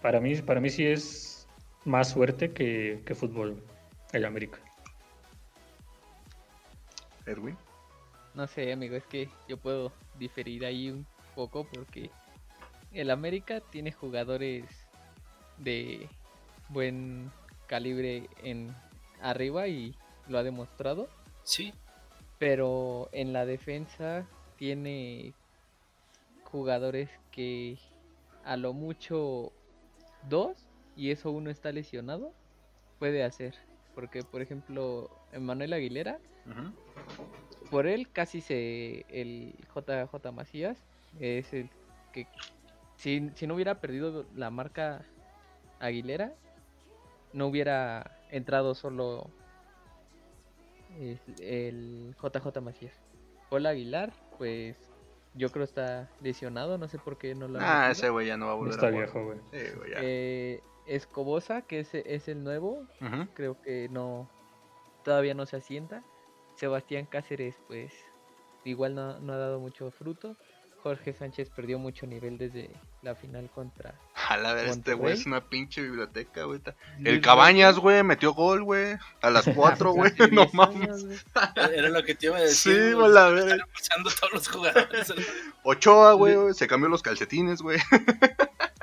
para 0.01 0.19
mí, 0.19 0.35
para 0.37 0.59
mí 0.59 0.69
sí 0.69 0.85
es 0.85 1.47
más 1.85 2.09
suerte 2.09 2.51
que, 2.53 3.01
que 3.05 3.15
fútbol 3.15 3.61
el 4.13 4.25
América. 4.25 4.59
Erwin. 7.25 7.57
No 8.33 8.47
sé, 8.47 8.71
amigo, 8.71 8.95
es 8.95 9.05
que 9.05 9.29
yo 9.47 9.57
puedo 9.57 9.91
diferir 10.17 10.65
ahí 10.65 10.89
un 10.89 11.05
poco 11.35 11.65
porque 11.65 12.09
el 12.93 13.11
América 13.11 13.59
tiene 13.71 13.91
jugadores 13.91 14.63
de 15.57 16.07
buen 16.69 17.31
calibre 17.67 18.29
en 18.43 18.73
arriba 19.21 19.67
y 19.67 19.95
lo 20.27 20.37
ha 20.37 20.43
demostrado, 20.43 21.09
Sí, 21.43 21.73
pero 22.37 23.09
en 23.11 23.33
la 23.33 23.45
defensa 23.45 24.25
tiene 24.57 25.33
jugadores 26.43 27.09
que 27.31 27.77
a 28.43 28.57
lo 28.57 28.73
mucho 28.73 29.51
dos 30.29 30.57
y 30.95 31.11
eso 31.11 31.31
uno 31.31 31.49
está 31.49 31.71
lesionado 31.71 32.33
puede 32.99 33.23
hacer, 33.23 33.53
porque 33.93 34.23
por 34.23 34.41
ejemplo, 34.41 35.09
Manuel 35.39 35.73
Aguilera 35.73 36.19
por 37.69 37.87
él 37.87 38.09
casi 38.11 38.41
se 38.41 39.05
el 39.09 39.53
JJ 39.75 40.31
Macías 40.31 40.77
es 41.19 41.53
el 41.53 41.69
que 42.13 42.27
si, 42.95 43.29
si 43.35 43.47
no 43.47 43.55
hubiera 43.55 43.79
perdido 43.81 44.25
la 44.35 44.49
marca 44.49 45.05
Aguilera 45.79 46.33
no 47.33 47.47
hubiera 47.47 48.17
entrado 48.31 48.73
solo 48.73 49.29
el, 50.97 51.19
el 51.39 52.15
JJ 52.21 52.61
Macías. 52.61 52.93
Paul 53.49 53.65
Aguilar 53.65 54.13
pues 54.37 54.77
yo 55.33 55.49
creo 55.49 55.63
está 55.65 56.09
lesionado, 56.21 56.77
no 56.77 56.87
sé 56.87 56.97
por 56.99 57.17
qué 57.17 57.35
no 57.35 57.47
lo 57.47 57.59
Ah, 57.59 57.87
metido. 57.87 57.91
ese 57.91 58.09
güey 58.09 58.27
ya 58.27 58.37
no 58.37 58.47
va 58.47 58.53
a 58.53 58.55
volver 58.55 58.73
Está 58.73 58.87
a 58.87 58.91
jugar. 58.91 59.05
viejo, 59.05 59.25
güey. 59.25 59.39
Sí, 59.51 59.75
güey, 59.77 59.91
ya. 59.91 59.97
Eh, 60.01 60.61
Escobosa, 60.87 61.61
que 61.63 61.81
es, 61.81 61.93
es 61.93 62.27
el 62.27 62.43
nuevo, 62.43 62.87
creo 63.33 63.61
que 63.61 63.89
no 63.89 64.29
todavía 65.03 65.33
no 65.33 65.45
se 65.45 65.57
asienta. 65.57 66.03
Sebastián 66.55 67.05
Cáceres, 67.05 67.59
pues 67.67 67.93
igual 68.63 68.95
no, 68.95 69.19
no 69.19 69.33
ha 69.33 69.37
dado 69.37 69.59
mucho 69.59 69.91
fruto. 69.91 70.37
Jorge 70.83 71.13
Sánchez 71.13 71.49
perdió 71.49 71.79
mucho 71.79 72.05
nivel 72.07 72.37
desde 72.37 72.69
la 73.01 73.15
final 73.15 73.49
contra 73.49 73.95
A 74.29 74.37
la 74.37 74.53
ver, 74.53 74.67
este 74.67 74.93
güey 74.93 75.13
es 75.13 75.25
una 75.25 75.41
pinche 75.49 75.81
biblioteca, 75.81 76.43
güey. 76.43 76.61
El 77.03 77.19
Cabañas, 77.21 77.77
güey, 77.79 78.03
metió 78.03 78.33
gol, 78.33 78.63
güey. 78.63 78.95
A 79.21 79.29
las 79.29 79.45
4, 79.55 79.91
güey. 79.91 80.11
No 80.31 80.43
10 80.43 80.53
mames. 80.53 81.05
era 81.73 81.89
lo 81.89 82.03
que 82.03 82.15
te 82.15 82.27
iba 82.27 82.37
a 82.37 82.41
decir. 82.41 82.73
Sí, 82.73 82.93
güey, 82.93 83.11
la 83.11 83.29
están 83.29 83.47
verga. 83.47 83.67
pasando 83.73 84.09
todos 84.19 84.33
los 84.33 84.47
jugadores. 84.47 85.13
Ochoa, 85.63 86.13
güey, 86.13 86.35
se 86.53 86.67
cambió 86.67 86.89
los 86.89 87.01
calcetines, 87.01 87.61
güey. 87.61 87.79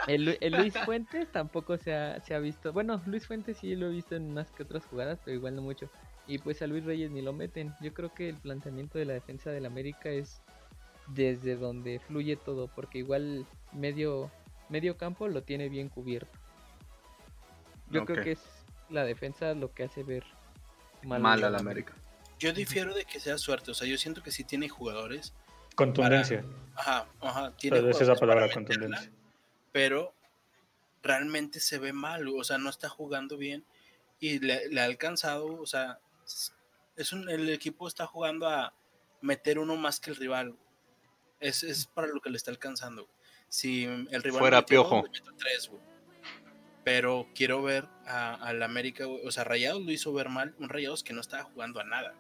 El, 0.06 0.24
Lu- 0.26 0.36
el 0.40 0.52
Luis 0.52 0.74
Fuentes 0.84 1.30
tampoco 1.32 1.78
se 1.78 1.94
ha, 1.94 2.20
se 2.24 2.34
ha 2.34 2.38
visto. 2.38 2.72
Bueno, 2.72 3.00
Luis 3.06 3.26
Fuentes 3.26 3.56
sí 3.58 3.74
lo 3.74 3.86
he 3.86 3.90
visto 3.90 4.14
en 4.16 4.24
unas 4.30 4.50
que 4.50 4.62
otras 4.64 4.84
jugadas, 4.86 5.18
pero 5.24 5.36
igual 5.36 5.56
no 5.56 5.62
mucho. 5.62 5.88
Y 6.26 6.38
pues 6.38 6.60
a 6.62 6.66
Luis 6.66 6.84
Reyes 6.84 7.10
ni 7.10 7.22
lo 7.22 7.32
meten. 7.32 7.74
Yo 7.80 7.92
creo 7.94 8.12
que 8.14 8.28
el 8.28 8.36
planteamiento 8.36 8.98
de 8.98 9.04
la 9.06 9.12
defensa 9.14 9.50
del 9.50 9.66
América 9.66 10.08
es 10.10 10.40
desde 11.08 11.56
donde 11.56 12.00
fluye 12.00 12.36
todo, 12.36 12.68
porque 12.68 12.98
igual 12.98 13.46
medio, 13.72 14.30
medio 14.68 14.96
campo 14.96 15.28
lo 15.28 15.42
tiene 15.42 15.68
bien 15.68 15.88
cubierto. 15.88 16.38
Yo 17.90 18.04
creo 18.04 18.24
que 18.24 18.32
es 18.32 18.40
la 18.88 19.04
defensa 19.04 19.54
lo 19.54 19.72
que 19.72 19.84
hace 19.84 20.02
ver 20.02 20.24
mal, 21.02 21.20
Mal 21.20 21.44
al 21.44 21.56
América. 21.56 21.94
Yo 22.38 22.52
difiero 22.52 22.94
de 22.94 23.04
que 23.04 23.20
sea 23.20 23.38
suerte. 23.38 23.70
O 23.70 23.74
sea, 23.74 23.86
yo 23.86 23.96
siento 23.98 24.22
que 24.22 24.30
sí 24.30 24.44
tiene 24.44 24.68
jugadores. 24.68 25.32
Contundencia. 25.76 26.44
Ajá, 26.74 27.06
ajá. 27.20 27.52
Tiene 27.56 27.80
vez 27.80 28.00
esa 28.00 28.14
palabra, 28.14 28.46
meterla, 28.46 28.66
contundencia. 28.66 29.12
Pero 29.72 30.14
realmente 31.02 31.60
se 31.60 31.78
ve 31.78 31.92
mal. 31.92 32.28
O 32.28 32.44
sea, 32.44 32.58
no 32.58 32.70
está 32.70 32.88
jugando 32.88 33.36
bien. 33.36 33.64
Y 34.20 34.40
le, 34.40 34.68
le 34.68 34.80
ha 34.80 34.84
alcanzado. 34.84 35.60
O 35.60 35.66
sea, 35.66 35.98
es 36.96 37.12
un, 37.12 37.28
el 37.28 37.48
equipo 37.50 37.86
está 37.86 38.06
jugando 38.06 38.48
a 38.48 38.74
meter 39.20 39.58
uno 39.58 39.76
más 39.76 40.00
que 40.00 40.10
el 40.10 40.16
rival. 40.16 40.56
Es, 41.44 41.62
es 41.62 41.86
para 41.86 42.06
lo 42.08 42.20
que 42.20 42.30
le 42.30 42.36
está 42.36 42.50
alcanzando. 42.50 43.08
Si 43.48 43.84
el 43.84 44.22
rival 44.22 44.40
Fuera 44.40 44.56
metió 44.60 44.82
Piojo. 44.82 44.96
dos, 44.96 45.04
le 45.04 45.20
meto 45.20 45.32
tres, 45.36 45.68
güey. 45.68 45.82
Pero 46.84 47.26
quiero 47.34 47.62
ver 47.62 47.86
a- 48.06 48.34
al 48.34 48.62
América, 48.62 49.04
güey. 49.04 49.26
o 49.26 49.30
sea, 49.30 49.44
Rayados 49.44 49.82
lo 49.82 49.90
hizo 49.90 50.12
ver 50.12 50.28
mal, 50.28 50.54
un 50.58 50.68
Rayados 50.68 51.02
que 51.02 51.12
no 51.12 51.20
estaba 51.20 51.44
jugando 51.44 51.80
a 51.80 51.84
nada. 51.84 52.14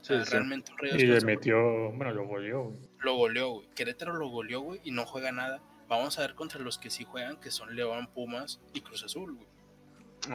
O 0.00 0.04
sea, 0.04 0.18
Sí, 0.20 0.24
sí. 0.26 0.32
realmente 0.32 0.72
un 0.72 0.78
Rayados 0.78 1.02
Y 1.02 1.06
le 1.06 1.20
metió, 1.22 1.92
bueno, 1.92 2.12
lo 2.12 2.26
goleó. 2.26 2.64
güey. 2.64 2.88
lo 3.00 3.14
goleó, 3.16 3.50
güey. 3.50 3.68
Querétaro 3.74 4.14
lo 4.14 4.28
goleó, 4.28 4.60
güey, 4.60 4.80
y 4.84 4.90
no 4.90 5.06
juega 5.06 5.32
nada. 5.32 5.62
Vamos 5.88 6.18
a 6.18 6.22
ver 6.22 6.34
contra 6.34 6.60
los 6.60 6.78
que 6.78 6.90
sí 6.90 7.04
juegan, 7.04 7.36
que 7.38 7.50
son 7.50 7.74
León, 7.76 8.06
Pumas 8.14 8.60
y 8.72 8.80
Cruz 8.80 9.04
Azul, 9.04 9.34
güey. 9.34 9.46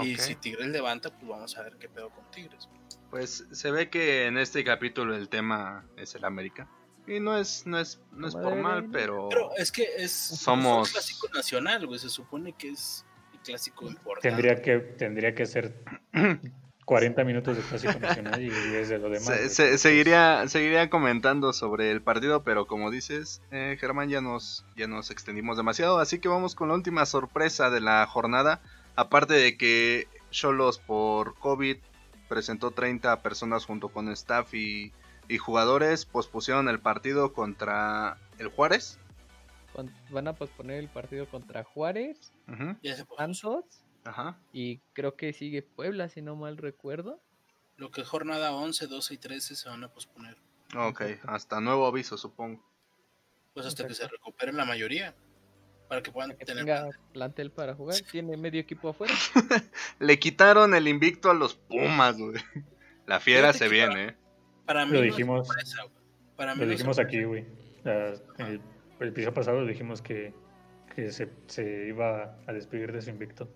Y 0.06 0.18
si 0.18 0.36
Tigres 0.36 0.68
levanta, 0.68 1.10
pues 1.12 1.28
vamos 1.28 1.58
a 1.58 1.64
ver 1.64 1.78
qué 1.78 1.88
pedo 1.90 2.10
con 2.10 2.30
Tigres. 2.32 2.68
Pues 3.10 3.46
se 3.52 3.72
ve 3.72 3.90
que 3.90 4.26
en 4.28 4.38
este 4.38 4.64
capítulo 4.66 5.16
el 5.16 5.30
tema 5.30 5.86
es 5.96 6.14
el 6.16 6.26
América. 6.26 6.70
Y 7.08 7.20
no 7.22 7.38
es, 7.38 7.66
no 7.66 7.80
es, 7.80 8.00
no 8.12 8.28
es 8.28 8.36
por 8.36 8.56
mal, 8.56 8.90
pero... 8.92 9.30
Pero 9.30 9.52
es 9.58 9.72
que 9.72 9.88
es 9.98 10.12
Somos- 10.12 10.88
es 10.88 10.88
un 10.90 10.94
clásico 10.94 11.28
nacional, 11.34 11.88
güey. 11.88 12.00
Se 12.00 12.10
supone 12.10 12.54
que 12.54 12.70
es 12.72 13.06
el 13.34 13.40
clásico 13.40 13.88
importante. 13.88 14.30
Tendría 14.30 14.62
que, 14.62 14.78
tendría 14.80 15.34
que 15.34 15.46
ser 15.46 15.74
40 16.86 17.24
minutos 17.26 17.58
de 17.58 17.64
clásico 17.64 18.00
nacional 18.00 18.42
y 18.42 18.50
10 18.50 18.90
de 18.90 18.98
lo 18.98 19.10
demás. 19.10 19.24
Se- 19.26 19.36
güey. 19.38 19.50
se- 19.50 19.78
seguiría, 19.78 20.48
seguiría 20.48 20.90
comentando 20.90 21.52
sobre 21.54 21.92
el 21.92 22.02
partido, 22.02 22.44
pero 22.44 22.66
como 22.68 22.92
dices, 22.92 23.42
eh, 23.52 23.78
Germán, 23.80 24.10
ya 24.10 24.22
nos, 24.22 24.66
ya 24.76 24.88
nos 24.88 25.12
extendimos 25.12 25.58
demasiado, 25.58 26.00
así 26.00 26.20
que 26.20 26.28
vamos 26.30 26.56
con 26.56 26.70
la 26.70 26.76
última 26.76 27.06
sorpresa 27.06 27.70
de 27.70 27.82
la 27.82 28.06
jornada. 28.08 28.62
Aparte 28.96 29.34
de 29.34 29.58
que 29.58 30.08
Cholos 30.32 30.80
por 30.80 31.36
COVID 31.40 31.78
presentó 32.28 32.72
30 32.72 33.22
personas 33.22 33.66
junto 33.66 33.90
con 33.90 34.10
staff 34.10 34.54
y, 34.54 34.92
y 35.28 35.38
jugadores, 35.38 36.06
pospusieron 36.06 36.70
el 36.70 36.80
partido 36.80 37.34
contra 37.34 38.18
el 38.40 38.48
Juárez. 38.48 39.00
Van 40.10 40.28
a 40.28 40.34
posponer 40.34 40.80
el 40.80 40.90
partido 40.90 41.28
contra 41.28 41.64
Juárez. 41.64 42.34
Santos 43.18 43.66
Ajá. 44.06 44.38
y 44.52 44.78
creo 44.94 45.16
que 45.16 45.34
sigue 45.34 45.62
Puebla, 45.62 46.10
si 46.10 46.22
no 46.22 46.36
mal 46.36 46.58
recuerdo. 46.58 47.20
Lo 47.76 47.92
que 47.92 48.04
jornada 48.04 48.54
11, 48.54 48.88
12 48.88 49.14
y 49.14 49.18
13 49.18 49.56
se 49.56 49.70
van 49.70 49.84
a 49.84 49.90
posponer. 49.90 50.36
Ok, 50.76 51.02
hasta 51.28 51.60
nuevo 51.62 51.86
aviso, 51.86 52.18
supongo. 52.18 52.64
Pues 53.54 53.66
hasta 53.66 53.88
que 53.88 53.94
se 53.94 54.08
recuperen 54.08 54.58
la 54.58 54.66
mayoría. 54.66 55.14
Para 55.88 56.02
que 56.04 56.12
puedan 56.12 56.32
Para 56.32 56.40
que 56.40 56.46
tener. 56.46 56.66
tenga 56.66 56.90
plantel 57.14 57.52
para 57.52 57.74
jugar. 57.76 57.96
Tiene 58.12 58.36
medio 58.36 58.60
equipo 58.60 58.90
afuera. 58.90 59.14
Le 60.00 60.20
quitaron 60.20 60.74
el 60.74 60.88
invicto 60.88 61.30
a 61.30 61.34
los 61.34 61.56
Pumas, 61.56 62.18
güey. 62.18 62.42
La 63.06 63.20
fiera 63.20 63.54
Fíjate 63.54 63.60
se 63.60 63.70
viene, 63.70 64.06
eh. 64.08 64.16
Para 64.68 64.86
mí 64.86 64.92
Lo 64.92 65.00
no 65.00 65.04
dijimos- 65.06 65.42
es 65.42 65.48
sorpresa, 65.48 65.82
güey. 65.84 65.96
Para 66.36 66.54
mí 66.54 66.60
Lo 66.60 66.66
no 66.68 66.72
dijimos 66.74 66.96
sorpresa. 66.98 67.18
aquí, 67.18 67.24
güey. 67.26 67.46
El, 67.86 68.62
el 69.00 69.08
episodio 69.08 69.34
pasado 69.34 69.66
dijimos 69.66 70.02
que, 70.04 70.34
que 70.96 71.12
se, 71.12 71.30
se 71.48 71.88
iba 71.88 72.36
a 72.46 72.54
despedir 72.54 72.92
de 72.92 73.02
su 73.02 73.10
invicto. 73.10 73.50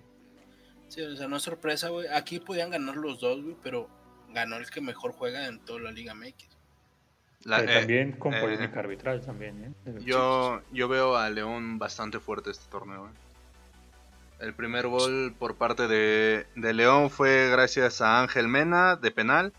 Sí, 0.87 1.01
o 1.03 1.15
sea, 1.15 1.27
no 1.27 1.35
es 1.37 1.43
sorpresa, 1.43 1.89
güey. 1.89 2.07
Aquí 2.07 2.39
podían 2.39 2.69
ganar 2.71 2.95
los 2.95 3.19
dos, 3.19 3.41
güey, 3.43 3.55
pero 3.61 3.87
ganó 4.33 4.55
el 4.57 4.69
que 4.69 4.81
mejor 4.81 5.11
juega 5.11 5.45
en 5.47 5.59
toda 5.59 5.79
la 5.81 5.91
Liga 5.91 6.13
MX. 6.15 6.47
La- 7.43 7.61
eh, 7.63 7.79
también 7.79 8.11
con 8.13 8.33
eh, 8.33 8.39
polémica 8.41 8.79
arbitral 8.79 9.21
también, 9.21 9.75
¿eh? 9.85 9.93
Yo, 10.05 10.61
yo 10.71 10.87
veo 10.87 11.17
a 11.17 11.29
León 11.29 11.77
bastante 11.79 12.19
fuerte 12.19 12.51
este 12.51 12.69
torneo. 12.71 13.07
eh. 13.07 13.11
El 14.45 14.53
primer 14.53 14.87
gol 14.87 15.35
por 15.37 15.55
parte 15.55 15.87
de, 15.87 16.45
de 16.55 16.73
León 16.73 17.09
fue 17.09 17.49
gracias 17.51 18.01
a 18.01 18.21
Ángel 18.21 18.47
Mena 18.47 18.95
de 18.95 19.11
penal. 19.11 19.53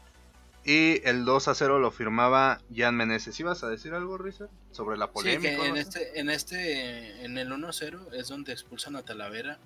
Y 0.65 1.01
el 1.09 1.25
2 1.25 1.49
a 1.49 1.55
0 1.55 1.79
lo 1.81 1.91
firmaba 1.91 2.61
Jan 2.75 2.95
Meneses. 2.97 3.39
¿Ibas 3.41 3.65
a 3.65 3.69
decir 3.69 3.95
algo, 3.95 4.17
Rizar? 4.17 4.49
Sobre 4.71 4.97
la 4.97 5.07
Sí, 5.07 5.13
polémica. 5.13 5.51
que 5.51 5.59
o 5.59 5.65
en 5.65 5.77
este, 5.77 6.21
en 6.21 6.31
este, 6.31 7.25
en 7.25 7.37
el 7.37 7.51
1-0 7.51 8.13
es 8.13 8.29
donde 8.29 8.53
expulsan 8.53 8.95
a 8.97 9.03
Talavera. 9.03 9.59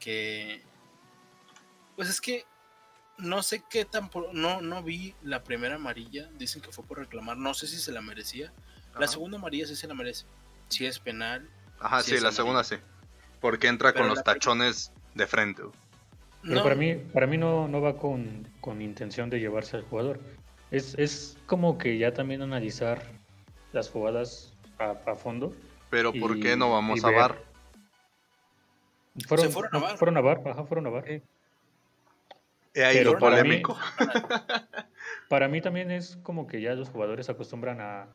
Que. 0.00 0.62
Pues 1.96 2.08
es 2.08 2.20
que. 2.20 2.44
No 3.16 3.42
sé 3.42 3.64
qué 3.70 3.84
tan. 3.84 4.10
por- 4.10 4.34
No, 4.34 4.60
no 4.60 4.82
vi 4.82 5.14
la 5.22 5.42
primera 5.44 5.76
amarilla. 5.76 6.28
Dicen 6.38 6.60
que 6.62 6.70
fue 6.72 6.84
por 6.84 6.98
reclamar. 6.98 7.36
No 7.38 7.54
sé 7.54 7.66
si 7.66 7.78
se 7.78 7.90
la 7.90 8.02
merecía. 8.02 8.52
La 8.98 9.06
segunda 9.08 9.38
amarilla 9.38 9.66
sí 9.66 9.76
se 9.76 9.86
la 9.86 9.94
merece. 9.94 10.24
Si 10.68 10.84
es 10.84 10.98
penal. 10.98 11.48
Ajá, 11.80 12.02
sí 12.02 12.06
sí, 12.10 12.12
la 12.14 12.18
amarilla. 12.28 12.36
segunda 12.36 12.64
sí. 12.64 12.76
Porque 13.40 13.68
entra 13.68 13.92
Pero 13.92 14.04
con 14.06 14.14
los 14.14 14.24
tachones 14.24 14.92
de 15.14 15.26
frente. 15.26 15.62
Pero 16.42 16.54
No, 16.56 16.62
para 16.62 16.74
mí, 16.76 16.94
para 16.94 17.26
mí 17.26 17.36
no, 17.36 17.68
no 17.68 17.80
va 17.80 17.96
con, 17.96 18.46
con 18.60 18.80
intención 18.80 19.28
de 19.30 19.40
llevarse 19.40 19.76
al 19.76 19.82
jugador. 19.84 20.20
Es, 20.70 20.94
es 20.98 21.36
como 21.46 21.78
que 21.78 21.98
ya 21.98 22.12
también 22.12 22.42
analizar 22.42 23.02
las 23.72 23.90
jugadas 23.90 24.54
a, 24.78 24.90
a 25.06 25.16
fondo. 25.16 25.52
Pero 25.90 26.12
¿por 26.12 26.36
Y- 26.36 26.40
qué 26.40 26.56
no 26.56 26.70
vamos 26.70 27.04
a 27.04 27.08
ver. 27.08 27.16
VAR? 27.16 27.38
Fueron, 29.26 29.46
Se 29.46 29.52
fueron 29.52 29.74
a 29.74 29.78
VAR. 29.78 29.96
Fueron 29.98 30.16
a 30.16 30.20
VAR, 30.20 30.42
ajá, 30.46 30.64
fueron 30.64 30.86
a 30.86 30.90
VAR. 30.90 31.04
He 32.74 32.84
ahí 32.84 32.98
Pero 32.98 33.12
lo 33.14 33.18
para 33.18 33.42
mí- 33.42 33.60
polémico. 33.62 33.76
Para 35.28 35.48
mí 35.48 35.60
también 35.60 35.90
es 35.90 36.16
como 36.22 36.46
que 36.46 36.60
ya 36.62 36.74
los 36.74 36.88
jugadores 36.88 37.28
acostumbran 37.28 37.80
a, 37.82 38.08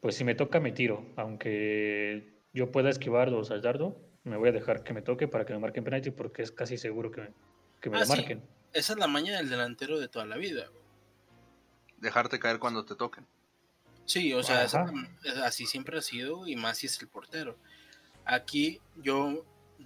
pues 0.00 0.14
si 0.16 0.24
me 0.24 0.34
toca 0.34 0.60
me 0.60 0.72
tiro, 0.72 1.06
aunque 1.16 2.34
yo 2.52 2.70
pueda 2.70 2.90
esquivarlos 2.90 3.50
al 3.50 3.62
dardo, 3.62 3.96
me 4.24 4.36
voy 4.36 4.50
a 4.50 4.52
dejar 4.52 4.82
que 4.82 4.92
me 4.92 5.00
toque 5.00 5.26
para 5.26 5.46
que 5.46 5.54
me 5.54 5.58
marquen 5.58 5.84
penalti 5.84 6.10
porque 6.10 6.42
es 6.42 6.52
casi 6.52 6.76
seguro 6.76 7.10
que 7.10 7.22
me, 7.22 7.28
que 7.80 7.90
me 7.90 7.96
Ah, 7.96 8.00
lo 8.00 8.06
sí. 8.06 8.12
marquen. 8.12 8.42
Esa 8.72 8.92
es 8.92 8.98
la 8.98 9.06
maña 9.06 9.36
del 9.36 9.48
delantero 9.48 9.98
de 9.98 10.08
toda 10.08 10.26
la 10.26 10.36
vida. 10.36 10.66
güey. 10.68 10.80
Dejarte 11.98 12.38
caer 12.38 12.58
cuando 12.58 12.84
te 12.84 12.94
toquen. 12.94 13.26
Sí, 14.06 14.32
o 14.32 14.42
sea, 14.42 14.64
esa- 14.64 14.86
así 15.44 15.66
siempre 15.66 15.98
ha 15.98 16.02
sido 16.02 16.46
y 16.46 16.56
más 16.56 16.78
si 16.78 16.86
es 16.86 17.00
el 17.00 17.08
portero. 17.08 17.56
Aquí 18.24 18.80
yo 18.96 19.44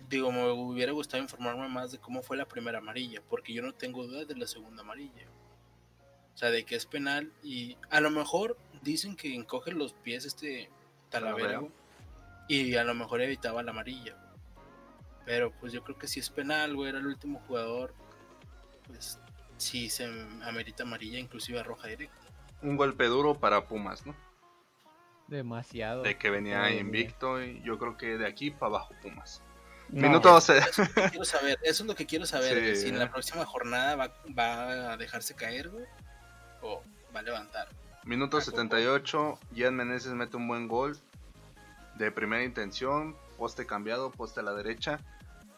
digo, 0.08 0.32
me 0.32 0.50
hubiera 0.50 0.92
gustado 0.92 1.22
informarme 1.22 1.68
más 1.68 1.92
de 1.92 1.98
cómo 1.98 2.22
fue 2.22 2.36
la 2.36 2.46
primera 2.46 2.78
amarilla, 2.78 3.20
porque 3.28 3.52
yo 3.52 3.62
no 3.62 3.74
tengo 3.74 4.06
dudas 4.06 4.26
de 4.28 4.36
la 4.36 4.46
segunda 4.46 4.82
amarilla. 4.82 5.26
O 6.34 6.36
sea, 6.36 6.50
de 6.50 6.64
que 6.64 6.74
es 6.74 6.84
penal 6.86 7.32
y 7.42 7.76
a 7.90 8.00
lo 8.00 8.10
mejor 8.10 8.56
dicen 8.82 9.14
que 9.16 9.34
encoge 9.34 9.72
los 9.72 9.92
pies 9.92 10.24
este 10.24 10.68
Talavera 11.10 11.62
y 12.48 12.74
a 12.74 12.84
lo 12.84 12.94
mejor 12.94 13.20
evitaba 13.22 13.62
la 13.62 13.70
amarilla. 13.70 14.16
Pero 15.24 15.50
pues 15.52 15.72
yo 15.72 15.82
creo 15.82 15.98
que 15.98 16.06
si 16.06 16.20
es 16.20 16.28
penal, 16.30 16.74
güey, 16.76 16.90
era 16.90 16.98
el 16.98 17.06
último 17.06 17.40
jugador, 17.46 17.94
pues 18.86 19.18
sí 19.56 19.88
se 19.88 20.04
amerita 20.44 20.82
amarilla, 20.82 21.18
inclusive 21.18 21.62
roja 21.62 21.88
directa. 21.88 22.14
Un 22.62 22.76
golpe 22.76 23.06
duro 23.06 23.34
para 23.34 23.66
Pumas, 23.66 24.04
¿no? 24.06 24.14
Demasiado. 25.28 26.02
De 26.02 26.18
que 26.18 26.28
venía 26.30 26.70
invicto 26.70 27.42
y 27.42 27.62
yo 27.62 27.78
creo 27.78 27.96
que 27.96 28.18
de 28.18 28.26
aquí 28.26 28.50
para 28.50 28.66
abajo 28.76 28.94
Pumas. 29.02 29.42
No, 29.88 30.08
Minuto 30.08 30.40
se- 30.40 30.60
quiero 31.10 31.24
saber, 31.24 31.58
eso 31.62 31.82
es 31.82 31.86
lo 31.86 31.94
que 31.94 32.06
quiero 32.06 32.26
saber, 32.26 32.74
Sí. 32.76 32.82
si 32.82 32.88
en 32.88 32.98
la 32.98 33.10
próxima 33.10 33.44
jornada 33.44 33.96
va, 33.96 34.14
va 34.38 34.92
a 34.92 34.96
dejarse 34.96 35.34
caer, 35.34 35.68
güey, 35.70 35.84
o 36.62 36.82
va 37.14 37.20
a 37.20 37.22
levantar. 37.22 37.68
Minuto 38.04 38.40
78, 38.40 39.38
Jan 39.56 39.74
Meneses 39.76 40.12
mete 40.12 40.36
un 40.36 40.46
buen 40.48 40.68
gol 40.68 40.98
de 41.96 42.10
primera 42.10 42.42
intención, 42.44 43.16
poste 43.34 43.66
cambiado, 43.66 44.10
poste 44.10 44.40
a 44.40 44.42
la 44.42 44.54
derecha. 44.54 45.00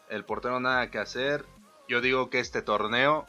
El 0.09 0.23
portero 0.25 0.59
nada 0.59 0.89
que 0.91 0.99
hacer. 0.99 1.45
Yo 1.87 2.01
digo 2.01 2.29
que 2.29 2.39
este 2.39 2.61
torneo, 2.61 3.25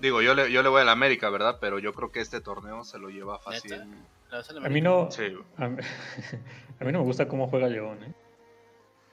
digo, 0.00 0.22
yo 0.22 0.34
le, 0.34 0.50
yo 0.52 0.62
le 0.62 0.68
voy 0.68 0.82
a 0.82 0.84
la 0.84 0.92
América, 0.92 1.30
¿verdad? 1.30 1.58
Pero 1.60 1.78
yo 1.78 1.92
creo 1.94 2.12
que 2.12 2.20
este 2.20 2.40
torneo 2.40 2.84
se 2.84 2.98
lo 2.98 3.08
lleva 3.08 3.38
fácil. 3.38 3.70
¿Neta? 3.70 3.86
¿La 4.30 4.38
vas 4.38 4.50
a 4.50 4.68
mí 4.68 4.80
no, 4.80 5.10
Sí, 5.10 5.22
a 5.56 5.68
mí, 5.68 5.80
a 6.80 6.84
mí 6.84 6.92
no 6.92 6.98
me 7.00 7.04
gusta 7.04 7.28
cómo 7.28 7.48
juega 7.48 7.68
León, 7.68 8.02
¿eh? 8.04 8.12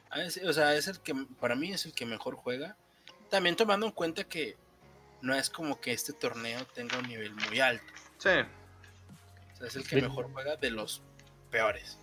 Ah, 0.10 0.22
es- 0.24 0.42
o 0.44 0.54
sea, 0.54 0.76
es 0.76 0.88
el 0.88 1.00
que, 1.00 1.14
para 1.40 1.56
mí 1.56 1.72
es 1.72 1.86
el 1.86 1.94
que 1.94 2.06
mejor 2.06 2.36
juega. 2.36 2.76
También 3.30 3.56
tomando 3.56 3.86
en 3.86 3.92
cuenta 3.92 4.24
que 4.26 4.58
no 5.22 5.34
es 5.34 5.50
como 5.50 5.80
que 5.80 5.92
este 5.94 6.14
torneo 6.14 6.66
tenga 6.74 6.98
un 7.00 7.08
nivel 7.08 7.34
muy 7.50 7.60
alto. 7.60 7.86
sí. 8.18 8.30
O 9.54 9.56
sea, 9.56 9.68
es 9.68 9.76
el 9.76 9.88
que 9.88 10.02
mejor 10.02 10.30
juega 10.34 10.56
de 10.58 10.72
los 10.72 11.02
peores 11.52 11.98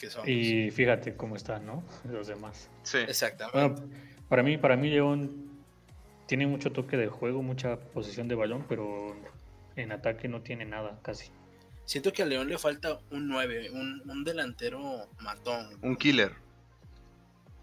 que 0.00 0.10
son. 0.10 0.28
Y 0.28 0.70
fíjate 0.70 1.14
cómo 1.14 1.36
están, 1.36 1.66
¿no? 1.66 1.84
Los 2.10 2.26
demás. 2.26 2.68
sí. 2.82 2.98
Exactamente. 2.98 3.82
Bueno, 3.82 3.94
para 4.28 4.42
mí, 4.42 4.56
para 4.56 4.76
mí 4.76 4.88
León 4.90 5.50
tiene 6.26 6.46
mucho 6.46 6.72
toque 6.72 6.96
de 6.96 7.08
juego, 7.08 7.42
mucha 7.42 7.76
posesión 7.78 8.28
de 8.28 8.34
balón, 8.34 8.64
pero 8.68 9.16
en 9.76 9.92
ataque 9.92 10.28
no 10.28 10.40
tiene 10.42 10.64
nada 10.64 10.98
casi. 11.02 11.30
Siento 11.84 12.12
que 12.12 12.22
a 12.22 12.26
León 12.26 12.48
le 12.48 12.56
falta 12.56 13.00
un 13.10 13.28
9, 13.28 13.70
un, 13.72 14.02
un 14.08 14.24
delantero 14.24 15.08
matón. 15.20 15.76
Un 15.82 15.96
killer. 15.96 16.32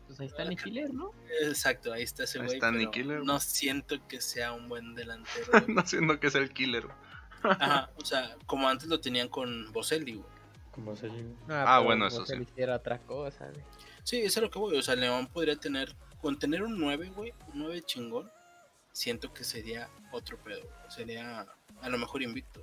Pues 0.06 0.20
ahí 0.22 0.28
está 0.28 0.46
Nikiler, 0.46 0.94
¿no? 0.94 1.12
Exacto, 1.44 1.92
ahí 1.92 2.04
está 2.04 2.24
ese 2.24 2.40
Ahí 2.40 2.46
güey. 2.46 2.58
está 2.58 2.68
pero 2.68 2.80
Nicky 2.80 3.02
Killer. 3.02 3.24
No 3.24 3.40
siento 3.42 3.96
que 4.08 4.22
sea 4.22 4.54
un 4.54 4.70
buen 4.70 4.96
delantero. 4.96 5.48
no 5.68 5.86
siendo 5.86 6.20
que 6.20 6.28
es 6.28 6.36
el 6.36 6.52
killer. 6.52 6.88
Ajá, 7.44 7.90
o 7.98 8.06
sea, 8.06 8.36
como 8.46 8.68
antes 8.70 8.88
lo 8.88 9.00
tenían 9.02 9.28
con 9.28 9.72
Boselli, 9.74 10.14
güey. 10.16 10.37
Como 10.78 10.96
se 10.96 11.08
Ah, 11.08 11.66
pero 11.66 11.84
bueno, 11.84 12.02
no 12.02 12.08
eso 12.08 12.24
sí. 12.24 12.36
hiciera 12.40 12.76
otra 12.76 13.00
cosa, 13.00 13.46
güey. 13.48 13.66
Sí, 14.04 14.18
eso 14.22 14.40
es 14.40 14.44
lo 14.44 14.52
que 14.52 14.60
voy. 14.60 14.78
O 14.78 14.82
sea, 14.84 14.96
León 14.96 15.26
podría 15.28 15.56
tener, 15.56 15.96
con 16.22 16.38
tener 16.38 16.62
un 16.62 16.80
9, 16.80 17.12
güey, 17.16 17.34
un 17.48 17.60
9 17.60 17.82
chingón, 17.82 18.32
siento 18.92 19.34
que 19.34 19.44
sería 19.44 19.90
otro 20.12 20.38
pedo. 20.38 20.62
Sería 20.90 21.48
a 21.82 21.90
lo 21.90 21.98
mejor 21.98 22.22
invicto. 22.22 22.62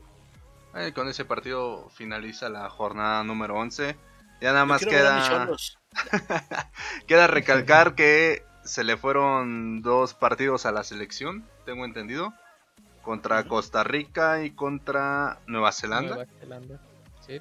Con 0.95 1.09
ese 1.09 1.25
partido 1.25 1.89
finaliza 1.91 2.49
la 2.49 2.71
jornada 2.71 3.25
número 3.25 3.57
11. 3.57 3.97
Ya 4.41 4.53
nada 4.53 4.61
Yo 4.61 4.67
más 4.67 4.85
queda, 4.85 5.49
queda 7.07 7.27
recalcar 7.27 7.97
que 7.97 8.45
se 8.65 8.85
le 8.85 8.97
fueron 8.97 9.83
dos 9.83 10.15
partidos 10.15 10.67
a 10.67 10.73
la 10.73 10.85
selección, 10.85 11.45
tengo 11.67 11.85
entendido. 11.85 12.33
Contra. 13.03 13.45
Costa 13.45 13.85
Rica 13.85 14.45
y 14.45 14.53
contra 14.53 15.41
Nueva 15.47 15.73
Zelanda. 15.73 16.15
Nueva 16.15 16.31
Zelanda. 16.41 16.81
Sí. 17.21 17.41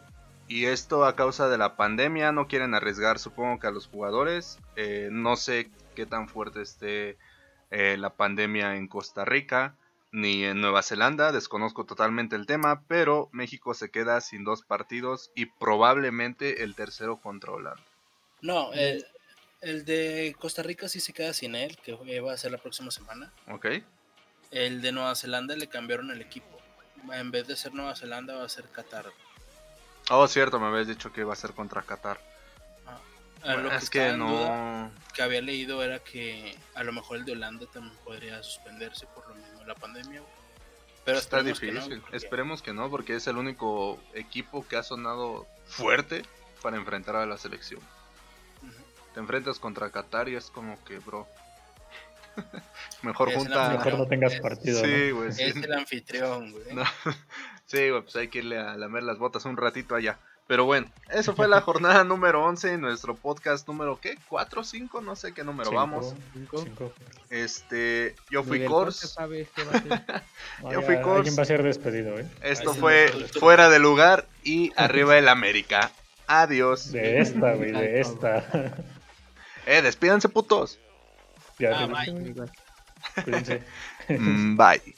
Y 0.53 0.67
esto 0.67 1.03
a 1.03 1.15
causa 1.15 1.49
de 1.49 1.57
la 1.57 1.75
pandemia, 1.77 2.31
no 2.31 2.47
quieren 2.47 2.75
arriesgar 2.75 3.17
supongo 3.17 3.59
que 3.59 3.65
a 3.65 3.71
los 3.71 3.87
jugadores. 3.87 4.59
Eh, 4.75 5.09
no 5.11 5.35
sé 5.35 5.71
qué 5.95 6.05
tan 6.05 6.29
fuerte 6.29 6.61
esté 6.61 7.17
eh, 7.71 7.97
la 7.97 8.11
pandemia 8.11 8.75
en 8.75 8.87
Costa 8.87 9.25
Rica 9.25 9.75
ni 10.11 10.43
en 10.43 10.61
Nueva 10.61 10.83
Zelanda, 10.83 11.31
desconozco 11.31 11.87
totalmente 11.87 12.35
el 12.35 12.45
tema, 12.45 12.83
pero 12.87 13.29
México 13.31 13.73
se 13.73 13.89
queda 13.89 14.21
sin 14.21 14.43
dos 14.43 14.61
partidos 14.61 15.31
y 15.33 15.47
probablemente 15.47 16.61
el 16.61 16.75
tercero 16.75 17.17
contra 17.17 17.51
Holanda. 17.51 17.83
No, 18.41 18.71
el, 18.73 19.03
el 19.61 19.85
de 19.85 20.35
Costa 20.37 20.61
Rica 20.61 20.87
sí 20.87 20.99
se 20.99 21.13
queda 21.13 21.33
sin 21.33 21.55
él, 21.55 21.79
que 21.83 22.19
va 22.19 22.31
a 22.31 22.37
ser 22.37 22.51
la 22.51 22.59
próxima 22.59 22.91
semana. 22.91 23.33
¿Ok? 23.49 23.65
El 24.51 24.83
de 24.83 24.91
Nueva 24.91 25.15
Zelanda 25.15 25.55
le 25.55 25.65
cambiaron 25.65 26.11
el 26.11 26.21
equipo. 26.21 26.59
En 27.11 27.31
vez 27.31 27.47
de 27.47 27.55
ser 27.55 27.73
Nueva 27.73 27.95
Zelanda 27.95 28.35
va 28.35 28.43
a 28.43 28.49
ser 28.49 28.65
Qatar. 28.69 29.11
Oh, 30.09 30.27
cierto, 30.27 30.59
me 30.59 30.67
habías 30.67 30.87
dicho 30.87 31.11
que 31.13 31.21
iba 31.21 31.33
a 31.33 31.35
ser 31.35 31.53
contra 31.53 31.81
Qatar. 31.81 32.19
Ah, 33.45 33.55
lo 33.55 33.71
es 33.73 33.83
estaba 33.83 33.89
que 33.89 34.09
en 34.09 34.19
duda, 34.19 34.49
no... 34.85 34.91
que 35.13 35.21
había 35.21 35.41
leído 35.41 35.83
era 35.83 35.99
que 35.99 36.57
a 36.75 36.83
lo 36.83 36.93
mejor 36.93 37.17
el 37.17 37.25
de 37.25 37.33
Holanda 37.33 37.65
también 37.73 37.95
podría 38.05 38.41
suspenderse 38.41 39.05
por 39.07 39.27
lo 39.27 39.35
mismo 39.35 39.63
la 39.65 39.75
pandemia. 39.75 40.21
güey. 40.21 40.33
Pero 41.03 41.17
Está 41.17 41.37
esperemos 41.39 41.59
que 41.59 41.65
difícil. 41.67 41.95
no, 41.97 42.01
porque- 42.03 42.17
Esperemos 42.17 42.61
que 42.61 42.73
no, 42.73 42.89
porque 42.89 43.15
es 43.17 43.27
el 43.27 43.37
único 43.37 43.99
equipo 44.13 44.65
que 44.65 44.77
ha 44.77 44.83
sonado 44.83 45.45
fuerte 45.65 46.23
para 46.61 46.77
enfrentar 46.77 47.17
a 47.17 47.25
la 47.25 47.37
selección. 47.37 47.81
Te 49.13 49.19
enfrentas 49.19 49.59
contra 49.59 49.89
Qatar 49.91 50.29
y 50.29 50.35
es 50.35 50.49
como 50.49 50.81
que, 50.85 50.99
bro. 50.99 51.27
Mejor 53.03 53.29
Es 53.29 53.35
junta. 53.35 53.69
Mejor 53.71 53.97
no 53.99 54.07
tengas 54.07 54.35
partido. 54.39 54.81
¿no? 54.81 54.87
Sí, 54.87 55.11
güey. 55.11 55.31
sí. 55.33 55.43
Es 55.43 55.55
el 55.57 55.73
anfitrión, 55.73 56.51
güey. 56.51 56.63
No. 56.73 56.83
Sí, 57.65 57.89
güey, 57.89 58.01
pues 58.01 58.15
hay 58.15 58.27
que 58.27 58.39
irle 58.39 58.57
a 58.57 58.75
lamer 58.75 59.03
las 59.03 59.17
botas 59.17 59.45
un 59.45 59.57
ratito 59.57 59.95
allá. 59.95 60.19
Pero 60.45 60.65
bueno, 60.65 60.91
eso 61.09 61.35
fue 61.35 61.47
la 61.47 61.61
jornada 61.61 62.03
número 62.03 62.43
11 62.43 62.73
en 62.73 62.81
nuestro 62.81 63.15
podcast 63.15 63.67
número, 63.67 63.99
¿qué? 64.01 64.17
¿4 64.29 64.57
o 64.57 64.63
5? 64.63 65.01
No 65.01 65.15
sé 65.15 65.33
qué 65.33 65.43
número 65.43 65.69
Cinco, 65.69 65.79
vamos. 65.79 66.15
Cinco. 66.33 66.57
cinco. 66.63 66.93
Este, 67.29 68.15
yo 68.29 68.43
fui. 68.43 68.59
No, 68.59 68.89
Yo 70.71 70.81
fui 70.81 71.01
Kors. 71.01 71.17
Alguien 71.19 71.37
va 71.37 71.43
a 71.43 71.45
ser 71.45 71.63
despedido, 71.63 72.19
¿eh? 72.19 72.27
Esto 72.41 72.71
Ahí 72.73 72.79
fue 72.79 73.09
fuera 73.39 73.69
de 73.69 73.79
lugar 73.79 74.27
y 74.43 74.73
arriba 74.75 75.17
el 75.17 75.29
América. 75.29 75.91
Adiós. 76.27 76.91
De 76.91 77.19
esta, 77.19 77.53
güey, 77.53 77.71
de 77.71 77.99
esta. 77.99 78.45
Eh, 79.65 79.81
despídanse 79.81 80.27
putos. 80.27 80.77
ya 81.57 81.71
Ah, 81.71 81.87
bye. 81.87 82.35
Cuídense. 83.23 83.63
Mm, 84.09 84.57
Bye. 84.57 84.95